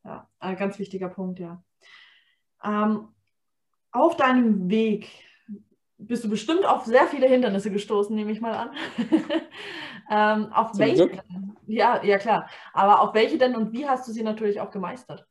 Ja, 0.05 0.11
ja 0.11 0.29
ein 0.41 0.57
ganz 0.57 0.81
wichtiger 0.81 1.09
Punkt, 1.09 1.39
ja. 1.39 1.63
Ähm, 2.65 3.09
auf 3.93 4.17
deinem 4.17 4.69
Weg 4.69 5.09
bist 5.99 6.25
du 6.25 6.29
bestimmt 6.29 6.65
auf 6.65 6.85
sehr 6.85 7.07
viele 7.07 7.29
Hindernisse 7.29 7.71
gestoßen, 7.71 8.15
nehme 8.15 8.33
ich 8.33 8.41
mal 8.41 8.55
an. 8.55 8.71
ähm, 10.11 10.53
auf 10.53 10.73
Zum 10.73 10.81
welche? 10.81 11.09
Glück. 11.09 11.23
Ja, 11.67 12.03
ja 12.03 12.19
klar. 12.19 12.49
Aber 12.73 13.01
auf 13.01 13.15
welche 13.15 13.39
denn 13.39 13.55
und 13.55 13.73
wie 13.73 13.87
hast 13.87 14.09
du 14.09 14.13
sie 14.13 14.23
natürlich 14.23 14.61
auch 14.61 14.71
gemeistert? 14.71 15.27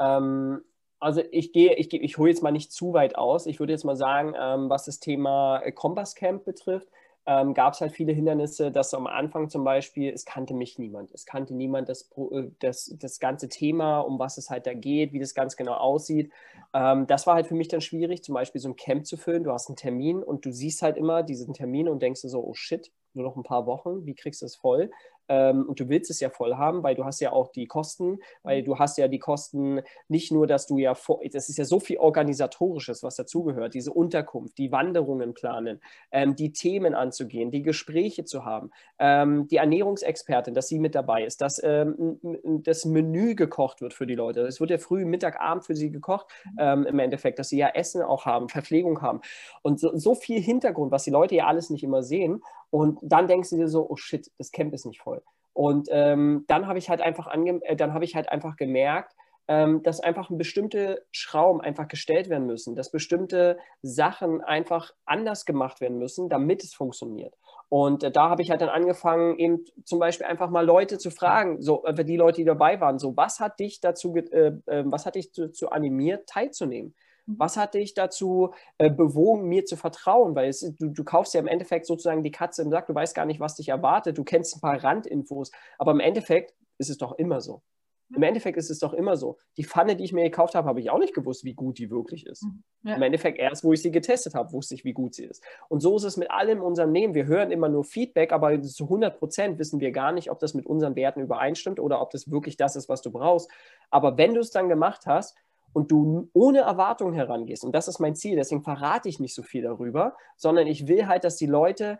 Ähm, 0.00 0.62
also 0.98 1.22
ich 1.30 1.52
gehe, 1.52 1.74
ich, 1.74 1.92
ich 1.92 2.16
hole 2.16 2.30
jetzt 2.30 2.42
mal 2.42 2.52
nicht 2.52 2.72
zu 2.72 2.94
weit 2.94 3.16
aus. 3.16 3.46
Ich 3.46 3.60
würde 3.60 3.72
jetzt 3.72 3.84
mal 3.84 3.96
sagen, 3.96 4.34
ähm, 4.38 4.70
was 4.70 4.86
das 4.86 5.00
Thema 5.00 5.60
Kompass 5.74 6.14
Camp 6.14 6.44
betrifft, 6.44 6.88
ähm, 7.26 7.54
gab 7.54 7.72
es 7.74 7.80
halt 7.80 7.92
viele 7.92 8.12
Hindernisse, 8.12 8.70
dass 8.70 8.92
am 8.92 9.06
Anfang 9.06 9.48
zum 9.48 9.64
Beispiel, 9.64 10.12
es 10.12 10.24
kannte 10.24 10.54
mich 10.54 10.78
niemand. 10.78 11.10
Es 11.12 11.24
kannte 11.24 11.54
niemand 11.54 11.88
das, 11.88 12.10
äh, 12.16 12.50
das, 12.58 12.94
das 12.98 13.18
ganze 13.18 13.48
Thema, 13.48 14.00
um 14.00 14.18
was 14.18 14.36
es 14.36 14.50
halt 14.50 14.66
da 14.66 14.74
geht, 14.74 15.12
wie 15.12 15.18
das 15.20 15.34
ganz 15.34 15.56
genau 15.56 15.74
aussieht. 15.74 16.30
Ähm, 16.74 17.06
das 17.06 17.26
war 17.26 17.34
halt 17.34 17.46
für 17.46 17.54
mich 17.54 17.68
dann 17.68 17.80
schwierig, 17.80 18.22
zum 18.22 18.34
Beispiel 18.34 18.60
so 18.60 18.68
ein 18.68 18.76
Camp 18.76 19.06
zu 19.06 19.16
füllen. 19.16 19.44
Du 19.44 19.52
hast 19.52 19.68
einen 19.68 19.76
Termin 19.76 20.22
und 20.22 20.44
du 20.44 20.52
siehst 20.52 20.82
halt 20.82 20.96
immer 20.96 21.22
diesen 21.22 21.54
Termin 21.54 21.88
und 21.88 22.02
denkst 22.02 22.22
dir 22.22 22.28
so, 22.28 22.44
oh 22.44 22.54
shit, 22.54 22.92
nur 23.14 23.24
noch 23.24 23.36
ein 23.36 23.42
paar 23.42 23.66
Wochen, 23.66 24.04
wie 24.06 24.14
kriegst 24.14 24.42
du 24.42 24.46
das 24.46 24.56
voll? 24.56 24.90
Ähm, 25.28 25.66
und 25.68 25.80
du 25.80 25.88
willst 25.88 26.10
es 26.10 26.20
ja 26.20 26.30
voll 26.30 26.56
haben, 26.56 26.82
weil 26.82 26.94
du 26.94 27.04
hast 27.04 27.20
ja 27.20 27.32
auch 27.32 27.50
die 27.52 27.66
Kosten, 27.66 28.18
weil 28.42 28.62
du 28.62 28.78
hast 28.78 28.98
ja 28.98 29.08
die 29.08 29.18
Kosten 29.18 29.80
nicht 30.08 30.32
nur, 30.32 30.46
dass 30.46 30.66
du 30.66 30.78
ja 30.78 30.94
vor, 30.94 31.20
das 31.32 31.48
ist 31.48 31.58
ja 31.58 31.64
so 31.64 31.80
viel 31.80 31.98
organisatorisches, 31.98 33.02
was 33.02 33.16
dazugehört, 33.16 33.74
diese 33.74 33.92
Unterkunft, 33.92 34.58
die 34.58 34.72
Wanderungen 34.72 35.34
planen, 35.34 35.80
ähm, 36.10 36.36
die 36.36 36.52
Themen 36.52 36.94
anzugehen, 36.94 37.50
die 37.50 37.62
Gespräche 37.62 38.24
zu 38.24 38.44
haben, 38.44 38.70
ähm, 38.98 39.48
die 39.48 39.56
Ernährungsexpertin, 39.56 40.54
dass 40.54 40.68
sie 40.68 40.78
mit 40.78 40.94
dabei 40.94 41.24
ist, 41.24 41.40
dass 41.40 41.60
ähm, 41.62 42.18
das 42.62 42.84
Menü 42.84 43.34
gekocht 43.34 43.80
wird 43.80 43.94
für 43.94 44.06
die 44.06 44.14
Leute. 44.14 44.42
Es 44.42 44.60
wird 44.60 44.70
ja 44.70 44.78
früh, 44.78 45.04
Mittag, 45.04 45.40
Abend 45.40 45.64
für 45.64 45.74
sie 45.74 45.90
gekocht 45.90 46.26
ähm, 46.58 46.86
im 46.86 46.98
Endeffekt, 46.98 47.38
dass 47.38 47.48
sie 47.48 47.58
ja 47.58 47.68
Essen 47.68 48.02
auch 48.02 48.26
haben, 48.26 48.48
Verpflegung 48.48 49.02
haben. 49.02 49.20
Und 49.62 49.80
so, 49.80 49.96
so 49.96 50.14
viel 50.14 50.40
Hintergrund, 50.40 50.92
was 50.92 51.04
die 51.04 51.10
Leute 51.10 51.34
ja 51.34 51.46
alles 51.46 51.70
nicht 51.70 51.82
immer 51.82 52.02
sehen 52.02 52.42
und 52.74 52.98
dann 53.02 53.28
denkst 53.28 53.50
du 53.50 53.56
dir 53.56 53.68
so, 53.68 53.88
oh 53.88 53.94
shit, 53.94 54.32
das 54.36 54.50
Camp 54.50 54.74
ist 54.74 54.84
nicht 54.84 55.00
voll. 55.00 55.22
Und 55.52 55.86
ähm, 55.92 56.44
dann 56.48 56.66
habe 56.66 56.76
ich 56.76 56.90
halt 56.90 57.00
einfach 57.00 57.28
äh, 57.62 57.76
dann 57.76 58.02
ich 58.02 58.16
halt 58.16 58.28
einfach 58.30 58.56
gemerkt, 58.56 59.14
ähm, 59.46 59.84
dass 59.84 60.00
einfach 60.00 60.28
bestimmte 60.32 61.06
Schrauben 61.12 61.60
einfach 61.60 61.86
gestellt 61.86 62.28
werden 62.28 62.46
müssen, 62.48 62.74
dass 62.74 62.90
bestimmte 62.90 63.58
Sachen 63.82 64.40
einfach 64.40 64.90
anders 65.04 65.44
gemacht 65.44 65.80
werden 65.80 65.98
müssen, 65.98 66.28
damit 66.28 66.64
es 66.64 66.74
funktioniert. 66.74 67.36
Und 67.68 68.02
äh, 68.02 68.10
da 68.10 68.28
habe 68.28 68.42
ich 68.42 68.50
halt 68.50 68.60
dann 68.60 68.70
angefangen, 68.70 69.38
eben 69.38 69.64
zum 69.84 70.00
Beispiel 70.00 70.26
einfach 70.26 70.50
mal 70.50 70.66
Leute 70.66 70.98
zu 70.98 71.12
fragen, 71.12 71.62
so 71.62 71.84
äh, 71.84 72.04
die 72.04 72.16
Leute, 72.16 72.38
die 72.38 72.44
dabei 72.44 72.80
waren, 72.80 72.98
so 72.98 73.16
was 73.16 73.38
hat 73.38 73.60
dich 73.60 73.80
dazu, 73.80 74.16
äh, 74.16 74.50
äh, 74.66 74.82
was 74.86 75.06
hat 75.06 75.14
dich 75.14 75.30
dazu 75.30 75.70
animiert, 75.70 76.26
teilzunehmen? 76.26 76.96
Was 77.26 77.56
hat 77.56 77.74
dich 77.74 77.94
dazu 77.94 78.52
äh, 78.78 78.90
bewogen, 78.90 79.48
mir 79.48 79.64
zu 79.64 79.76
vertrauen? 79.76 80.34
Weil 80.34 80.48
es, 80.48 80.60
du, 80.60 80.88
du, 80.88 81.04
kaufst 81.04 81.34
ja 81.34 81.40
im 81.40 81.46
Endeffekt 81.46 81.86
sozusagen 81.86 82.22
die 82.22 82.30
Katze 82.30 82.62
im 82.62 82.70
Sack, 82.70 82.86
du 82.86 82.94
weißt 82.94 83.14
gar 83.14 83.26
nicht, 83.26 83.40
was 83.40 83.56
dich 83.56 83.68
erwartet, 83.68 84.18
du 84.18 84.24
kennst 84.24 84.56
ein 84.56 84.60
paar 84.60 84.82
Randinfos, 84.82 85.50
aber 85.78 85.92
im 85.92 86.00
Endeffekt 86.00 86.54
ist 86.78 86.90
es 86.90 86.98
doch 86.98 87.12
immer 87.12 87.40
so. 87.40 87.62
Im 88.10 88.18
mhm. 88.18 88.24
Endeffekt 88.24 88.58
ist 88.58 88.70
es 88.70 88.78
doch 88.78 88.92
immer 88.92 89.16
so. 89.16 89.38
Die 89.56 89.64
Pfanne, 89.64 89.96
die 89.96 90.04
ich 90.04 90.12
mir 90.12 90.24
gekauft 90.24 90.54
habe, 90.54 90.68
habe 90.68 90.80
ich 90.80 90.90
auch 90.90 90.98
nicht 90.98 91.14
gewusst, 91.14 91.44
wie 91.44 91.54
gut 91.54 91.78
die 91.78 91.90
wirklich 91.90 92.26
ist. 92.26 92.44
Mhm. 92.44 92.62
Ja. 92.82 92.96
Im 92.96 93.02
Endeffekt 93.02 93.38
erst, 93.38 93.64
wo 93.64 93.72
ich 93.72 93.80
sie 93.80 93.90
getestet 93.90 94.34
habe, 94.34 94.52
wusste 94.52 94.74
ich, 94.74 94.84
wie 94.84 94.92
gut 94.92 95.14
sie 95.14 95.24
ist. 95.24 95.42
Und 95.68 95.80
so 95.80 95.96
ist 95.96 96.04
es 96.04 96.16
mit 96.16 96.30
allem 96.30 96.58
in 96.58 96.64
unserem 96.64 96.92
Leben. 96.92 97.14
Wir 97.14 97.26
hören 97.26 97.50
immer 97.50 97.68
nur 97.68 97.84
Feedback, 97.84 98.32
aber 98.32 98.60
zu 98.62 98.84
100 98.84 99.18
Prozent 99.18 99.58
wissen 99.58 99.80
wir 99.80 99.90
gar 99.90 100.12
nicht, 100.12 100.30
ob 100.30 100.38
das 100.38 100.54
mit 100.54 100.66
unseren 100.66 100.96
Werten 100.96 101.20
übereinstimmt 101.20 101.80
oder 101.80 102.00
ob 102.00 102.10
das 102.10 102.30
wirklich 102.30 102.56
das 102.56 102.76
ist, 102.76 102.88
was 102.88 103.00
du 103.00 103.10
brauchst. 103.10 103.50
Aber 103.90 104.18
wenn 104.18 104.34
du 104.34 104.40
es 104.40 104.50
dann 104.50 104.68
gemacht 104.68 105.06
hast, 105.06 105.36
und 105.74 105.90
du 105.90 106.30
ohne 106.32 106.60
Erwartung 106.60 107.12
herangehst, 107.12 107.64
und 107.64 107.74
das 107.74 107.88
ist 107.88 107.98
mein 107.98 108.14
Ziel, 108.14 108.36
deswegen 108.36 108.62
verrate 108.62 109.08
ich 109.08 109.20
nicht 109.20 109.34
so 109.34 109.42
viel 109.42 109.62
darüber, 109.62 110.16
sondern 110.36 110.66
ich 110.66 110.88
will 110.88 111.06
halt, 111.06 111.24
dass 111.24 111.36
die 111.36 111.46
Leute, 111.46 111.98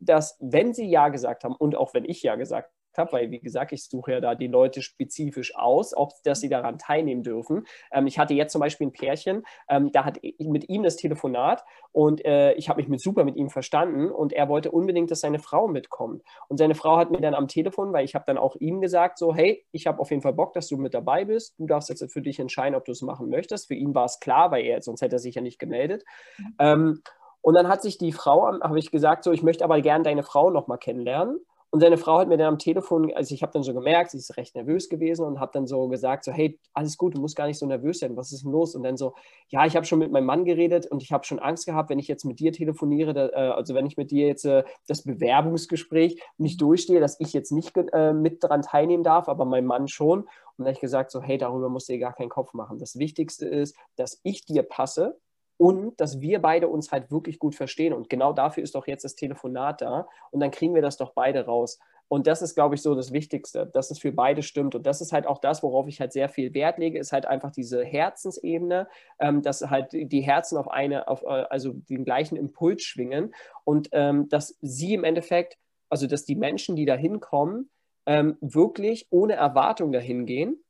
dass 0.00 0.36
wenn 0.40 0.74
sie 0.74 0.90
Ja 0.90 1.08
gesagt 1.08 1.44
haben 1.44 1.54
und 1.54 1.76
auch 1.76 1.94
wenn 1.94 2.04
ich 2.04 2.22
Ja 2.22 2.36
gesagt 2.36 2.70
habe, 2.98 3.12
weil 3.12 3.30
wie 3.30 3.40
gesagt, 3.40 3.72
ich 3.72 3.84
suche 3.84 4.12
ja 4.12 4.20
da 4.20 4.34
die 4.34 4.46
Leute 4.46 4.82
spezifisch 4.82 5.54
aus, 5.56 5.96
ob 5.96 6.12
dass 6.24 6.40
sie 6.40 6.48
daran 6.48 6.78
teilnehmen 6.78 7.22
dürfen. 7.22 7.66
Ähm, 7.92 8.06
ich 8.06 8.18
hatte 8.18 8.34
jetzt 8.34 8.52
zum 8.52 8.60
Beispiel 8.60 8.88
ein 8.88 8.92
Pärchen, 8.92 9.44
ähm, 9.68 9.90
da 9.92 10.04
hat 10.04 10.20
mit 10.38 10.68
ihm 10.68 10.82
das 10.82 10.96
Telefonat 10.96 11.64
und 11.92 12.24
äh, 12.24 12.52
ich 12.54 12.68
habe 12.68 12.80
mich 12.80 12.88
mit 12.88 13.00
super 13.00 13.24
mit 13.24 13.36
ihm 13.36 13.50
verstanden 13.50 14.10
und 14.10 14.32
er 14.32 14.48
wollte 14.48 14.70
unbedingt, 14.70 15.10
dass 15.10 15.20
seine 15.20 15.38
Frau 15.38 15.68
mitkommt. 15.68 16.22
Und 16.48 16.56
seine 16.56 16.74
Frau 16.74 16.96
hat 16.96 17.10
mir 17.10 17.20
dann 17.20 17.34
am 17.34 17.48
Telefon, 17.48 17.92
weil 17.92 18.04
ich 18.04 18.14
habe 18.14 18.24
dann 18.26 18.38
auch 18.38 18.56
ihm 18.56 18.80
gesagt, 18.80 19.18
so 19.18 19.34
hey, 19.34 19.64
ich 19.72 19.86
habe 19.86 20.00
auf 20.00 20.10
jeden 20.10 20.22
Fall 20.22 20.32
Bock, 20.32 20.52
dass 20.54 20.68
du 20.68 20.76
mit 20.76 20.94
dabei 20.94 21.24
bist. 21.24 21.54
Du 21.58 21.66
darfst 21.66 21.88
jetzt 21.88 22.04
für 22.12 22.22
dich 22.22 22.38
entscheiden, 22.38 22.74
ob 22.74 22.84
du 22.84 22.92
es 22.92 23.02
machen 23.02 23.28
möchtest. 23.28 23.68
Für 23.68 23.74
ihn 23.74 23.94
war 23.94 24.06
es 24.06 24.20
klar, 24.20 24.50
weil 24.50 24.64
er 24.64 24.82
sonst 24.82 25.02
hätte 25.02 25.16
er 25.16 25.20
sich 25.20 25.34
ja 25.34 25.42
nicht 25.42 25.58
gemeldet. 25.58 26.04
Mhm. 26.38 26.54
Ähm, 26.58 27.02
und 27.42 27.54
dann 27.54 27.68
hat 27.68 27.82
sich 27.82 27.98
die 27.98 28.12
Frau, 28.12 28.46
habe 28.46 28.78
ich 28.78 28.90
gesagt, 28.90 29.24
so 29.24 29.32
ich 29.32 29.42
möchte 29.42 29.64
aber 29.64 29.80
gerne 29.80 30.04
deine 30.04 30.22
Frau 30.22 30.50
nochmal 30.50 30.78
kennenlernen. 30.78 31.40
Und 31.74 31.80
seine 31.80 31.96
Frau 31.96 32.18
hat 32.18 32.28
mir 32.28 32.36
dann 32.36 32.48
am 32.48 32.58
Telefon, 32.58 33.10
also 33.14 33.34
ich 33.34 33.42
habe 33.42 33.50
dann 33.50 33.62
so 33.62 33.72
gemerkt, 33.72 34.10
sie 34.10 34.18
ist 34.18 34.36
recht 34.36 34.54
nervös 34.54 34.90
gewesen 34.90 35.24
und 35.24 35.40
habe 35.40 35.52
dann 35.54 35.66
so 35.66 35.88
gesagt, 35.88 36.22
so 36.22 36.30
hey, 36.30 36.60
alles 36.74 36.98
gut, 36.98 37.14
du 37.14 37.20
musst 37.20 37.34
gar 37.34 37.46
nicht 37.46 37.58
so 37.58 37.64
nervös 37.64 38.00
sein, 38.00 38.14
was 38.14 38.30
ist 38.30 38.44
denn 38.44 38.52
los? 38.52 38.74
Und 38.74 38.82
dann 38.82 38.98
so, 38.98 39.14
ja, 39.48 39.64
ich 39.64 39.74
habe 39.74 39.86
schon 39.86 39.98
mit 39.98 40.12
meinem 40.12 40.26
Mann 40.26 40.44
geredet 40.44 40.86
und 40.86 41.02
ich 41.02 41.12
habe 41.12 41.24
schon 41.24 41.38
Angst 41.38 41.64
gehabt, 41.64 41.88
wenn 41.88 41.98
ich 41.98 42.08
jetzt 42.08 42.26
mit 42.26 42.40
dir 42.40 42.52
telefoniere, 42.52 43.14
da, 43.14 43.28
äh, 43.28 43.52
also 43.52 43.74
wenn 43.74 43.86
ich 43.86 43.96
mit 43.96 44.10
dir 44.10 44.26
jetzt 44.26 44.44
äh, 44.44 44.64
das 44.86 45.04
Bewerbungsgespräch 45.04 46.20
nicht 46.36 46.60
durchstehe, 46.60 47.00
dass 47.00 47.18
ich 47.20 47.32
jetzt 47.32 47.52
nicht 47.52 47.74
äh, 47.74 48.12
mit 48.12 48.44
daran 48.44 48.60
teilnehmen 48.60 49.02
darf, 49.02 49.30
aber 49.30 49.46
mein 49.46 49.64
Mann 49.64 49.88
schon. 49.88 50.20
Und 50.20 50.28
dann 50.58 50.66
habe 50.66 50.74
ich 50.74 50.80
gesagt, 50.80 51.10
so 51.10 51.22
hey, 51.22 51.38
darüber 51.38 51.70
musst 51.70 51.88
du 51.88 51.94
dir 51.94 52.00
gar 52.00 52.12
keinen 52.12 52.28
Kopf 52.28 52.52
machen. 52.52 52.80
Das 52.80 52.98
Wichtigste 52.98 53.48
ist, 53.48 53.74
dass 53.96 54.20
ich 54.24 54.44
dir 54.44 54.62
passe 54.62 55.16
und 55.56 56.00
dass 56.00 56.20
wir 56.20 56.40
beide 56.40 56.68
uns 56.68 56.90
halt 56.92 57.10
wirklich 57.10 57.38
gut 57.38 57.54
verstehen. 57.54 57.92
Und 57.92 58.08
genau 58.08 58.32
dafür 58.32 58.62
ist 58.62 58.74
doch 58.74 58.86
jetzt 58.86 59.04
das 59.04 59.14
Telefonat 59.14 59.80
da. 59.80 60.08
Und 60.30 60.40
dann 60.40 60.50
kriegen 60.50 60.74
wir 60.74 60.82
das 60.82 60.96
doch 60.96 61.12
beide 61.12 61.44
raus. 61.44 61.78
Und 62.08 62.26
das 62.26 62.42
ist, 62.42 62.54
glaube 62.54 62.74
ich, 62.74 62.82
so 62.82 62.94
das 62.94 63.12
Wichtigste, 63.12 63.66
dass 63.66 63.90
es 63.90 63.98
für 63.98 64.12
beide 64.12 64.42
stimmt. 64.42 64.74
Und 64.74 64.86
das 64.86 65.00
ist 65.00 65.12
halt 65.12 65.26
auch 65.26 65.38
das, 65.38 65.62
worauf 65.62 65.88
ich 65.88 66.00
halt 66.00 66.12
sehr 66.12 66.28
viel 66.28 66.52
Wert 66.52 66.78
lege, 66.78 66.98
ist 66.98 67.12
halt 67.12 67.26
einfach 67.26 67.50
diese 67.50 67.84
Herzensebene, 67.84 68.86
ähm, 69.18 69.40
dass 69.40 69.62
halt 69.62 69.92
die 69.92 70.20
Herzen 70.20 70.58
auf 70.58 70.68
eine, 70.68 71.08
auf, 71.08 71.22
äh, 71.22 71.44
also 71.48 71.72
den 71.72 72.04
gleichen 72.04 72.36
Impuls 72.36 72.82
schwingen 72.82 73.34
und 73.64 73.88
ähm, 73.92 74.28
dass 74.28 74.58
sie 74.60 74.92
im 74.92 75.04
Endeffekt, 75.04 75.56
also 75.88 76.06
dass 76.06 76.24
die 76.24 76.36
Menschen, 76.36 76.76
die 76.76 76.84
da 76.84 76.96
hinkommen, 76.96 77.70
ähm, 78.04 78.36
wirklich 78.40 79.06
ohne 79.10 79.34
Erwartung 79.34 79.92
dahin 79.92 80.26
gehen 80.26 80.62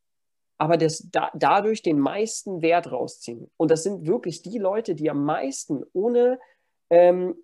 aber 0.58 0.76
das, 0.76 1.08
da, 1.10 1.30
dadurch 1.34 1.82
den 1.82 1.98
meisten 1.98 2.62
Wert 2.62 2.90
rausziehen. 2.90 3.50
Und 3.56 3.70
das 3.70 3.82
sind 3.82 4.06
wirklich 4.06 4.42
die 4.42 4.58
Leute, 4.58 4.94
die 4.94 5.10
am 5.10 5.24
meisten 5.24 5.82
ohne, 5.92 6.38
ähm, 6.90 7.34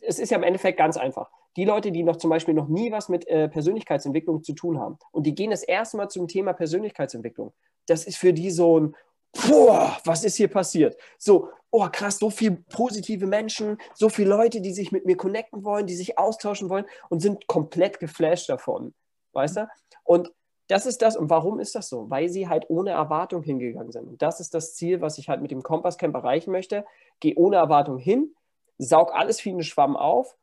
es 0.00 0.18
ist 0.18 0.30
ja 0.30 0.36
im 0.36 0.42
Endeffekt 0.42 0.78
ganz 0.78 0.96
einfach. 0.96 1.30
Die 1.56 1.64
Leute, 1.64 1.90
die 1.90 2.02
noch 2.02 2.16
zum 2.16 2.30
Beispiel 2.30 2.54
noch 2.54 2.68
nie 2.68 2.92
was 2.92 3.08
mit 3.08 3.26
äh, 3.26 3.48
Persönlichkeitsentwicklung 3.48 4.42
zu 4.42 4.52
tun 4.52 4.78
haben 4.78 4.98
und 5.10 5.24
die 5.26 5.34
gehen 5.34 5.50
das 5.50 5.62
erste 5.62 5.96
Mal 5.96 6.08
zum 6.08 6.28
Thema 6.28 6.52
Persönlichkeitsentwicklung, 6.52 7.52
das 7.86 8.04
ist 8.04 8.18
für 8.18 8.32
die 8.32 8.50
so 8.50 8.78
ein, 8.78 8.96
boah, 9.32 9.98
was 10.04 10.24
ist 10.24 10.36
hier 10.36 10.48
passiert? 10.48 10.96
So, 11.18 11.48
oh 11.70 11.88
krass, 11.90 12.18
so 12.18 12.30
viele 12.30 12.56
positive 12.70 13.26
Menschen, 13.26 13.78
so 13.94 14.08
viele 14.08 14.30
Leute, 14.30 14.60
die 14.60 14.72
sich 14.72 14.92
mit 14.92 15.06
mir 15.06 15.16
connecten 15.16 15.64
wollen, 15.64 15.86
die 15.86 15.94
sich 15.94 16.18
austauschen 16.18 16.68
wollen 16.68 16.84
und 17.08 17.20
sind 17.20 17.46
komplett 17.46 18.00
geflasht 18.00 18.48
davon. 18.48 18.94
Weißt 19.32 19.56
du? 19.56 19.68
Und 20.04 20.32
das 20.70 20.86
ist 20.86 21.02
das. 21.02 21.16
Und 21.16 21.30
warum 21.30 21.58
ist 21.58 21.74
das 21.74 21.88
so? 21.88 22.08
Weil 22.10 22.28
sie 22.28 22.48
halt 22.48 22.66
ohne 22.68 22.90
Erwartung 22.90 23.42
hingegangen 23.42 23.90
sind. 23.90 24.06
Und 24.06 24.22
das 24.22 24.38
ist 24.38 24.54
das 24.54 24.74
Ziel, 24.74 25.00
was 25.00 25.18
ich 25.18 25.28
halt 25.28 25.42
mit 25.42 25.50
dem 25.50 25.62
Kompasscamp 25.62 26.14
erreichen 26.14 26.52
möchte. 26.52 26.84
Geh 27.18 27.34
ohne 27.34 27.56
Erwartung 27.56 27.98
hin, 27.98 28.34
saug 28.78 29.12
alles 29.12 29.44
wie 29.44 29.50
einen 29.50 29.64
Schwamm 29.64 29.96
auf 29.96 30.36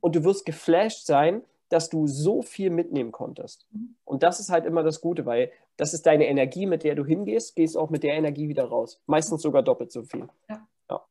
und 0.00 0.16
du 0.16 0.24
wirst 0.24 0.46
geflasht 0.46 1.04
sein, 1.04 1.44
dass 1.68 1.90
du 1.90 2.06
so 2.06 2.42
viel 2.42 2.70
mitnehmen 2.70 3.12
konntest. 3.12 3.66
Mhm. 3.70 3.96
Und 4.04 4.22
das 4.22 4.40
ist 4.40 4.50
halt 4.50 4.64
immer 4.64 4.82
das 4.82 5.00
Gute, 5.00 5.26
weil 5.26 5.52
das 5.76 5.92
ist 5.92 6.06
deine 6.06 6.26
Energie, 6.26 6.64
mit 6.64 6.84
der 6.84 6.94
du 6.94 7.04
hingehst, 7.04 7.54
gehst 7.54 7.76
auch 7.76 7.90
mit 7.90 8.02
der 8.02 8.14
Energie 8.14 8.48
wieder 8.48 8.64
raus. 8.64 9.00
Meistens 9.06 9.42
sogar 9.42 9.62
doppelt 9.62 9.92
so 9.92 10.04
viel. 10.04 10.28
Ja. 10.48 10.66
ja. 10.88 11.04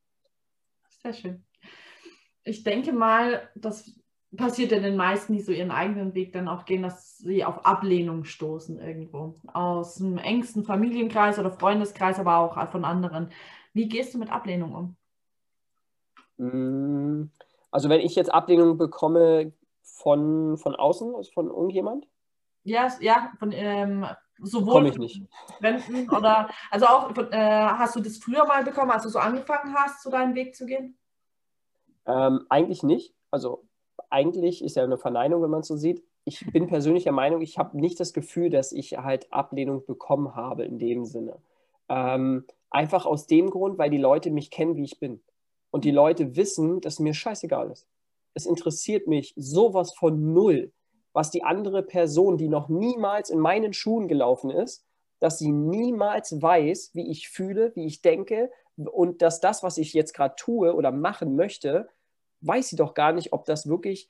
Sehr 1.04 1.14
schön. 1.14 1.46
Ich 2.44 2.64
denke 2.64 2.94
mal, 2.94 3.48
dass 3.56 3.94
passiert 4.36 4.72
ja 4.72 4.80
den 4.80 4.96
meisten, 4.96 5.34
die 5.34 5.42
so 5.42 5.52
ihren 5.52 5.72
eigenen 5.72 6.14
Weg 6.14 6.34
dann 6.34 6.48
auch 6.48 6.66
gehen, 6.66 6.84
dass 6.84 7.18
sie 7.18 7.44
auf 7.44 7.66
Ablehnung 7.66 8.24
stoßen 8.24 8.80
irgendwo. 8.80 9.36
Aus 9.54 9.96
dem 9.96 10.18
engsten 10.18 10.64
Familienkreis 10.64 11.40
oder 11.40 11.52
Freundeskreis, 11.52 12.20
aber 12.20 12.38
auch 12.38 12.72
von 12.72 12.86
anderen. 12.86 13.30
Wie 13.74 13.88
gehst 13.88 14.14
du 14.14 14.18
mit 14.18 14.32
Ablehnung 14.32 14.74
um? 14.76 14.96
Mm, 16.38 17.30
also 17.72 17.90
wenn 17.90 18.02
ich 18.02 18.16
jetzt 18.16 18.34
Ablehnung 18.34 18.78
bekomme 18.78 19.54
von, 19.82 20.58
von 20.58 20.76
außen, 20.76 21.16
also 21.16 21.32
von 21.32 21.48
irgendjemand? 21.48 22.08
Ja, 22.64 22.92
ja, 23.00 23.32
von 23.38 23.52
ähm, 23.52 24.06
sowohl 24.40 24.88
ich 24.88 24.98
nicht. 24.98 25.22
Fremden 25.60 26.10
oder 26.10 26.50
also 26.72 26.88
auch 26.88 27.16
äh, 27.18 27.38
hast 27.38 27.96
du 27.96 28.00
das 28.00 28.18
früher 28.18 28.46
mal 28.46 28.64
bekommen, 28.64 28.92
als 28.92 29.04
du 29.04 29.10
so 29.10 29.20
angefangen 29.20 29.76
hast, 29.76 30.02
so 30.04 30.10
deinen 30.10 30.36
Weg 30.36 30.56
zu 30.56 30.66
gehen? 30.66 30.98
Ähm, 32.06 32.46
eigentlich 32.50 32.84
nicht. 32.84 33.14
Also 33.32 33.65
eigentlich 34.16 34.64
ist 34.64 34.78
ja 34.78 34.84
eine 34.84 34.98
Verneinung, 34.98 35.44
wenn 35.44 35.50
man 35.50 35.60
es 35.60 35.68
so 35.68 35.76
sieht. 35.76 36.02
Ich 36.24 36.46
bin 36.54 36.68
persönlich 36.68 37.04
der 37.04 37.12
Meinung, 37.12 37.42
ich 37.42 37.58
habe 37.58 37.78
nicht 37.78 38.00
das 38.00 38.14
Gefühl, 38.14 38.50
dass 38.50 38.72
ich 38.72 38.98
halt 38.98 39.32
Ablehnung 39.34 39.86
bekommen 39.86 40.36
habe 40.36 40.64
in 40.64 40.80
dem 40.80 41.04
Sinne. 41.04 41.36
Ähm, 41.90 42.46
einfach 42.70 43.06
aus 43.06 43.28
dem 43.28 43.50
Grund, 43.50 43.78
weil 43.78 43.90
die 43.90 43.98
Leute 43.98 44.32
mich 44.32 44.52
kennen, 44.52 44.78
wie 44.78 44.86
ich 44.86 45.00
bin. 45.00 45.22
Und 45.70 45.84
die 45.84 45.92
Leute 45.92 46.38
wissen, 46.38 46.80
dass 46.80 47.00
mir 47.00 47.14
scheißegal 47.14 47.70
ist. 47.70 47.88
Es 48.34 48.46
interessiert 48.46 49.06
mich 49.08 49.34
sowas 49.36 49.94
von 49.94 50.34
null, 50.34 50.72
was 51.12 51.30
die 51.30 51.44
andere 51.44 51.84
Person, 51.84 52.38
die 52.38 52.48
noch 52.48 52.70
niemals 52.70 53.30
in 53.30 53.40
meinen 53.40 53.74
Schuhen 53.74 54.08
gelaufen 54.08 54.50
ist, 54.50 54.86
dass 55.20 55.40
sie 55.40 55.52
niemals 55.52 56.42
weiß, 56.42 56.92
wie 56.94 57.12
ich 57.12 57.28
fühle, 57.30 57.76
wie 57.76 57.86
ich 57.86 58.02
denke 58.02 58.50
und 58.78 59.22
dass 59.22 59.42
das, 59.42 59.62
was 59.62 59.78
ich 59.78 59.94
jetzt 59.94 60.14
gerade 60.14 60.36
tue 60.38 60.74
oder 60.74 60.92
machen 60.92 61.36
möchte, 61.36 61.90
weiß 62.42 62.70
sie 62.70 62.76
doch 62.76 62.94
gar 62.94 63.12
nicht, 63.12 63.34
ob 63.34 63.46
das 63.46 63.68
wirklich, 63.68 64.10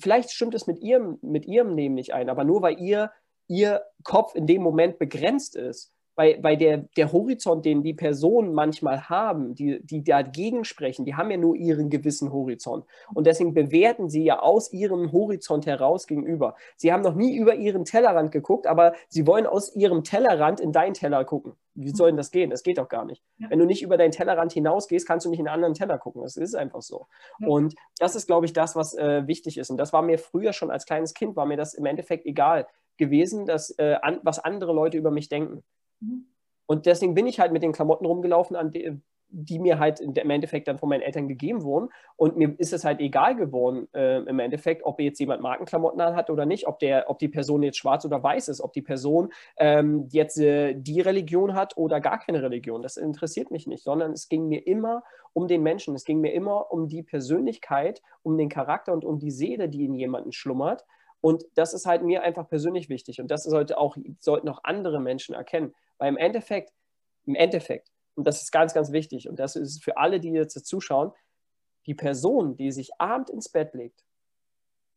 vielleicht 0.00 0.30
stimmt 0.30 0.54
es 0.54 0.66
mit 0.66 0.78
ihrem, 0.80 1.18
mit 1.22 1.46
ihrem 1.46 1.74
Leben 1.74 1.94
nicht 1.94 2.12
ein, 2.14 2.28
aber 2.28 2.44
nur 2.44 2.62
weil 2.62 2.80
ihr, 2.80 3.12
ihr 3.48 3.82
Kopf 4.02 4.34
in 4.34 4.46
dem 4.46 4.62
Moment 4.62 4.98
begrenzt 4.98 5.56
ist, 5.56 5.92
weil, 6.16 6.42
weil 6.42 6.56
der, 6.56 6.78
der 6.96 7.12
Horizont, 7.12 7.64
den 7.64 7.82
die 7.82 7.94
Personen 7.94 8.52
manchmal 8.54 9.08
haben, 9.08 9.54
die, 9.54 9.80
die 9.84 10.02
dagegen 10.02 10.64
sprechen, 10.64 11.04
die 11.04 11.14
haben 11.14 11.30
ja 11.30 11.36
nur 11.36 11.54
ihren 11.54 11.90
gewissen 11.90 12.32
Horizont. 12.32 12.84
Und 13.14 13.26
deswegen 13.26 13.54
bewerten 13.54 14.08
sie 14.08 14.24
ja 14.24 14.40
aus 14.40 14.72
ihrem 14.72 15.12
Horizont 15.12 15.66
heraus 15.66 16.06
gegenüber. 16.06 16.56
Sie 16.76 16.92
haben 16.92 17.02
noch 17.02 17.14
nie 17.14 17.36
über 17.36 17.54
ihren 17.54 17.84
Tellerrand 17.84 18.32
geguckt, 18.32 18.66
aber 18.66 18.94
sie 19.08 19.26
wollen 19.26 19.46
aus 19.46 19.76
ihrem 19.76 20.02
Tellerrand 20.02 20.58
in 20.58 20.72
deinen 20.72 20.94
Teller 20.94 21.24
gucken. 21.24 21.52
Wie 21.74 21.90
soll 21.90 22.08
denn 22.08 22.16
das 22.16 22.30
gehen? 22.30 22.48
Das 22.48 22.62
geht 22.62 22.78
doch 22.78 22.88
gar 22.88 23.04
nicht. 23.04 23.22
Ja. 23.36 23.50
Wenn 23.50 23.58
du 23.58 23.66
nicht 23.66 23.82
über 23.82 23.98
deinen 23.98 24.10
Tellerrand 24.10 24.52
hinausgehst, 24.52 25.06
kannst 25.06 25.26
du 25.26 25.30
nicht 25.30 25.40
in 25.40 25.46
einen 25.46 25.56
anderen 25.56 25.74
Teller 25.74 25.98
gucken. 25.98 26.22
Das 26.22 26.38
ist 26.38 26.54
einfach 26.54 26.80
so. 26.80 27.06
Ja. 27.38 27.48
Und 27.48 27.74
das 27.98 28.16
ist, 28.16 28.26
glaube 28.26 28.46
ich, 28.46 28.54
das, 28.54 28.74
was 28.74 28.94
äh, 28.94 29.26
wichtig 29.26 29.58
ist. 29.58 29.68
Und 29.68 29.76
das 29.76 29.92
war 29.92 30.00
mir 30.00 30.18
früher 30.18 30.54
schon 30.54 30.70
als 30.70 30.86
kleines 30.86 31.12
Kind, 31.12 31.36
war 31.36 31.44
mir 31.44 31.58
das 31.58 31.74
im 31.74 31.84
Endeffekt 31.84 32.24
egal 32.24 32.66
gewesen, 32.96 33.44
dass, 33.44 33.70
äh, 33.78 33.96
an, 34.00 34.20
was 34.22 34.38
andere 34.38 34.72
Leute 34.72 34.96
über 34.96 35.10
mich 35.10 35.28
denken. 35.28 35.62
Mhm. 36.00 36.26
Und 36.66 36.86
deswegen 36.86 37.14
bin 37.14 37.26
ich 37.26 37.38
halt 37.38 37.52
mit 37.52 37.62
den 37.62 37.72
Klamotten 37.72 38.06
rumgelaufen, 38.06 38.56
an 38.56 38.72
die, 38.72 39.00
die 39.28 39.58
mir 39.58 39.78
halt 39.78 40.00
im 40.00 40.30
Endeffekt 40.30 40.68
dann 40.68 40.78
von 40.78 40.88
meinen 40.88 41.02
Eltern 41.02 41.28
gegeben 41.28 41.62
wurden. 41.62 41.88
Und 42.16 42.36
mir 42.36 42.54
ist 42.58 42.72
es 42.72 42.84
halt 42.84 43.00
egal 43.00 43.34
geworden, 43.34 43.88
äh, 43.92 44.18
im 44.18 44.38
Endeffekt, 44.38 44.84
ob 44.84 45.00
jetzt 45.00 45.18
jemand 45.18 45.42
Markenklamotten 45.42 46.00
hat 46.00 46.30
oder 46.30 46.46
nicht, 46.46 46.66
ob, 46.66 46.78
der, 46.78 47.10
ob 47.10 47.18
die 47.18 47.28
Person 47.28 47.62
jetzt 47.62 47.78
schwarz 47.78 48.04
oder 48.04 48.22
weiß 48.22 48.48
ist, 48.48 48.60
ob 48.60 48.72
die 48.72 48.82
Person 48.82 49.32
ähm, 49.58 50.08
jetzt 50.10 50.38
äh, 50.38 50.74
die 50.74 51.00
Religion 51.00 51.54
hat 51.54 51.76
oder 51.76 52.00
gar 52.00 52.18
keine 52.18 52.42
Religion. 52.42 52.82
Das 52.82 52.96
interessiert 52.96 53.50
mich 53.50 53.66
nicht, 53.66 53.82
sondern 53.82 54.12
es 54.12 54.28
ging 54.28 54.48
mir 54.48 54.66
immer 54.66 55.02
um 55.32 55.48
den 55.48 55.62
Menschen. 55.62 55.94
Es 55.94 56.04
ging 56.04 56.20
mir 56.20 56.32
immer 56.32 56.72
um 56.72 56.88
die 56.88 57.02
Persönlichkeit, 57.02 58.02
um 58.22 58.38
den 58.38 58.48
Charakter 58.48 58.92
und 58.92 59.04
um 59.04 59.18
die 59.18 59.30
Seele, 59.30 59.68
die 59.68 59.84
in 59.84 59.94
jemandem 59.94 60.32
schlummert. 60.32 60.84
Und 61.20 61.44
das 61.54 61.74
ist 61.74 61.86
halt 61.86 62.02
mir 62.02 62.22
einfach 62.22 62.48
persönlich 62.48 62.88
wichtig. 62.88 63.20
Und 63.20 63.30
das 63.30 63.42
sollte 63.42 63.78
auch, 63.78 63.96
sollten 64.20 64.48
auch 64.48 64.60
andere 64.62 65.00
Menschen 65.00 65.34
erkennen. 65.34 65.74
Weil 65.98 66.08
im 66.08 66.16
Endeffekt, 66.16 66.72
im 67.24 67.34
Endeffekt, 67.34 67.90
und 68.14 68.26
das 68.26 68.42
ist 68.42 68.50
ganz, 68.50 68.74
ganz 68.74 68.92
wichtig, 68.92 69.28
und 69.28 69.38
das 69.38 69.56
ist 69.56 69.82
für 69.82 69.96
alle, 69.96 70.20
die 70.20 70.30
jetzt 70.30 70.66
zuschauen, 70.66 71.12
die 71.86 71.94
Person, 71.94 72.56
die 72.56 72.72
sich 72.72 72.90
abend 72.98 73.30
ins 73.30 73.48
Bett 73.48 73.74
legt, 73.74 74.04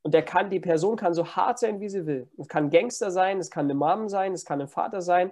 und 0.02 0.14
der 0.14 0.24
kann, 0.24 0.50
die 0.50 0.60
Person 0.60 0.96
kann 0.96 1.14
so 1.14 1.36
hart 1.36 1.60
sein, 1.60 1.82
wie 1.82 1.90
sie 1.90 2.06
will. 2.06 2.30
Es 2.38 2.48
kann 2.48 2.70
Gangster 2.70 3.12
sein, 3.12 3.38
es 3.38 3.52
kann 3.52 3.66
eine 3.66 3.74
Mom 3.74 4.08
sein, 4.08 4.34
es 4.34 4.46
kann 4.46 4.62
ein 4.62 4.70
Vater 4.70 5.02
sein, 5.02 5.32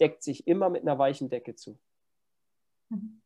deckt 0.00 0.22
sich 0.22 0.46
immer 0.46 0.70
mit 0.70 0.82
einer 0.82 0.98
weichen 0.98 1.28
Decke 1.28 1.56
zu. 1.56 1.78
Mhm. 2.90 3.20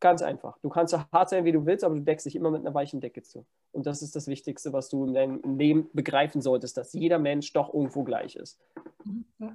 Ganz 0.00 0.22
einfach. 0.22 0.58
Du 0.62 0.70
kannst 0.70 0.92
so 0.92 1.00
hart 1.12 1.28
sein, 1.28 1.44
wie 1.44 1.52
du 1.52 1.66
willst, 1.66 1.84
aber 1.84 1.94
du 1.94 2.00
deckst 2.00 2.24
dich 2.24 2.34
immer 2.34 2.50
mit 2.50 2.62
einer 2.62 2.74
weichen 2.74 3.00
Decke 3.00 3.22
zu. 3.22 3.44
Und 3.72 3.86
das 3.86 4.00
ist 4.00 4.16
das 4.16 4.26
Wichtigste, 4.28 4.72
was 4.72 4.88
du 4.88 5.04
in 5.04 5.14
deinem 5.14 5.58
Leben 5.58 5.90
begreifen 5.92 6.40
solltest, 6.40 6.78
dass 6.78 6.94
jeder 6.94 7.18
Mensch 7.18 7.52
doch 7.52 7.72
irgendwo 7.72 8.02
gleich 8.02 8.34
ist. 8.34 8.58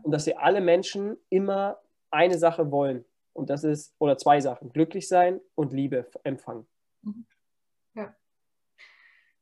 Und 0.04 0.12
dass 0.12 0.28
wir 0.28 0.42
alle 0.42 0.62
Menschen 0.62 1.18
immer 1.30 1.80
eine 2.12 2.38
Sache 2.38 2.72
wollen. 2.72 3.06
Und 3.34 3.50
das 3.50 3.64
ist, 3.64 3.94
oder 4.00 4.18
zwei 4.18 4.40
Sachen, 4.40 4.72
glücklich 4.72 5.08
sein 5.08 5.42
und 5.56 5.74
Liebe 5.74 6.06
empfangen. 6.24 6.66
Mhm. 7.02 7.26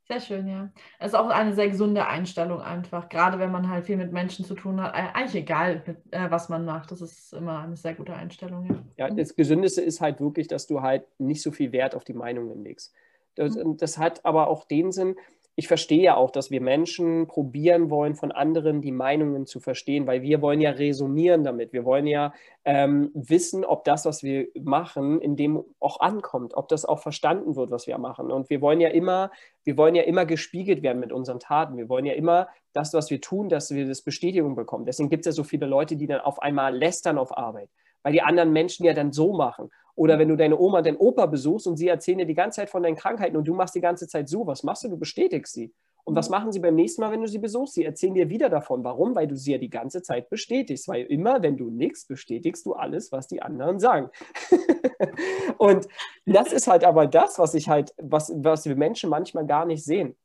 Sehr 0.05 0.19
schön, 0.19 0.47
ja. 0.47 0.69
Es 0.99 1.07
ist 1.07 1.15
auch 1.15 1.29
eine 1.29 1.53
sehr 1.53 1.69
gesunde 1.69 2.05
Einstellung 2.05 2.59
einfach, 2.59 3.07
gerade 3.07 3.39
wenn 3.39 3.51
man 3.51 3.69
halt 3.69 3.85
viel 3.85 3.95
mit 3.95 4.11
Menschen 4.11 4.43
zu 4.43 4.53
tun 4.53 4.81
hat. 4.81 4.93
Eigentlich 4.93 5.43
egal, 5.43 5.81
mit, 5.85 5.97
äh, 6.11 6.29
was 6.29 6.49
man 6.49 6.65
macht, 6.65 6.91
das 6.91 7.01
ist 7.01 7.33
immer 7.33 7.59
eine 7.59 7.77
sehr 7.77 7.93
gute 7.93 8.13
Einstellung. 8.13 8.83
Ja. 8.97 9.07
ja, 9.07 9.15
das 9.15 9.35
Gesündeste 9.35 9.81
ist 9.81 10.01
halt 10.01 10.19
wirklich, 10.19 10.47
dass 10.47 10.67
du 10.67 10.81
halt 10.81 11.05
nicht 11.19 11.41
so 11.41 11.51
viel 11.51 11.71
Wert 11.71 11.95
auf 11.95 12.03
die 12.03 12.13
Meinungen 12.13 12.63
legst. 12.63 12.93
Das, 13.35 13.55
mhm. 13.55 13.77
das 13.77 13.97
hat 13.97 14.25
aber 14.25 14.47
auch 14.47 14.65
den 14.65 14.91
Sinn, 14.91 15.15
ich 15.55 15.67
verstehe 15.67 16.01
ja 16.01 16.15
auch, 16.15 16.31
dass 16.31 16.49
wir 16.49 16.61
Menschen 16.61 17.27
probieren 17.27 17.91
wollen, 17.91 18.15
von 18.15 18.31
anderen 18.31 18.81
die 18.81 18.91
Meinungen 18.91 19.45
zu 19.45 19.59
verstehen, 19.59 20.07
weil 20.07 20.23
wir 20.23 20.41
wollen 20.41 20.61
ja 20.61 20.71
resonieren 20.71 21.43
damit. 21.43 21.73
Wir 21.73 21.85
wollen 21.85 22.07
ja 22.07 22.33
ähm, 22.65 23.11
wissen, 23.13 23.63
ob 23.63 23.83
das, 23.83 24.05
was 24.05 24.23
wir 24.23 24.47
machen, 24.59 25.21
in 25.21 25.35
dem 25.35 25.63
auch 25.79 25.99
ankommt, 25.99 26.55
ob 26.55 26.69
das 26.69 26.85
auch 26.85 26.99
verstanden 26.99 27.55
wird, 27.55 27.69
was 27.69 27.85
wir 27.85 27.97
machen. 27.99 28.31
Und 28.31 28.49
wir 28.49 28.61
wollen 28.61 28.81
ja 28.81 28.89
immer, 28.89 29.29
wir 29.63 29.77
wollen 29.77 29.93
ja 29.93 30.03
immer 30.03 30.25
gespiegelt 30.25 30.81
werden 30.81 30.99
mit 30.99 31.11
unseren 31.11 31.39
Taten. 31.39 31.77
Wir 31.77 31.87
wollen 31.87 32.05
ja 32.05 32.13
immer 32.13 32.47
das, 32.73 32.93
was 32.95 33.11
wir 33.11 33.21
tun, 33.21 33.47
dass 33.47 33.69
wir 33.69 33.87
das 33.87 34.01
Bestätigung 34.01 34.55
bekommen. 34.55 34.85
Deswegen 34.85 35.09
gibt 35.09 35.27
es 35.27 35.35
ja 35.35 35.35
so 35.35 35.43
viele 35.43 35.67
Leute, 35.67 35.95
die 35.95 36.07
dann 36.07 36.21
auf 36.21 36.41
einmal 36.41 36.75
lästern 36.75 37.19
auf 37.19 37.37
Arbeit, 37.37 37.69
weil 38.01 38.13
die 38.13 38.23
anderen 38.23 38.53
Menschen 38.53 38.85
ja 38.85 38.93
dann 38.93 39.11
so 39.11 39.33
machen. 39.33 39.69
Oder 39.95 40.17
wenn 40.17 40.27
du 40.27 40.35
deine 40.35 40.57
Oma, 40.57 40.81
deinen 40.81 40.97
Opa 40.97 41.27
besuchst 41.27 41.67
und 41.67 41.77
sie 41.77 41.87
erzählen 41.87 42.17
dir 42.17 42.25
die 42.25 42.33
ganze 42.33 42.61
Zeit 42.61 42.69
von 42.69 42.81
deinen 42.81 42.95
Krankheiten 42.95 43.37
und 43.37 43.47
du 43.47 43.53
machst 43.53 43.75
die 43.75 43.81
ganze 43.81 44.07
Zeit 44.07 44.27
so, 44.27 44.47
was 44.47 44.63
machst 44.63 44.83
du? 44.83 44.89
Du 44.89 44.97
bestätigst 44.97 45.53
sie. 45.53 45.71
Und 46.03 46.15
was 46.15 46.29
mhm. 46.29 46.35
machen 46.35 46.51
sie 46.51 46.59
beim 46.59 46.75
nächsten 46.75 47.01
Mal, 47.01 47.11
wenn 47.11 47.21
du 47.21 47.27
sie 47.27 47.39
besuchst? 47.39 47.75
Sie 47.75 47.85
erzählen 47.85 48.15
dir 48.15 48.29
wieder 48.29 48.49
davon. 48.49 48.83
Warum? 48.83 49.15
Weil 49.15 49.27
du 49.27 49.35
sie 49.35 49.51
ja 49.51 49.57
die 49.57 49.69
ganze 49.69 50.01
Zeit 50.01 50.29
bestätigst. 50.29 50.87
Weil 50.87 51.05
immer, 51.05 51.41
wenn 51.41 51.57
du 51.57 51.69
nichts 51.69 52.05
bestätigst, 52.05 52.65
du 52.65 52.73
alles, 52.73 53.11
was 53.11 53.27
die 53.27 53.41
anderen 53.41 53.79
sagen. 53.79 54.09
und 55.57 55.87
das 56.25 56.51
ist 56.51 56.67
halt 56.67 56.83
aber 56.83 57.07
das, 57.07 57.39
was 57.39 57.53
ich 57.53 57.69
halt, 57.69 57.93
was, 57.97 58.33
was 58.35 58.65
wir 58.65 58.75
Menschen 58.75 59.09
manchmal 59.09 59.45
gar 59.45 59.65
nicht 59.65 59.83
sehen. 59.83 60.17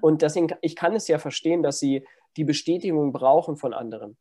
Und 0.00 0.22
deswegen, 0.22 0.48
ich 0.62 0.76
kann 0.76 0.94
es 0.94 1.08
ja 1.08 1.18
verstehen, 1.18 1.62
dass 1.62 1.78
sie 1.78 2.06
die 2.36 2.44
Bestätigung 2.44 3.12
brauchen 3.12 3.56
von 3.56 3.72
anderen. 3.72 4.16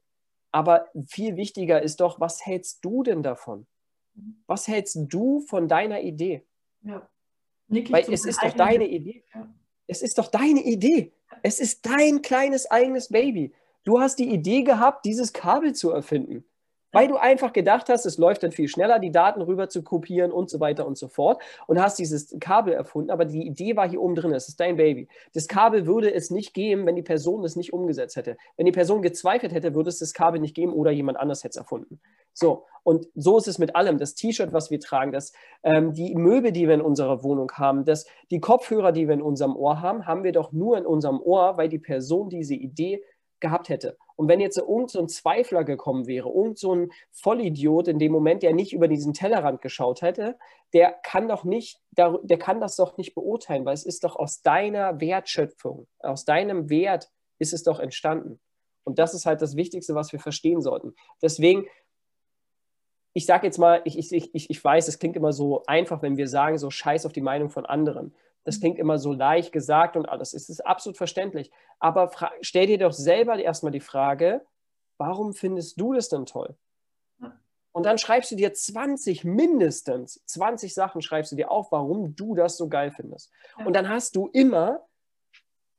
Aber 0.51 0.88
viel 1.07 1.36
wichtiger 1.36 1.82
ist 1.82 1.99
doch, 1.99 2.20
was 2.20 2.45
hältst 2.45 2.84
du 2.84 3.03
denn 3.03 3.24
davon? 3.24 3.68
Was 4.47 4.68
hältst 4.68 4.97
du 5.09 5.41
von 5.41 5.68
deiner 5.68 6.01
Idee? 6.01 6.45
Ja. 6.82 7.07
Niki 7.68 7.91
Weil 7.91 8.11
es 8.11 8.26
ist 8.26 8.41
doch 8.41 8.53
deine 8.53 8.88
Idee. 8.88 9.24
Ja. 9.34 9.53
Es 9.88 10.01
ist 10.01 10.18
doch 10.18 10.28
deine 10.28 10.63
Idee. 10.63 11.13
Es 11.43 11.59
ist 11.59 11.86
dein 11.86 12.22
kleines 12.22 12.70
eigenes 12.70 13.09
Baby. 13.09 13.53
Du 13.84 13.99
hast 13.99 14.18
die 14.18 14.30
Idee 14.30 14.63
gehabt, 14.63 15.05
dieses 15.05 15.34
Kabel 15.34 15.74
zu 15.74 15.91
erfinden 15.91 16.45
weil 16.95 17.09
du 17.09 17.18
einfach 17.18 17.51
gedacht 17.51 17.89
hast, 17.89 18.05
es 18.05 18.18
läuft 18.18 18.43
dann 18.43 18.53
viel 18.53 18.70
schneller, 18.70 18.99
die 18.99 19.11
Daten 19.11 19.41
rüber 19.41 19.68
zu 19.68 19.84
kopieren 19.84 20.32
und 20.32 20.49
so 20.49 20.61
weiter 20.61 20.88
und 20.88 20.97
so 20.97 21.09
fort 21.09 21.43
und 21.68 21.78
hast 21.78 21.99
dieses 21.99 22.34
Kabel 22.39 22.74
erfunden, 22.74 23.11
aber 23.11 23.26
die 23.26 23.45
Idee 23.45 23.76
war 23.76 23.88
hier 23.88 24.01
oben 24.01 24.16
drin, 24.16 24.32
es 24.32 24.47
ist 24.47 24.61
dein 24.61 24.78
Baby. 24.78 25.09
Das 25.34 25.49
Kabel 25.49 25.88
würde 25.88 26.13
es 26.13 26.32
nicht 26.32 26.53
geben, 26.53 26.86
wenn 26.86 26.95
die 26.95 27.01
Person 27.01 27.43
es 27.43 27.57
nicht 27.57 27.74
umgesetzt 27.74 28.16
hätte. 28.16 28.38
Wenn 28.55 28.66
die 28.66 28.72
Person 28.72 29.01
gezweifelt 29.01 29.51
hätte, 29.51 29.76
würde 29.76 29.89
es 29.89 29.99
das 29.99 30.13
Kabel 30.13 30.39
nicht 30.39 30.55
geben 30.55 30.72
oder 30.72 30.89
jemand 30.89 31.20
anders 31.20 31.43
hätte 31.43 31.51
es 31.51 31.57
erfunden. 31.57 31.99
So, 32.36 32.65
und 32.83 33.07
so 33.15 33.38
ist 33.38 33.47
es 33.47 33.57
mit 33.57 33.75
allem. 33.75 33.97
Das 33.97 34.13
T-Shirt, 34.13 34.53
was 34.53 34.69
wir 34.69 34.79
tragen, 34.79 35.11
das, 35.11 35.33
ähm, 35.63 35.93
die 35.93 36.13
Möbel, 36.13 36.51
die 36.51 36.67
wir 36.67 36.75
in 36.75 36.81
unserer 36.81 37.23
Wohnung 37.23 37.51
haben, 37.53 37.83
das, 37.83 38.05
die 38.29 38.39
Kopfhörer, 38.39 38.91
die 38.91 39.07
wir 39.07 39.15
in 39.15 39.23
unserem 39.23 39.55
Ohr 39.55 39.81
haben, 39.81 40.05
haben 40.05 40.23
wir 40.23 40.33
doch 40.33 40.51
nur 40.51 40.77
in 40.77 40.86
unserem 40.86 41.19
Ohr, 41.19 41.57
weil 41.57 41.69
die 41.69 41.79
Person 41.79 42.29
diese 42.29 42.53
Idee 42.53 43.01
gehabt 43.39 43.69
hätte. 43.69 43.97
Und 44.15 44.29
wenn 44.29 44.39
jetzt 44.39 44.57
irgend 44.57 44.91
so 44.91 44.99
ein 44.99 45.09
Zweifler 45.09 45.63
gekommen 45.63 46.07
wäre, 46.07 46.29
irgend 46.29 46.59
so 46.59 46.73
ein 46.73 46.91
Vollidiot 47.11 47.88
in 47.88 47.99
dem 47.99 48.11
Moment, 48.11 48.43
der 48.43 48.53
nicht 48.53 48.73
über 48.73 48.88
diesen 48.88 49.13
Tellerrand 49.13 49.61
geschaut 49.61 50.01
hätte, 50.01 50.38
der 50.73 50.91
kann 50.91 51.27
doch 51.27 51.43
nicht, 51.43 51.81
der 51.91 52.38
kann 52.38 52.61
das 52.61 52.75
doch 52.75 52.97
nicht 52.97 53.15
beurteilen, 53.15 53.65
weil 53.65 53.73
es 53.73 53.86
ist 53.86 54.03
doch 54.03 54.15
aus 54.15 54.41
deiner 54.41 55.01
Wertschöpfung, 55.01 55.88
aus 55.99 56.23
deinem 56.25 56.69
Wert 56.69 57.09
ist 57.39 57.53
es 57.53 57.63
doch 57.63 57.79
entstanden. 57.79 58.39
Und 58.83 58.99
das 58.99 59.13
ist 59.13 59.25
halt 59.25 59.41
das 59.41 59.55
Wichtigste, 59.55 59.95
was 59.95 60.11
wir 60.13 60.19
verstehen 60.19 60.61
sollten. 60.61 60.93
Deswegen, 61.21 61.65
ich 63.16 63.26
sage 63.26 63.47
jetzt 63.47 63.57
mal, 63.57 63.82
ich, 63.86 63.97
ich, 63.97 64.36
ich, 64.36 64.49
ich 64.49 64.63
weiß, 64.63 64.89
es 64.89 64.99
klingt 64.99 65.16
immer 65.16 65.32
so 65.32 65.63
einfach, 65.68 66.01
wenn 66.01 66.18
wir 66.18 66.28
sagen, 66.28 66.57
so 66.57 66.70
scheiß 66.70 67.05
auf 67.05 67.13
die 67.13 67.22
Meinung 67.22 67.49
von 67.49 67.66
anderen. 67.66 68.13
Das 68.43 68.59
klingt 68.59 68.78
immer 68.78 68.99
so 68.99 69.13
leicht 69.13 69.53
gesagt 69.53 69.95
und 69.95 70.09
alles. 70.09 70.34
Es 70.34 70.49
ist 70.49 70.59
absolut 70.59 70.97
verständlich. 70.97 71.49
Aber 71.80 72.11
stell 72.41 72.68
dir 72.68 72.78
doch 72.78 72.91
selber 72.91 73.39
erstmal 73.39 73.72
die 73.72 73.80
Frage, 73.80 74.45
warum 74.97 75.34
findest 75.34 75.80
du 75.80 75.93
das 75.93 76.09
denn 76.09 76.26
toll? 76.26 76.57
Und 77.72 77.86
dann 77.86 77.97
schreibst 77.97 78.32
du 78.32 78.36
dir 78.36 78.53
20, 78.53 79.24
mindestens 79.24 80.22
20 80.26 80.74
Sachen 80.74 81.01
schreibst 81.01 81.32
du 81.32 81.38
dir 81.38 81.51
auf, 81.51 81.72
warum 81.72 82.18
du 82.18 82.36
das 82.36 82.57
so 82.57 82.68
geil 82.68 82.91
findest. 82.91 83.32
Ja. 83.57 83.66
Und 83.66 83.74
dann 83.78 83.88
hast 83.88 84.18
du 84.18 84.28
immer, 84.28 84.86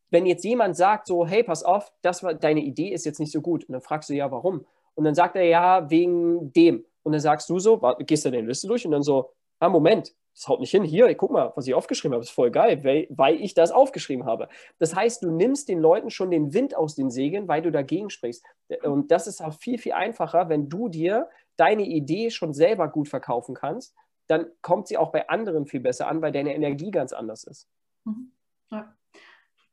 wenn 0.09 0.25
jetzt 0.25 0.45
jemand 0.45 0.75
sagt 0.75 1.07
so, 1.07 1.27
hey, 1.27 1.43
pass 1.43 1.63
auf, 1.63 1.93
das 2.01 2.23
war, 2.23 2.33
deine 2.33 2.61
Idee 2.61 2.95
ist 2.95 3.05
jetzt 3.05 3.21
nicht 3.21 3.33
so 3.33 3.43
gut. 3.43 3.65
Und 3.65 3.75
dann 3.75 3.83
fragst 3.83 4.09
du, 4.09 4.15
ja, 4.15 4.31
warum? 4.31 4.65
Und 4.95 5.05
dann 5.05 5.15
sagt 5.15 5.37
er, 5.37 5.45
ja, 5.45 5.91
wegen 5.91 6.51
dem. 6.55 6.87
Und 7.07 7.13
dann 7.13 7.21
sagst 7.21 7.49
du 7.49 7.61
so, 7.61 7.81
gehst 8.01 8.25
du 8.25 8.33
deine 8.33 8.49
Liste 8.49 8.67
durch 8.67 8.85
und 8.85 8.91
dann 8.91 9.05
so, 9.05 9.31
ah, 9.61 9.69
Moment, 9.69 10.13
das 10.35 10.49
haut 10.49 10.59
nicht 10.59 10.73
hin. 10.73 10.83
Hier, 10.83 11.15
guck 11.15 11.31
mal, 11.31 11.53
was 11.55 11.69
ich 11.69 11.73
aufgeschrieben 11.73 12.15
habe, 12.15 12.25
ist 12.25 12.31
voll 12.31 12.51
geil, 12.51 12.83
weil, 12.83 13.07
weil, 13.11 13.41
ich 13.41 13.55
das 13.55 13.71
aufgeschrieben 13.71 14.27
habe. 14.27 14.49
Das 14.81 14.97
heißt, 14.97 15.23
du 15.23 15.31
nimmst 15.31 15.69
den 15.69 15.79
Leuten 15.79 16.11
schon 16.11 16.33
den 16.33 16.53
Wind 16.53 16.77
aus 16.77 16.97
den 16.97 17.13
Segeln, 17.13 17.47
weil 17.47 17.63
du 17.63 17.71
dagegen 17.71 18.11
sprichst. 18.11 18.45
Und 18.83 19.13
das 19.13 19.29
ist 19.29 19.41
auch 19.41 19.55
viel, 19.55 19.79
viel 19.79 19.93
einfacher, 19.93 20.49
wenn 20.49 20.69
du 20.69 20.89
dir 20.89 21.29
deine 21.57 21.85
Idee 21.85 22.31
schon 22.31 22.53
selber 22.53 22.89
gut 22.89 23.09
verkaufen 23.09 23.55
kannst, 23.55 23.95
dann 24.27 24.47
kommt 24.63 24.89
sie 24.89 24.99
auch 24.99 25.13
bei 25.13 25.29
anderen 25.29 25.67
viel 25.67 25.79
besser 25.79 26.09
an, 26.09 26.23
weil 26.23 26.33
deine 26.33 26.57
Energie 26.57 26.91
ganz 26.91 27.13
anders 27.13 27.45
ist. 27.45 27.69
Mhm. 28.03 28.33
Ja, 28.73 28.97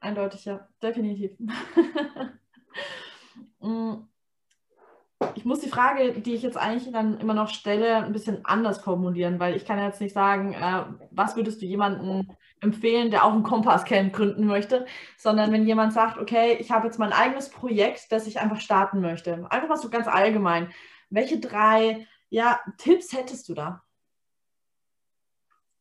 eindeutig, 0.02 0.46
ja, 0.46 0.70
definitiv. 0.84 1.36
Ich 5.44 5.46
muss 5.46 5.60
die 5.60 5.68
Frage, 5.68 6.22
die 6.22 6.36
ich 6.36 6.42
jetzt 6.42 6.56
eigentlich 6.56 6.90
dann 6.94 7.20
immer 7.20 7.34
noch 7.34 7.50
stelle, 7.50 7.98
ein 7.98 8.14
bisschen 8.14 8.46
anders 8.46 8.78
formulieren, 8.78 9.42
weil 9.42 9.58
ich 9.58 9.66
kann 9.66 9.78
jetzt 9.78 10.00
nicht 10.00 10.14
sagen, 10.14 10.54
äh, 10.54 10.86
was 11.12 11.36
würdest 11.36 11.62
du 11.62 11.66
jemandem 11.66 12.30
empfehlen, 12.62 13.12
der 13.12 13.26
auch 13.26 13.34
ein 13.34 13.44
Kompass-Camp 13.44 14.14
gründen 14.14 14.48
möchte, 14.48 14.86
sondern 15.18 15.52
wenn 15.52 15.68
jemand 15.68 15.92
sagt, 15.92 16.18
okay, 16.18 16.56
ich 16.62 16.72
habe 16.72 16.88
jetzt 16.88 16.98
mein 16.98 17.12
eigenes 17.12 17.50
Projekt, 17.50 18.10
das 18.14 18.26
ich 18.26 18.40
einfach 18.40 18.62
starten 18.62 19.02
möchte. 19.02 19.46
Einfach 19.52 19.68
mal 19.68 19.76
so 19.76 19.90
ganz 19.90 20.08
allgemein. 20.08 20.72
Welche 21.10 21.42
drei 21.42 22.08
ja, 22.30 22.62
Tipps 22.78 23.12
hättest 23.12 23.50
du 23.50 23.54
da? 23.54 23.84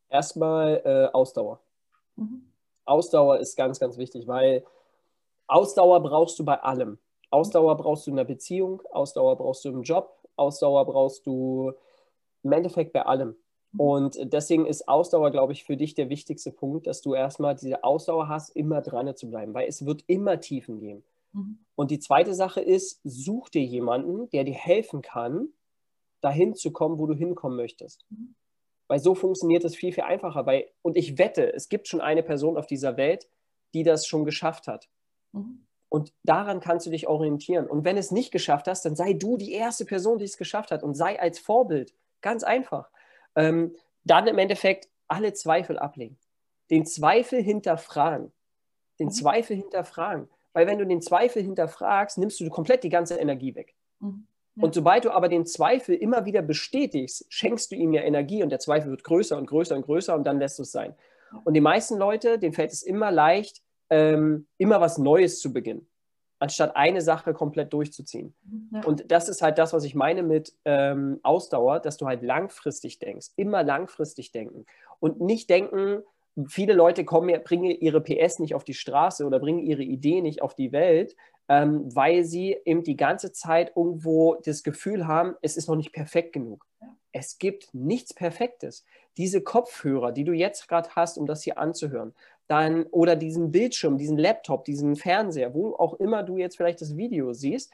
Erstmal 0.08 0.82
äh, 0.84 1.14
Ausdauer. 1.14 1.60
Mhm. 2.16 2.50
Ausdauer 2.84 3.38
ist 3.38 3.56
ganz, 3.56 3.78
ganz 3.78 3.96
wichtig, 3.96 4.26
weil 4.26 4.64
Ausdauer 5.46 6.02
brauchst 6.02 6.36
du 6.40 6.44
bei 6.44 6.60
allem. 6.60 6.98
Ausdauer 7.32 7.76
brauchst 7.76 8.06
du 8.06 8.10
in 8.10 8.16
der 8.16 8.24
Beziehung, 8.24 8.82
Ausdauer 8.90 9.36
brauchst 9.36 9.64
du 9.64 9.70
im 9.70 9.82
Job, 9.82 10.16
Ausdauer 10.36 10.84
brauchst 10.86 11.26
du 11.26 11.72
im 12.42 12.52
Endeffekt 12.52 12.92
bei 12.92 13.04
allem. 13.04 13.36
Und 13.78 14.18
deswegen 14.20 14.66
ist 14.66 14.86
Ausdauer, 14.86 15.30
glaube 15.30 15.54
ich, 15.54 15.64
für 15.64 15.78
dich 15.78 15.94
der 15.94 16.10
wichtigste 16.10 16.52
Punkt, 16.52 16.86
dass 16.86 17.00
du 17.00 17.14
erstmal 17.14 17.54
diese 17.54 17.84
Ausdauer 17.84 18.28
hast, 18.28 18.50
immer 18.50 18.82
dran 18.82 19.16
zu 19.16 19.30
bleiben, 19.30 19.54
weil 19.54 19.66
es 19.66 19.86
wird 19.86 20.04
immer 20.08 20.40
Tiefen 20.40 20.78
geben. 20.78 21.02
Mhm. 21.32 21.58
Und 21.74 21.90
die 21.90 21.98
zweite 21.98 22.34
Sache 22.34 22.60
ist, 22.60 23.00
such 23.02 23.48
dir 23.48 23.64
jemanden, 23.64 24.28
der 24.30 24.44
dir 24.44 24.54
helfen 24.54 25.00
kann, 25.00 25.48
dahin 26.20 26.54
zu 26.54 26.70
kommen, 26.70 26.98
wo 26.98 27.06
du 27.06 27.14
hinkommen 27.14 27.56
möchtest. 27.56 28.04
Mhm. 28.10 28.34
Weil 28.88 28.98
so 28.98 29.14
funktioniert 29.14 29.64
es 29.64 29.74
viel, 29.74 29.92
viel 29.92 30.04
einfacher. 30.04 30.44
Weil, 30.44 30.66
und 30.82 30.98
ich 30.98 31.16
wette, 31.16 31.50
es 31.54 31.70
gibt 31.70 31.88
schon 31.88 32.02
eine 32.02 32.22
Person 32.22 32.58
auf 32.58 32.66
dieser 32.66 32.98
Welt, 32.98 33.26
die 33.72 33.84
das 33.84 34.06
schon 34.06 34.26
geschafft 34.26 34.68
hat. 34.68 34.90
Mhm. 35.32 35.64
Und 35.92 36.14
daran 36.22 36.60
kannst 36.60 36.86
du 36.86 36.90
dich 36.90 37.06
orientieren. 37.06 37.66
Und 37.66 37.84
wenn 37.84 37.98
es 37.98 38.10
nicht 38.10 38.32
geschafft 38.32 38.66
hast, 38.66 38.86
dann 38.86 38.96
sei 38.96 39.12
du 39.12 39.36
die 39.36 39.52
erste 39.52 39.84
Person, 39.84 40.16
die 40.16 40.24
es 40.24 40.38
geschafft 40.38 40.70
hat 40.70 40.82
und 40.82 40.94
sei 40.94 41.20
als 41.20 41.38
Vorbild. 41.38 41.92
Ganz 42.22 42.44
einfach. 42.44 42.88
Ähm, 43.36 43.76
dann 44.02 44.26
im 44.26 44.38
Endeffekt 44.38 44.88
alle 45.06 45.34
Zweifel 45.34 45.78
ablegen. 45.78 46.16
Den 46.70 46.86
Zweifel 46.86 47.42
hinterfragen. 47.42 48.32
Den 48.98 49.08
mhm. 49.08 49.12
Zweifel 49.12 49.54
hinterfragen. 49.54 50.30
Weil 50.54 50.66
wenn 50.66 50.78
du 50.78 50.86
den 50.86 51.02
Zweifel 51.02 51.42
hinterfragst, 51.42 52.16
nimmst 52.16 52.40
du 52.40 52.48
komplett 52.48 52.84
die 52.84 52.88
ganze 52.88 53.16
Energie 53.16 53.54
weg. 53.54 53.74
Mhm. 54.00 54.26
Ja. 54.54 54.62
Und 54.62 54.72
sobald 54.72 55.04
du 55.04 55.10
aber 55.10 55.28
den 55.28 55.44
Zweifel 55.44 55.94
immer 55.94 56.24
wieder 56.24 56.40
bestätigst, 56.40 57.26
schenkst 57.28 57.70
du 57.70 57.76
ihm 57.76 57.92
ja 57.92 58.00
Energie 58.00 58.42
und 58.42 58.48
der 58.48 58.60
Zweifel 58.60 58.88
wird 58.92 59.04
größer 59.04 59.36
und 59.36 59.44
größer 59.44 59.76
und 59.76 59.82
größer 59.82 60.14
und 60.14 60.24
dann 60.24 60.38
lässt 60.38 60.58
du 60.58 60.62
es 60.62 60.72
sein. 60.72 60.94
Und 61.44 61.52
die 61.52 61.60
meisten 61.60 61.98
Leute, 61.98 62.38
denen 62.38 62.54
fällt 62.54 62.72
es 62.72 62.82
immer 62.82 63.10
leicht, 63.10 63.62
ähm, 63.92 64.46
immer 64.56 64.80
was 64.80 64.96
Neues 64.96 65.38
zu 65.38 65.52
beginnen, 65.52 65.86
anstatt 66.38 66.74
eine 66.76 67.02
Sache 67.02 67.34
komplett 67.34 67.74
durchzuziehen. 67.74 68.34
Ja. 68.72 68.82
Und 68.84 69.12
das 69.12 69.28
ist 69.28 69.42
halt 69.42 69.58
das, 69.58 69.74
was 69.74 69.84
ich 69.84 69.94
meine 69.94 70.22
mit 70.22 70.54
ähm, 70.64 71.20
Ausdauer, 71.22 71.78
dass 71.78 71.98
du 71.98 72.06
halt 72.06 72.22
langfristig 72.22 72.98
denkst, 72.98 73.28
immer 73.36 73.62
langfristig 73.62 74.32
denken 74.32 74.64
und 74.98 75.20
nicht 75.20 75.50
denken, 75.50 76.02
viele 76.46 76.72
Leute 76.72 77.04
kommen, 77.04 77.38
bringen 77.44 77.70
ihre 77.70 78.00
PS 78.00 78.38
nicht 78.38 78.54
auf 78.54 78.64
die 78.64 78.72
Straße 78.72 79.26
oder 79.26 79.38
bringen 79.38 79.58
ihre 79.58 79.82
Idee 79.82 80.22
nicht 80.22 80.40
auf 80.40 80.54
die 80.54 80.72
Welt, 80.72 81.14
ähm, 81.48 81.94
weil 81.94 82.24
sie 82.24 82.56
eben 82.64 82.82
die 82.82 82.96
ganze 82.96 83.30
Zeit 83.32 83.72
irgendwo 83.76 84.36
das 84.36 84.62
Gefühl 84.62 85.06
haben, 85.06 85.34
es 85.42 85.58
ist 85.58 85.68
noch 85.68 85.76
nicht 85.76 85.92
perfekt 85.92 86.32
genug. 86.32 86.66
Es 87.12 87.36
gibt 87.36 87.68
nichts 87.74 88.14
Perfektes. 88.14 88.86
Diese 89.18 89.42
Kopfhörer, 89.42 90.12
die 90.12 90.24
du 90.24 90.32
jetzt 90.32 90.66
gerade 90.66 90.88
hast, 90.96 91.18
um 91.18 91.26
das 91.26 91.42
hier 91.42 91.58
anzuhören, 91.58 92.14
dann 92.48 92.84
oder 92.84 93.16
diesen 93.16 93.50
Bildschirm, 93.50 93.98
diesen 93.98 94.18
Laptop, 94.18 94.64
diesen 94.64 94.96
Fernseher, 94.96 95.54
wo 95.54 95.74
auch 95.74 95.94
immer 95.94 96.22
du 96.22 96.36
jetzt 96.36 96.56
vielleicht 96.56 96.80
das 96.80 96.96
Video 96.96 97.32
siehst, 97.32 97.72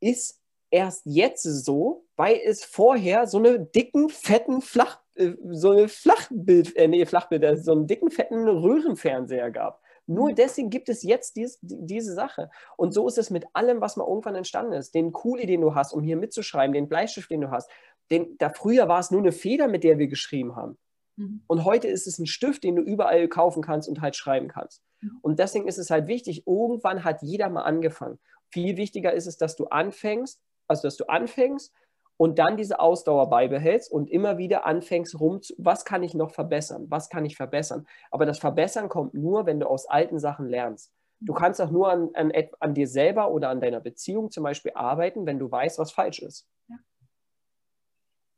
ist 0.00 0.40
erst 0.70 1.02
jetzt 1.04 1.42
so, 1.42 2.04
weil 2.16 2.38
es 2.44 2.64
vorher 2.64 3.26
so 3.26 3.38
eine 3.38 3.60
dicken, 3.60 4.08
fetten 4.08 4.60
Flach, 4.60 5.00
äh, 5.14 5.32
so 5.50 5.70
eine 5.70 5.88
Flachbild, 5.88 6.76
äh, 6.76 6.88
nee, 6.88 7.04
Flachbild, 7.06 7.42
äh, 7.42 7.56
so 7.56 7.72
einen 7.72 7.86
dicken, 7.86 8.10
fetten 8.10 8.46
Röhrenfernseher 8.48 9.50
gab. 9.50 9.82
Nur 10.06 10.30
mhm. 10.30 10.34
deswegen 10.36 10.70
gibt 10.70 10.88
es 10.88 11.02
jetzt 11.02 11.36
dies, 11.36 11.58
diese 11.60 12.14
Sache. 12.14 12.50
Und 12.76 12.92
so 12.92 13.06
ist 13.06 13.18
es 13.18 13.30
mit 13.30 13.46
allem, 13.52 13.80
was 13.80 13.96
mal 13.96 14.06
irgendwann 14.06 14.34
entstanden 14.34 14.72
ist. 14.72 14.94
Den 14.94 15.12
Kuli, 15.12 15.46
den 15.46 15.60
du 15.60 15.74
hast, 15.74 15.92
um 15.92 16.02
hier 16.02 16.16
mitzuschreiben, 16.16 16.72
den 16.72 16.88
Bleistift, 16.88 17.30
den 17.30 17.42
du 17.42 17.50
hast. 17.50 17.70
Den, 18.10 18.36
da 18.38 18.48
früher 18.48 18.88
war 18.88 19.00
es 19.00 19.10
nur 19.10 19.20
eine 19.20 19.32
Feder, 19.32 19.68
mit 19.68 19.84
der 19.84 19.98
wir 19.98 20.08
geschrieben 20.08 20.56
haben. 20.56 20.78
Mhm. 21.18 21.42
Und 21.46 21.64
heute 21.64 21.88
ist 21.88 22.06
es 22.06 22.18
ein 22.18 22.26
Stift, 22.26 22.64
den 22.64 22.76
du 22.76 22.82
überall 22.82 23.28
kaufen 23.28 23.62
kannst 23.62 23.88
und 23.88 24.00
halt 24.00 24.16
schreiben 24.16 24.48
kannst. 24.48 24.82
Mhm. 25.00 25.18
Und 25.20 25.38
deswegen 25.38 25.68
ist 25.68 25.78
es 25.78 25.90
halt 25.90 26.06
wichtig, 26.06 26.46
irgendwann 26.46 27.04
hat 27.04 27.22
jeder 27.22 27.50
mal 27.50 27.62
angefangen. 27.62 28.18
Viel 28.50 28.76
wichtiger 28.76 29.12
ist 29.12 29.26
es, 29.26 29.36
dass 29.36 29.56
du 29.56 29.66
anfängst, 29.66 30.40
also 30.68 30.82
dass 30.82 30.96
du 30.96 31.08
anfängst 31.08 31.74
und 32.16 32.38
dann 32.38 32.56
diese 32.56 32.80
Ausdauer 32.80 33.28
beibehältst 33.28 33.90
und 33.90 34.10
immer 34.10 34.38
wieder 34.38 34.64
anfängst 34.64 35.20
rum, 35.20 35.42
zu, 35.42 35.54
was 35.58 35.84
kann 35.84 36.02
ich 36.02 36.14
noch 36.14 36.30
verbessern, 36.30 36.86
was 36.88 37.10
kann 37.10 37.24
ich 37.24 37.36
verbessern. 37.36 37.86
Aber 38.10 38.24
das 38.24 38.38
Verbessern 38.38 38.88
kommt 38.88 39.14
nur, 39.14 39.44
wenn 39.44 39.60
du 39.60 39.66
aus 39.66 39.86
alten 39.86 40.18
Sachen 40.18 40.46
lernst. 40.46 40.92
Du 41.20 41.32
mhm. 41.32 41.36
kannst 41.36 41.60
auch 41.60 41.70
nur 41.70 41.90
an, 41.90 42.10
an, 42.14 42.32
an 42.60 42.74
dir 42.74 42.86
selber 42.86 43.32
oder 43.32 43.50
an 43.50 43.60
deiner 43.60 43.80
Beziehung 43.80 44.30
zum 44.30 44.44
Beispiel 44.44 44.72
arbeiten, 44.74 45.26
wenn 45.26 45.40
du 45.40 45.50
weißt, 45.50 45.78
was 45.78 45.90
falsch 45.90 46.20
ist. 46.20 46.46
Ja. 46.68 46.76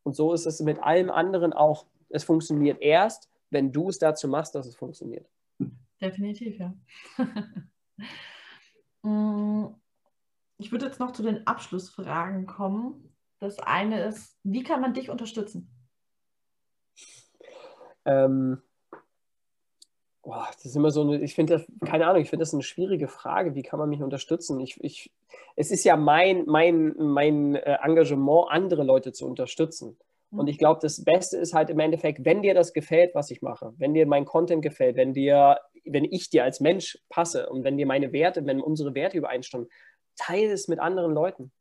Und 0.02 0.16
so 0.16 0.32
ist 0.32 0.46
es 0.46 0.60
mit 0.60 0.82
allem 0.82 1.10
anderen 1.10 1.52
auch. 1.52 1.86
Es 2.10 2.24
funktioniert 2.24 2.80
erst, 2.80 3.28
wenn 3.50 3.72
du 3.72 3.88
es 3.88 3.98
dazu 3.98 4.28
machst, 4.28 4.54
dass 4.54 4.66
es 4.66 4.76
funktioniert. 4.76 5.28
Definitiv, 6.00 6.58
ja. 6.58 6.74
Mm, 9.02 9.74
ich 10.58 10.72
würde 10.72 10.84
jetzt 10.84 11.00
noch 11.00 11.12
zu 11.12 11.22
den 11.22 11.46
Abschlussfragen 11.46 12.46
kommen. 12.46 13.14
Das 13.38 13.58
eine 13.58 14.04
ist, 14.04 14.36
wie 14.42 14.62
kann 14.62 14.82
man 14.82 14.92
dich 14.92 15.08
unterstützen? 15.08 15.70
Ähm, 18.04 18.60
boah, 20.22 20.48
das 20.52 20.66
ist 20.66 20.76
immer 20.76 20.90
so 20.90 21.00
eine, 21.00 21.22
ich 21.22 21.34
finde, 21.34 21.64
keine 21.84 22.06
Ahnung, 22.06 22.20
ich 22.20 22.28
finde 22.28 22.42
das 22.42 22.52
eine 22.52 22.62
schwierige 22.62 23.08
Frage. 23.08 23.54
Wie 23.54 23.62
kann 23.62 23.78
man 23.78 23.88
mich 23.88 24.02
unterstützen? 24.02 24.60
Ich, 24.60 24.82
ich, 24.84 25.10
es 25.56 25.70
ist 25.70 25.84
ja 25.84 25.96
mein, 25.96 26.44
mein, 26.46 26.94
mein 26.98 27.54
äh, 27.54 27.78
Engagement, 27.82 28.50
andere 28.50 28.84
Leute 28.84 29.12
zu 29.12 29.26
unterstützen. 29.26 29.96
Und 30.38 30.46
ich 30.46 30.58
glaube, 30.58 30.78
das 30.80 31.04
Beste 31.04 31.36
ist 31.38 31.54
halt 31.54 31.70
im 31.70 31.80
Endeffekt, 31.80 32.24
wenn 32.24 32.42
dir 32.42 32.54
das 32.54 32.72
gefällt, 32.72 33.14
was 33.14 33.30
ich 33.30 33.42
mache, 33.42 33.72
wenn 33.78 33.94
dir 33.94 34.06
mein 34.06 34.24
Content 34.24 34.62
gefällt, 34.62 34.96
wenn 34.96 35.12
dir, 35.12 35.58
wenn 35.84 36.04
ich 36.04 36.30
dir 36.30 36.44
als 36.44 36.60
Mensch 36.60 36.98
passe 37.08 37.48
und 37.48 37.64
wenn 37.64 37.76
dir 37.76 37.86
meine 37.86 38.12
Werte, 38.12 38.46
wenn 38.46 38.60
unsere 38.60 38.94
Werte 38.94 39.18
übereinstimmen, 39.18 39.68
teile 40.16 40.52
es 40.52 40.68
mit 40.68 40.78
anderen 40.78 41.12
Leuten. 41.12 41.52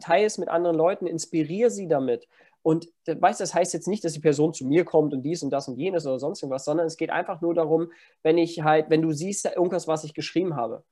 Teile 0.00 0.26
es 0.26 0.36
mit 0.36 0.50
anderen 0.50 0.76
Leuten, 0.76 1.06
inspiriere 1.06 1.70
sie 1.70 1.88
damit. 1.88 2.28
Und 2.62 2.88
weißt, 3.06 3.40
das 3.40 3.54
heißt 3.54 3.72
jetzt 3.72 3.88
nicht, 3.88 4.04
dass 4.04 4.12
die 4.12 4.20
Person 4.20 4.52
zu 4.52 4.66
mir 4.66 4.84
kommt 4.84 5.14
und 5.14 5.22
dies 5.22 5.42
und 5.42 5.50
das 5.50 5.68
und 5.68 5.78
jenes 5.78 6.06
oder 6.06 6.18
sonst 6.18 6.42
irgendwas, 6.42 6.66
sondern 6.66 6.86
es 6.86 6.98
geht 6.98 7.08
einfach 7.08 7.40
nur 7.40 7.54
darum, 7.54 7.90
wenn 8.22 8.36
ich 8.36 8.60
halt, 8.60 8.90
wenn 8.90 9.00
du 9.00 9.12
siehst 9.12 9.46
irgendwas, 9.46 9.88
was 9.88 10.04
ich 10.04 10.12
geschrieben 10.12 10.56
habe 10.56 10.84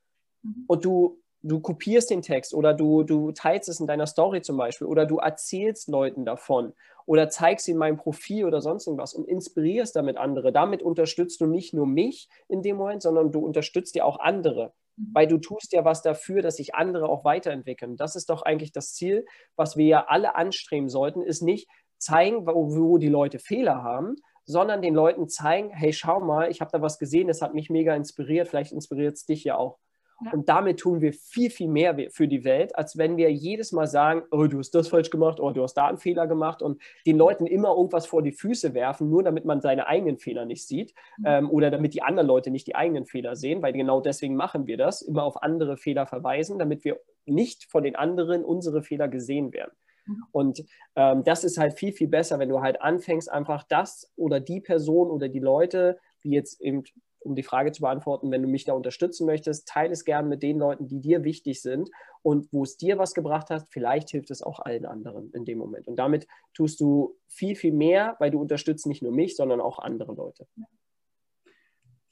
mhm. 0.43 0.65
und 0.67 0.85
du 0.87 1.21
du 1.43 1.61
kopierst 1.61 2.11
den 2.11 2.23
Text 2.23 2.55
oder 2.55 2.75
du, 2.75 3.03
du 3.03 3.33
teilst 3.33 3.69
es 3.69 3.81
in 3.81 3.87
deiner 3.87 4.07
Story 4.07 4.43
zum 4.43 4.57
Beispiel 4.57 4.87
oder 4.87 5.07
du 5.07 5.19
erzählst 5.19 5.89
Leuten 5.89 6.25
davon 6.25 6.73
oder 7.07 7.29
zeigst 7.29 7.69
ihnen 7.69 7.79
mein 7.79 7.97
Profil 7.97 8.45
oder 8.45 8.61
sonst 8.61 8.87
irgendwas 8.87 9.15
und 9.15 9.27
inspirierst 9.27 9.97
damit 9.97 10.17
andere. 10.17 10.53
Damit 10.53 10.83
unterstützt 10.83 11.41
du 11.41 11.47
nicht 11.47 11.73
nur 11.73 11.87
mich 11.87 12.29
in 12.49 12.63
dem 12.63 12.77
Moment, 12.77 13.03
sondern 13.03 13.33
du 13.33 13.41
unterstützt 13.41 13.95
ja 13.95 14.05
auch 14.05 14.19
andere, 14.19 14.75
mhm. 14.97 15.11
weil 15.15 15.27
du 15.27 15.39
tust 15.39 15.73
ja 15.73 15.85
was 15.85 16.03
dafür, 16.03 16.43
dass 16.43 16.57
sich 16.57 16.75
andere 16.75 17.09
auch 17.09 17.25
weiterentwickeln. 17.25 17.97
Das 17.97 18.17
ist 18.17 18.29
doch 18.31 18.43
eigentlich 18.43 18.73
das 18.73 18.95
Ziel, 18.95 19.25
was 19.57 19.77
wir 19.77 19.87
ja 19.87 20.05
alle 20.09 20.35
anstreben 20.35 20.89
sollten, 20.89 21.23
ist 21.23 21.43
nicht 21.43 21.69
zeigen, 21.99 22.47
wo, 22.47 22.77
wo 22.77 22.99
die 22.99 23.09
Leute 23.09 23.39
Fehler 23.39 23.83
haben, 23.83 24.17
sondern 24.45 24.83
den 24.83 24.95
Leuten 24.95 25.29
zeigen, 25.29 25.71
hey, 25.71 25.93
schau 25.93 26.21
mal, 26.21 26.51
ich 26.51 26.61
habe 26.61 26.71
da 26.73 26.81
was 26.81 26.99
gesehen, 26.99 27.29
das 27.29 27.43
hat 27.43 27.55
mich 27.55 27.71
mega 27.71 27.95
inspiriert, 27.95 28.49
vielleicht 28.49 28.73
inspiriert 28.73 29.15
es 29.15 29.27
dich 29.27 29.45
ja 29.45 29.57
auch. 29.57 29.79
Ja. 30.25 30.33
Und 30.33 30.49
damit 30.49 30.81
tun 30.81 31.01
wir 31.01 31.13
viel, 31.13 31.49
viel 31.49 31.69
mehr 31.69 31.97
für 32.11 32.27
die 32.27 32.45
Welt, 32.45 32.75
als 32.77 32.99
wenn 32.99 33.17
wir 33.17 33.31
jedes 33.31 33.71
Mal 33.71 33.87
sagen, 33.87 34.23
oh, 34.33 34.47
du 34.47 34.59
hast 34.59 34.75
das 34.75 34.89
falsch 34.89 35.11
gemacht, 35.11 35.39
oh, 35.39 35.53
du 35.53 35.63
hast 35.63 35.75
da 35.75 35.87
einen 35.87 35.99
Fehler 35.99 36.27
gemacht 36.27 36.61
und 36.61 36.83
den 37.07 37.17
Leuten 37.17 37.47
immer 37.47 37.71
irgendwas 37.77 38.07
vor 38.07 38.23
die 38.23 38.33
Füße 38.33 38.75
werfen, 38.75 39.11
nur 39.11 39.23
damit 39.23 39.45
man 39.45 39.61
seine 39.61 39.87
eigenen 39.87 40.19
Fehler 40.19 40.45
nicht 40.45 40.67
sieht 40.67 40.93
mhm. 41.19 41.25
ähm, 41.27 41.51
oder 41.51 41.71
damit 41.71 41.95
die 41.95 42.03
anderen 42.03 42.27
Leute 42.27 42.51
nicht 42.51 42.67
die 42.67 42.75
eigenen 42.75 43.07
Fehler 43.07 43.37
sehen, 43.37 43.63
weil 43.63 43.73
genau 43.73 44.01
deswegen 44.01 44.35
machen 44.35 44.67
wir 44.67 44.77
das, 44.77 45.03
immer 45.03 45.23
auf 45.23 45.41
andere 45.43 45.77
Fehler 45.77 46.07
verweisen, 46.07 46.59
damit 46.59 46.85
wir 46.85 46.99
nicht 47.25 47.65
von 47.71 47.85
den 47.85 47.95
anderen 47.95 48.45
unsere 48.45 48.83
Fehler 48.83 49.07
gesehen 49.07 49.53
werden. 49.53 49.73
Mhm. 50.07 50.25
Und 50.33 50.65
ähm, 50.97 51.23
das 51.23 51.45
ist 51.45 51.59
halt 51.59 51.79
viel, 51.79 51.93
viel 51.93 52.09
besser, 52.09 52.41
wenn 52.41 52.49
du 52.49 52.61
halt 52.61 52.83
anfängst, 52.83 53.31
einfach 53.31 53.63
das 53.69 54.13
oder 54.17 54.41
die 54.41 54.61
Person 54.61 55.11
oder 55.11 55.29
die 55.29 55.39
Leute, 55.39 55.99
wie 56.23 56.33
jetzt 56.33 56.61
eben 56.61 56.83
um 57.29 57.35
die 57.35 57.43
Frage 57.43 57.73
zu 57.73 57.83
beantworten, 57.83 58.31
wenn 58.31 58.43
du 58.43 58.49
mich 58.49 58.65
da 58.65 58.73
unterstützen 58.73 59.27
möchtest, 59.27 59.69
teile 59.69 59.93
es 59.93 60.05
gerne 60.05 60.29
mit 60.29 60.43
den 60.43 60.59
Leuten, 60.59 60.89
die 60.89 61.01
dir 61.01 61.25
wichtig 61.25 61.63
sind 61.63 61.91
und 62.23 62.53
wo 62.53 62.63
es 62.63 62.77
dir 62.77 62.99
was 62.99 63.15
gebracht 63.15 63.51
hat, 63.51 63.67
vielleicht 63.71 64.11
hilft 64.11 64.31
es 64.31 64.43
auch 64.43 64.61
allen 64.61 64.87
anderen 64.87 65.31
in 65.33 65.45
dem 65.45 65.59
Moment. 65.59 65.87
Und 65.87 65.97
damit 65.97 66.27
tust 66.55 66.81
du 66.81 67.17
viel, 67.29 67.55
viel 67.55 67.73
mehr, 67.73 68.17
weil 68.19 68.31
du 68.31 68.41
unterstützt 68.41 68.87
nicht 68.87 69.03
nur 69.03 69.13
mich, 69.13 69.37
sondern 69.37 69.61
auch 69.61 69.79
andere 69.79 70.15
Leute. 70.15 70.47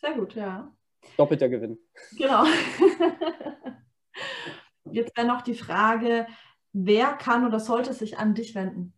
Sehr 0.01 0.15
gut, 0.15 0.35
ja. 0.35 0.73
Doppelter 1.17 1.49
Gewinn. 1.49 1.79
Genau. 2.17 2.45
Jetzt 4.91 5.17
wäre 5.17 5.27
noch 5.27 5.43
die 5.43 5.55
Frage, 5.55 6.27
wer 6.73 7.13
kann 7.15 7.47
oder 7.47 7.59
sollte 7.59 7.93
sich 7.93 8.19
an 8.19 8.35
dich 8.35 8.55
wenden? 8.55 8.93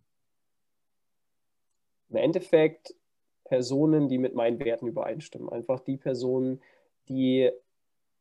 Im 2.11 2.17
Endeffekt 2.17 2.95
Personen, 3.49 4.09
die 4.09 4.19
mit 4.19 4.35
meinen 4.35 4.59
Werten 4.61 4.87
übereinstimmen. 4.87 5.49
Einfach 5.49 5.81
die 5.81 5.97
Personen, 5.97 6.61
die 7.09 7.51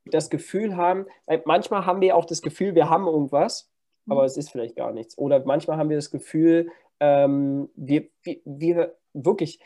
das 0.06 0.30
Gefühl 0.30 0.76
haben, 0.76 1.06
manchmal 1.46 1.86
haben 1.86 2.02
wir 2.02 2.16
auch 2.16 2.26
das 2.26 2.42
Gefühl, 2.42 2.76
wir 2.76 2.90
haben 2.90 3.08
irgendwas, 3.08 3.70
mhm. 4.06 4.14
aber 4.14 4.26
es 4.26 4.38
ist 4.38 4.50
vielleicht 4.50 4.76
gar 4.76 4.94
nichts. 4.94 5.18
Oder 5.18 5.44
manchmal 5.46 5.78
haben 5.78 5.90
wir 5.90 5.98
das 5.98 6.12
Gefühl, 6.12 6.70
ähm, 7.00 7.70
wir, 7.76 8.08
wir, 8.24 8.38
wir 8.46 8.96
wirklich 9.14 9.60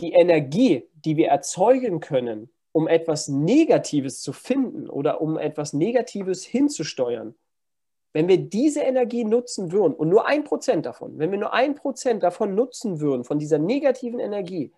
die 0.00 0.12
Energie, 0.12 0.88
die 0.94 1.16
wir 1.16 1.28
erzeugen 1.28 2.00
können, 2.00 2.50
um 2.72 2.88
etwas 2.88 3.28
Negatives 3.28 4.20
zu 4.20 4.32
finden 4.32 4.90
oder 4.90 5.22
um 5.22 5.38
etwas 5.38 5.72
Negatives 5.72 6.44
hinzusteuern, 6.44 7.34
wenn 8.16 8.28
wir 8.28 8.38
diese 8.38 8.80
Energie 8.80 9.24
nutzen 9.24 9.72
würden 9.72 9.92
und 9.92 10.08
nur 10.08 10.26
ein 10.26 10.42
Prozent 10.42 10.86
davon, 10.86 11.18
wenn 11.18 11.30
wir 11.32 11.38
nur 11.38 11.52
ein 11.52 11.74
Prozent 11.74 12.22
davon 12.22 12.54
nutzen 12.54 12.98
würden, 12.98 13.24
von 13.24 13.38
dieser 13.38 13.58
negativen 13.58 14.20
Energie, 14.20 14.72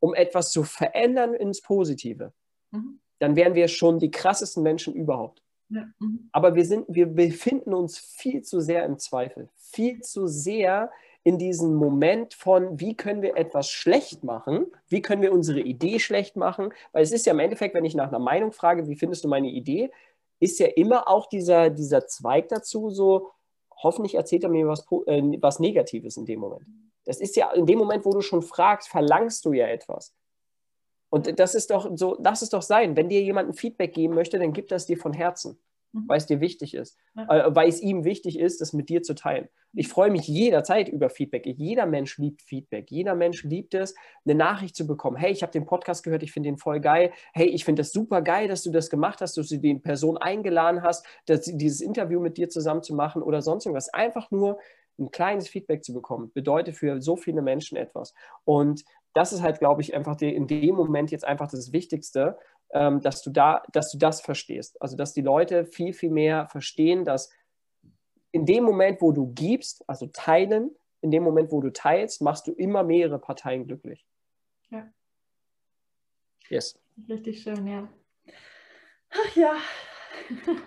um 0.00 0.12
etwas 0.12 0.50
zu 0.50 0.64
verändern 0.64 1.32
ins 1.32 1.60
Positive, 1.62 2.32
mhm. 2.72 2.98
dann 3.20 3.36
wären 3.36 3.54
wir 3.54 3.68
schon 3.68 4.00
die 4.00 4.10
krassesten 4.10 4.64
Menschen 4.64 4.92
überhaupt. 4.92 5.40
Ja. 5.68 5.84
Mhm. 6.00 6.30
Aber 6.32 6.56
wir, 6.56 6.64
sind, 6.64 6.84
wir 6.88 7.06
befinden 7.06 7.74
uns 7.74 7.96
viel 7.96 8.42
zu 8.42 8.60
sehr 8.60 8.84
im 8.84 8.98
Zweifel, 8.98 9.50
viel 9.54 10.00
zu 10.00 10.26
sehr 10.26 10.90
in 11.22 11.38
diesem 11.38 11.76
Moment 11.76 12.34
von, 12.34 12.80
wie 12.80 12.96
können 12.96 13.22
wir 13.22 13.36
etwas 13.36 13.70
schlecht 13.70 14.24
machen, 14.24 14.66
wie 14.88 15.00
können 15.00 15.22
wir 15.22 15.32
unsere 15.32 15.60
Idee 15.60 16.00
schlecht 16.00 16.34
machen, 16.34 16.72
weil 16.90 17.04
es 17.04 17.12
ist 17.12 17.24
ja 17.24 17.34
im 17.34 17.38
Endeffekt, 17.38 17.76
wenn 17.76 17.84
ich 17.84 17.94
nach 17.94 18.08
einer 18.08 18.18
Meinung 18.18 18.50
frage, 18.50 18.88
wie 18.88 18.96
findest 18.96 19.22
du 19.22 19.28
meine 19.28 19.48
Idee, 19.48 19.92
ist 20.40 20.58
ja 20.58 20.66
immer 20.66 21.08
auch 21.08 21.26
dieser, 21.26 21.70
dieser 21.70 22.06
Zweig 22.06 22.48
dazu, 22.48 22.90
so 22.90 23.30
hoffentlich 23.82 24.14
erzählt 24.14 24.44
er 24.44 24.50
mir 24.50 24.66
was, 24.66 24.86
äh, 25.06 25.22
was 25.40 25.60
Negatives 25.60 26.16
in 26.16 26.26
dem 26.26 26.40
Moment. 26.40 26.66
Das 27.04 27.20
ist 27.20 27.36
ja 27.36 27.50
in 27.52 27.66
dem 27.66 27.78
Moment, 27.78 28.04
wo 28.04 28.10
du 28.10 28.20
schon 28.20 28.42
fragst, 28.42 28.88
verlangst 28.88 29.44
du 29.44 29.52
ja 29.52 29.66
etwas. 29.66 30.14
Und 31.10 31.38
das 31.38 31.54
ist 31.54 31.70
doch 31.70 31.90
so, 31.96 32.16
lass 32.20 32.42
es 32.42 32.50
doch 32.50 32.62
sein. 32.62 32.96
Wenn 32.96 33.08
dir 33.08 33.20
jemand 33.20 33.48
ein 33.48 33.54
Feedback 33.54 33.94
geben 33.94 34.14
möchte, 34.14 34.38
dann 34.38 34.52
gib 34.52 34.68
das 34.68 34.86
dir 34.86 34.96
von 34.96 35.12
Herzen. 35.12 35.58
Mhm. 35.92 36.04
weil 36.08 36.18
es 36.18 36.26
dir 36.26 36.40
wichtig 36.40 36.74
ist, 36.74 36.98
äh, 37.16 37.44
weil 37.48 37.68
es 37.68 37.80
ihm 37.82 38.04
wichtig 38.04 38.38
ist, 38.38 38.60
das 38.60 38.72
mit 38.72 38.88
dir 38.88 39.02
zu 39.02 39.14
teilen. 39.14 39.48
Ich 39.72 39.88
freue 39.88 40.10
mich 40.10 40.26
jederzeit 40.28 40.88
über 40.88 41.10
Feedback. 41.10 41.46
Jeder 41.46 41.86
Mensch 41.86 42.18
liebt 42.18 42.42
Feedback. 42.42 42.90
Jeder 42.90 43.14
Mensch 43.14 43.44
liebt 43.44 43.74
es, 43.74 43.94
eine 44.24 44.34
Nachricht 44.34 44.76
zu 44.76 44.86
bekommen. 44.86 45.16
Hey, 45.16 45.32
ich 45.32 45.42
habe 45.42 45.52
den 45.52 45.64
Podcast 45.64 46.02
gehört, 46.02 46.22
ich 46.22 46.32
finde 46.32 46.48
den 46.48 46.58
voll 46.58 46.80
geil. 46.80 47.12
Hey, 47.32 47.46
ich 47.46 47.64
finde 47.64 47.80
das 47.80 47.92
super 47.92 48.22
geil, 48.22 48.48
dass 48.48 48.62
du 48.62 48.70
das 48.70 48.90
gemacht 48.90 49.20
hast, 49.20 49.36
dass 49.36 49.48
du 49.48 49.58
die 49.58 49.74
Person 49.74 50.16
eingeladen 50.16 50.82
hast, 50.82 51.06
dass, 51.26 51.42
dieses 51.42 51.80
Interview 51.80 52.20
mit 52.20 52.36
dir 52.36 52.48
zusammen 52.48 52.82
zu 52.82 52.94
machen 52.94 53.22
oder 53.22 53.42
sonst 53.42 53.66
irgendwas. 53.66 53.92
Einfach 53.92 54.30
nur 54.30 54.58
ein 54.98 55.10
kleines 55.10 55.48
Feedback 55.48 55.82
zu 55.82 55.92
bekommen, 55.92 56.30
bedeutet 56.34 56.76
für 56.76 57.00
so 57.00 57.16
viele 57.16 57.42
Menschen 57.42 57.76
etwas. 57.76 58.14
Und 58.44 58.84
das 59.14 59.32
ist 59.32 59.42
halt, 59.42 59.58
glaube 59.58 59.82
ich, 59.82 59.94
einfach 59.94 60.16
die, 60.16 60.32
in 60.34 60.46
dem 60.46 60.74
Moment 60.74 61.10
jetzt 61.10 61.24
einfach 61.24 61.50
das 61.50 61.72
Wichtigste, 61.72 62.38
ähm, 62.72 63.00
dass, 63.00 63.22
du 63.22 63.30
da, 63.30 63.62
dass 63.72 63.90
du 63.90 63.98
das 63.98 64.20
verstehst. 64.20 64.80
Also, 64.80 64.96
dass 64.96 65.12
die 65.12 65.22
Leute 65.22 65.64
viel, 65.66 65.92
viel 65.92 66.10
mehr 66.10 66.48
verstehen, 66.48 67.04
dass 67.04 67.30
in 68.32 68.46
dem 68.46 68.64
Moment, 68.64 69.00
wo 69.00 69.12
du 69.12 69.32
gibst, 69.34 69.88
also 69.88 70.06
teilen, 70.06 70.74
in 71.00 71.10
dem 71.10 71.22
Moment, 71.22 71.50
wo 71.50 71.60
du 71.60 71.72
teilst, 71.72 72.22
machst 72.22 72.46
du 72.46 72.52
immer 72.52 72.82
mehrere 72.82 73.18
Parteien 73.18 73.66
glücklich. 73.66 74.06
Ja. 74.70 74.88
Yes. 76.48 76.78
Richtig 77.08 77.42
schön, 77.42 77.66
ja. 77.66 77.88
Ach 79.10 79.36
ja. 79.36 79.56
ich 80.28 80.36
finde 80.44 80.62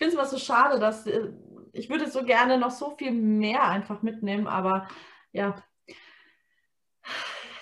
es 0.00 0.14
immer 0.14 0.26
so 0.26 0.38
schade, 0.38 0.80
dass 0.80 1.06
äh, 1.06 1.32
ich 1.72 1.90
würde 1.90 2.08
so 2.08 2.24
gerne 2.24 2.58
noch 2.58 2.70
so 2.70 2.96
viel 2.96 3.12
mehr 3.12 3.64
einfach 3.64 4.02
mitnehmen, 4.02 4.46
aber 4.46 4.88
ja, 5.32 5.56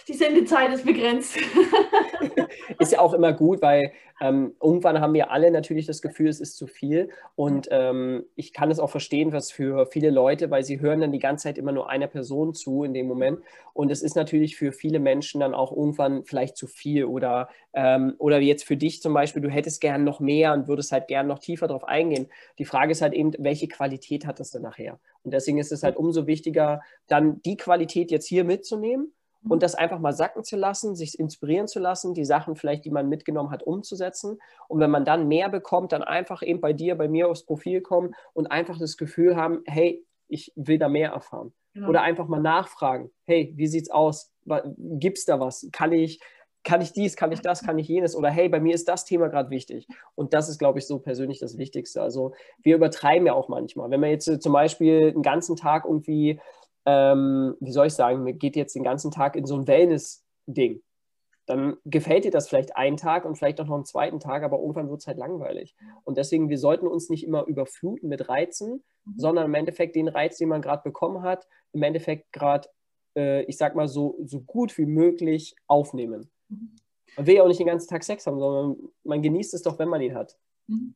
die 0.09 0.15
Sendezeit 0.15 0.73
ist 0.73 0.85
begrenzt. 0.85 1.37
ist 2.79 2.93
ja 2.93 3.01
auch 3.01 3.15
immer 3.15 3.33
gut, 3.33 3.63
weil 3.63 3.93
ähm, 4.21 4.55
irgendwann 4.63 5.01
haben 5.01 5.15
wir 5.15 5.31
alle 5.31 5.51
natürlich 5.51 5.87
das 5.87 6.01
Gefühl, 6.01 6.29
es 6.29 6.41
ist 6.41 6.57
zu 6.57 6.67
viel. 6.67 7.11
Und 7.35 7.69
ähm, 7.71 8.25
ich 8.37 8.53
kann 8.53 8.71
es 8.71 8.79
auch 8.79 8.91
verstehen, 8.91 9.33
was 9.33 9.51
für 9.51 9.87
viele 9.87 10.11
Leute, 10.11 10.51
weil 10.51 10.65
sie 10.65 10.81
hören 10.81 11.01
dann 11.01 11.13
die 11.13 11.19
ganze 11.19 11.45
Zeit 11.45 11.59
immer 11.59 11.73
nur 11.73 11.91
einer 11.91 12.07
Person 12.07 12.55
zu 12.55 12.85
in 12.85 12.95
dem 12.95 13.07
Moment. 13.07 13.41
Und 13.75 13.91
es 13.91 14.03
ist 14.03 14.15
natürlich 14.15 14.57
für 14.57 14.73
viele 14.73 15.01
Menschen 15.01 15.41
dann 15.41 15.55
auch 15.55 15.73
irgendwann 15.73 16.25
vielleicht 16.25 16.57
zu 16.57 16.67
viel. 16.67 17.05
Oder, 17.05 17.49
ähm, 17.75 18.15
oder 18.19 18.39
jetzt 18.39 18.65
für 18.65 18.77
dich 18.77 19.03
zum 19.03 19.13
Beispiel, 19.15 19.43
du 19.43 19.51
hättest 19.51 19.81
gern 19.81 20.05
noch 20.05 20.21
mehr 20.21 20.53
und 20.53 20.69
würdest 20.69 20.93
halt 20.93 21.09
gern 21.09 21.27
noch 21.27 21.39
tiefer 21.39 21.67
darauf 21.67 21.85
eingehen. 21.85 22.29
Die 22.59 22.65
Frage 22.65 22.93
ist 22.93 23.03
halt 23.03 23.15
eben, 23.15 23.33
welche 23.39 23.69
Qualität 23.69 24.27
hat 24.27 24.39
das 24.39 24.51
denn 24.51 24.63
nachher? 24.63 25.01
Und 25.25 25.33
deswegen 25.35 25.59
ist 25.59 25.73
es 25.73 25.83
halt 25.83 25.97
umso 25.97 26.27
wichtiger, 26.27 26.81
dann 27.09 27.41
die 27.43 27.57
Qualität 27.57 28.11
jetzt 28.11 28.27
hier 28.27 28.45
mitzunehmen 28.45 29.13
und 29.49 29.62
das 29.62 29.74
einfach 29.74 29.99
mal 29.99 30.12
sacken 30.12 30.45
zu 30.45 30.57
lassen, 30.57 30.95
sich 30.95 31.18
inspirieren 31.18 31.66
zu 31.66 31.80
lassen, 31.80 32.14
die 32.14 32.24
Sachen 32.24 32.57
vielleicht, 32.57 32.84
die 32.84 32.90
man 32.90 33.09
mitgenommen 33.09 33.51
hat, 33.51 33.62
umzusetzen. 33.62 34.38
Und 34.68 34.80
wenn 34.80 34.90
man 34.90 35.05
dann 35.05 35.28
mehr 35.28 35.49
bekommt, 35.49 35.93
dann 35.93 36.03
einfach 36.03 36.43
eben 36.43 36.61
bei 36.61 36.72
dir, 36.72 36.97
bei 36.97 37.09
mir 37.09 37.28
aufs 37.28 37.45
Profil 37.45 37.80
kommen 37.80 38.14
und 38.32 38.47
einfach 38.47 38.78
das 38.78 38.97
Gefühl 38.97 39.36
haben, 39.36 39.62
hey, 39.66 40.05
ich 40.28 40.53
will 40.57 40.78
da 40.78 40.88
mehr 40.88 41.11
erfahren. 41.11 41.53
Genau. 41.74 41.88
Oder 41.88 42.03
einfach 42.03 42.28
mal 42.28 42.40
nachfragen, 42.40 43.11
hey, 43.24 43.53
wie 43.57 43.66
sieht's 43.66 43.90
aus? 43.90 44.32
Gibt 44.76 45.18
es 45.18 45.24
da 45.24 45.40
was? 45.40 45.68
Kann 45.72 45.93
ich, 45.93 46.20
kann 46.64 46.80
ich 46.80 46.93
dies, 46.93 47.16
kann 47.16 47.32
ich 47.32 47.40
das, 47.40 47.62
kann 47.62 47.78
ich 47.78 47.88
jenes? 47.88 48.14
Oder 48.14 48.30
hey, 48.30 48.49
bei 48.49 48.61
mir 48.61 48.74
ist 48.74 48.88
das 48.88 49.05
Thema 49.05 49.28
gerade 49.28 49.51
wichtig. 49.51 49.88
Und 50.14 50.34
das 50.34 50.49
ist, 50.49 50.59
glaube 50.59 50.78
ich, 50.78 50.86
so 50.86 50.99
persönlich 50.99 51.38
das 51.38 51.59
Wichtigste. 51.59 52.03
Also 52.03 52.34
wir 52.62 52.76
übertreiben 52.76 53.26
ja 53.26 53.32
auch 53.32 53.49
manchmal. 53.49 53.90
Wenn 53.90 54.01
man 54.01 54.11
jetzt 54.11 54.28
äh, 54.28 54.38
zum 54.38 54.53
Beispiel 54.53 55.09
einen 55.09 55.22
ganzen 55.22 55.57
Tag 55.57 55.84
irgendwie 55.84 56.40
ähm, 56.87 57.57
wie 57.61 57.72
soll 57.72 57.87
ich 57.87 57.95
sagen, 57.95 58.39
geht 58.39 58.57
jetzt 58.57 58.74
den 58.74 58.85
ganzen 58.85 59.11
Tag 59.11 59.37
in 59.37 59.47
so 59.47 59.57
ein 59.57 59.66
Wellness-Ding. 59.66 60.83
Dann 61.47 61.76
gefällt 61.85 62.24
dir 62.24 62.30
das 62.30 62.49
vielleicht 62.49 62.76
einen 62.76 62.97
Tag 62.97 63.24
und 63.24 63.37
vielleicht 63.37 63.61
auch 63.61 63.66
noch 63.66 63.74
einen 63.74 63.85
zweiten 63.85 64.20
Tag, 64.20 64.43
aber 64.43 64.59
irgendwann 64.59 64.89
wird 64.89 65.01
es 65.01 65.07
halt 65.07 65.18
langweilig. 65.18 65.74
Und 66.05 66.16
deswegen, 66.16 66.49
wir 66.49 66.59
sollten 66.59 66.87
uns 66.87 67.11
nicht 67.11 67.24
immer 67.24 67.47
überfluten 67.47 68.09
mit 68.09 68.28
Reizen, 68.28 68.85
mhm. 69.05 69.18
sondern 69.18 69.47
im 69.47 69.55
Endeffekt 69.55 69.97
den 69.97 70.09
Reiz, 70.09 70.39
den 70.39 70.49
man 70.49 70.62
gerade 70.62 70.83
bekommen 70.85 71.22
hat, 71.22 71.49
im 71.72 71.83
Endeffekt 71.83 72.33
gerade, 72.33 72.68
äh, 73.16 73.43
ich 73.45 73.57
sag 73.57 73.74
mal, 73.74 73.89
so, 73.89 74.18
so 74.24 74.41
gut 74.41 74.76
wie 74.78 74.87
möglich 74.87 75.57
aufnehmen. 75.66 76.30
Mhm. 76.49 76.76
Man 77.16 77.26
will 77.26 77.35
ja 77.35 77.43
auch 77.43 77.49
nicht 77.49 77.61
den 77.61 77.66
ganzen 77.66 77.89
Tag 77.89 78.05
Sex 78.05 78.26
haben, 78.26 78.39
sondern 78.39 78.76
man 79.05 79.20
genießt 79.20 79.53
es 79.55 79.62
doch, 79.62 79.78
wenn 79.78 79.89
man 79.89 80.01
ihn 80.01 80.14
hat. 80.14 80.37
Mhm. 80.68 80.95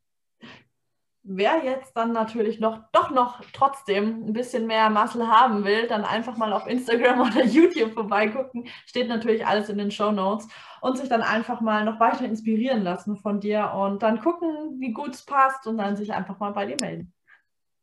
Wer 1.29 1.65
jetzt 1.65 1.97
dann 1.97 2.13
natürlich 2.13 2.61
noch, 2.61 2.81
doch 2.93 3.11
noch 3.11 3.41
trotzdem 3.53 4.27
ein 4.27 4.33
bisschen 4.33 4.67
mehr 4.67 4.91
Muscle 4.91 5.27
haben 5.27 5.65
will, 5.65 5.89
dann 5.89 6.05
einfach 6.05 6.37
mal 6.37 6.53
auf 6.53 6.67
Instagram 6.67 7.21
oder 7.29 7.45
YouTube 7.45 7.93
vorbeigucken. 7.93 8.69
Steht 8.87 9.09
natürlich 9.09 9.45
alles 9.45 9.69
in 9.69 9.79
den 9.79 9.91
Show 9.91 10.13
Notes 10.13 10.47
und 10.81 10.97
sich 10.97 11.09
dann 11.09 11.23
einfach 11.23 11.61
mal 11.61 11.85
noch 11.85 11.99
weiter 11.99 12.25
inspirieren 12.25 12.83
lassen 12.83 13.17
von 13.17 13.41
dir 13.41 13.73
und 13.75 14.03
dann 14.03 14.21
gucken, 14.21 14.79
wie 14.79 14.93
gut 14.93 15.15
es 15.15 15.25
passt 15.25 15.67
und 15.67 15.79
dann 15.79 15.97
sich 15.97 16.13
einfach 16.13 16.39
mal 16.39 16.53
bei 16.53 16.67
dir 16.67 16.77
melden. 16.81 17.13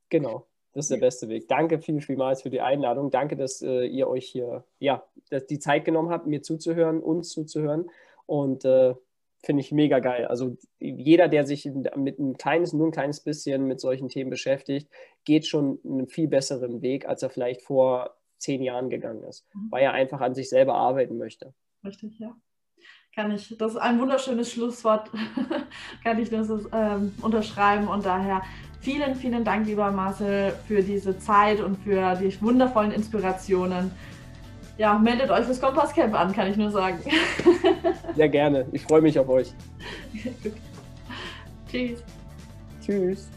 Genau. 0.09 0.47
Das 0.73 0.85
ist 0.85 0.91
der 0.91 0.97
beste 0.97 1.29
Weg. 1.29 1.47
Danke 1.47 1.79
viel, 1.79 2.01
vielmals 2.01 2.41
für 2.41 2.49
die 2.49 2.61
Einladung. 2.61 3.11
Danke, 3.11 3.35
dass 3.35 3.61
äh, 3.61 3.85
ihr 3.85 4.07
euch 4.07 4.25
hier, 4.25 4.65
ja, 4.79 5.03
dass 5.29 5.45
die 5.45 5.59
Zeit 5.59 5.85
genommen 5.85 6.09
habt, 6.09 6.25
mir 6.25 6.41
zuzuhören, 6.41 6.99
uns 6.99 7.29
zuzuhören. 7.29 7.89
Und 8.25 8.65
äh, 8.65 8.95
finde 9.43 9.61
ich 9.61 9.71
mega 9.71 9.99
geil. 9.99 10.25
Also 10.25 10.57
jeder, 10.79 11.27
der 11.27 11.45
sich 11.45 11.65
mit 11.65 12.17
ein 12.17 12.37
kleines, 12.37 12.73
nur 12.73 12.87
ein 12.87 12.91
kleines 12.91 13.21
bisschen 13.21 13.67
mit 13.67 13.79
solchen 13.79 14.07
Themen 14.07 14.29
beschäftigt, 14.29 14.89
geht 15.25 15.45
schon 15.45 15.79
einen 15.85 16.07
viel 16.07 16.27
besseren 16.27 16.81
Weg, 16.81 17.07
als 17.07 17.21
er 17.23 17.29
vielleicht 17.29 17.61
vor 17.61 18.15
zehn 18.37 18.61
Jahren 18.61 18.89
gegangen 18.89 19.23
ist, 19.23 19.45
mhm. 19.53 19.67
weil 19.71 19.83
er 19.83 19.93
einfach 19.93 20.21
an 20.21 20.33
sich 20.33 20.49
selber 20.49 20.75
arbeiten 20.75 21.17
möchte. 21.17 21.53
Richtig, 21.83 22.17
ja. 22.19 22.35
Kann 23.15 23.31
ich, 23.31 23.55
das 23.57 23.73
ist 23.73 23.77
ein 23.77 23.99
wunderschönes 23.99 24.51
Schlusswort, 24.51 25.11
kann 26.03 26.19
ich 26.19 26.29
das 26.29 26.49
ähm, 26.73 27.13
unterschreiben 27.21 27.87
und 27.87 28.05
daher 28.05 28.41
vielen, 28.81 29.15
vielen 29.15 29.43
Dank, 29.43 29.67
lieber 29.67 29.91
Marcel, 29.91 30.53
für 30.67 30.81
diese 30.81 31.17
Zeit 31.19 31.61
und 31.61 31.77
für 31.77 32.15
die 32.15 32.41
wundervollen 32.41 32.91
Inspirationen 32.91 33.91
ja, 34.77 34.97
meldet 34.97 35.29
euch 35.29 35.45
fürs 35.45 35.61
Kompasscamp 35.61 36.13
an, 36.13 36.33
kann 36.33 36.47
ich 36.47 36.57
nur 36.57 36.71
sagen. 36.71 36.99
Sehr 38.15 38.29
gerne. 38.29 38.65
Ich 38.71 38.83
freue 38.83 39.01
mich 39.01 39.17
auf 39.19 39.29
euch. 39.29 39.53
Tschüss. 41.69 42.03
Tschüss. 42.83 43.27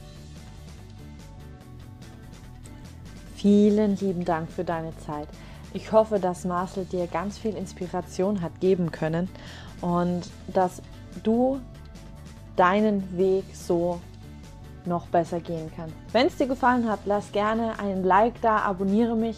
Vielen 3.34 3.96
lieben 3.96 4.24
Dank 4.24 4.50
für 4.50 4.64
deine 4.64 4.96
Zeit. 4.98 5.28
Ich 5.74 5.92
hoffe, 5.92 6.18
dass 6.18 6.44
Marcel 6.46 6.86
dir 6.86 7.06
ganz 7.06 7.38
viel 7.38 7.54
Inspiration 7.54 8.40
hat 8.40 8.60
geben 8.60 8.90
können 8.90 9.28
und 9.82 10.22
dass 10.48 10.80
du 11.22 11.60
deinen 12.56 13.16
Weg 13.18 13.44
so 13.52 14.00
noch 14.86 15.06
besser 15.08 15.40
gehen 15.40 15.70
kannst. 15.76 15.94
Wenn 16.12 16.28
es 16.28 16.36
dir 16.36 16.46
gefallen 16.46 16.88
hat, 16.88 17.00
lass 17.04 17.30
gerne 17.32 17.78
einen 17.78 18.04
Like 18.04 18.40
da, 18.40 18.58
abonniere 18.58 19.16
mich 19.16 19.36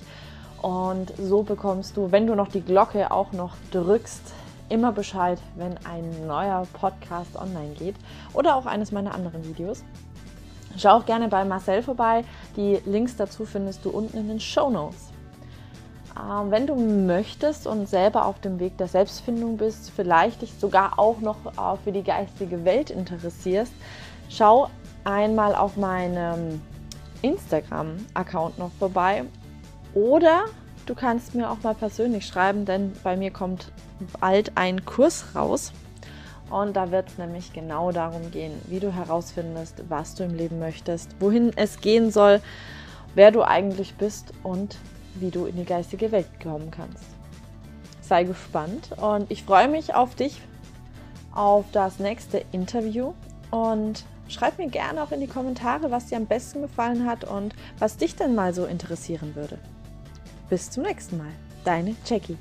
und 0.63 1.13
so 1.19 1.43
bekommst 1.43 1.97
du, 1.97 2.11
wenn 2.11 2.27
du 2.27 2.35
noch 2.35 2.49
die 2.49 2.63
Glocke 2.63 3.11
auch 3.11 3.33
noch 3.33 3.55
drückst, 3.71 4.33
immer 4.69 4.93
Bescheid, 4.93 5.39
wenn 5.57 5.77
ein 5.87 6.27
neuer 6.27 6.67
Podcast 6.73 7.37
online 7.37 7.75
geht 7.79 7.95
oder 8.35 8.57
auch 8.57 8.67
eines 8.67 8.93
meiner 8.93 9.15
anderen 9.15 9.45
Videos. 9.45 9.85
Schau 10.77 10.99
auch 10.99 11.07
gerne 11.07 11.29
bei 11.29 11.45
Marcel 11.45 11.83
vorbei. 11.83 12.25
Die 12.57 12.81
Links 12.85 13.17
dazu 13.17 13.45
findest 13.45 13.85
du 13.85 13.91
unten 13.91 14.19
in 14.19 14.29
den 14.29 14.41
Show 14.41 14.69
Notes. 14.71 15.13
Ähm, 16.17 16.51
wenn 16.51 16.67
du 16.67 16.75
möchtest 16.75 17.67
und 17.67 17.89
selber 17.89 18.27
auf 18.27 18.41
dem 18.41 18.59
Weg 18.61 18.77
der 18.77 18.89
Selbstfindung 18.89 19.57
bist, 19.57 19.91
vielleicht 19.95 20.43
dich 20.43 20.53
sogar 20.59 20.99
auch 20.99 21.21
noch 21.21 21.37
äh, 21.47 21.77
für 21.83 21.93
die 21.93 22.03
geistige 22.03 22.65
Welt 22.65 22.91
interessierst, 22.91 23.73
schau 24.29 24.69
einmal 25.05 25.55
auf 25.55 25.77
meinem 25.77 26.61
Instagram-Account 27.23 28.59
noch 28.59 28.71
vorbei 28.79 29.25
oder 29.95 30.45
du 30.87 30.95
kannst 30.95 31.35
mir 31.35 31.51
auch 31.51 31.63
mal 31.63 31.75
persönlich 31.75 32.27
schreiben, 32.27 32.65
denn 32.65 32.93
bei 33.03 33.17
mir 33.17 33.31
kommt 33.31 33.73
bald 34.21 34.53
ein 34.57 34.85
Kurs 34.85 35.35
raus. 35.35 35.73
Und 36.51 36.77
da 36.77 36.91
wird 36.91 37.09
es 37.09 37.19
nämlich 37.19 37.53
genau 37.53 37.93
darum 37.93 38.31
gehen, 38.31 38.53
wie 38.69 38.81
du 38.81 38.93
herausfindest, 38.93 39.85
was 39.89 40.15
du 40.15 40.25
im 40.25 40.35
Leben 40.35 40.59
möchtest, 40.59 41.11
wohin 41.21 41.53
es 41.57 41.81
gehen 41.81 42.11
soll, 42.11 42.41
wer 43.15 43.31
du 43.31 43.43
eigentlich 43.43 43.95
bist 43.97 44.33
und 44.43 44.79
wie 45.17 45.31
du 45.31 45.45
in 45.47 45.57
die 45.57 45.65
geistige 45.65 46.11
Welt 46.11 46.29
kommen 46.43 46.71
kannst. 46.71 47.05
Sei 48.01 48.25
gespannt 48.25 48.91
und 48.97 49.31
ich 49.31 49.45
freue 49.45 49.69
mich 49.69 49.95
auf 49.95 50.15
dich, 50.15 50.41
auf 51.35 51.67
das 51.73 51.99
nächste 51.99 52.43
Interview 52.53 53.13
und 53.51 54.05
schreib 54.29 54.57
mir 54.59 54.69
gerne 54.69 55.03
auch 55.03 55.13
in 55.13 55.21
die 55.21 55.27
Kommentare, 55.27 55.91
was 55.91 56.07
dir 56.07 56.17
am 56.17 56.27
besten 56.27 56.63
gefallen 56.63 57.07
hat 57.07 57.25
und 57.25 57.55
was 57.79 57.99
dich 57.99 58.17
denn 58.17 58.35
mal 58.35 58.55
so 58.55 58.65
interessieren 58.65 59.35
würde. 59.35 59.59
Bis 60.49 60.71
zum 60.71 60.85
nächsten 60.85 61.19
Mal. 61.19 61.33
Deine 61.65 61.95
Jackie. 62.07 62.39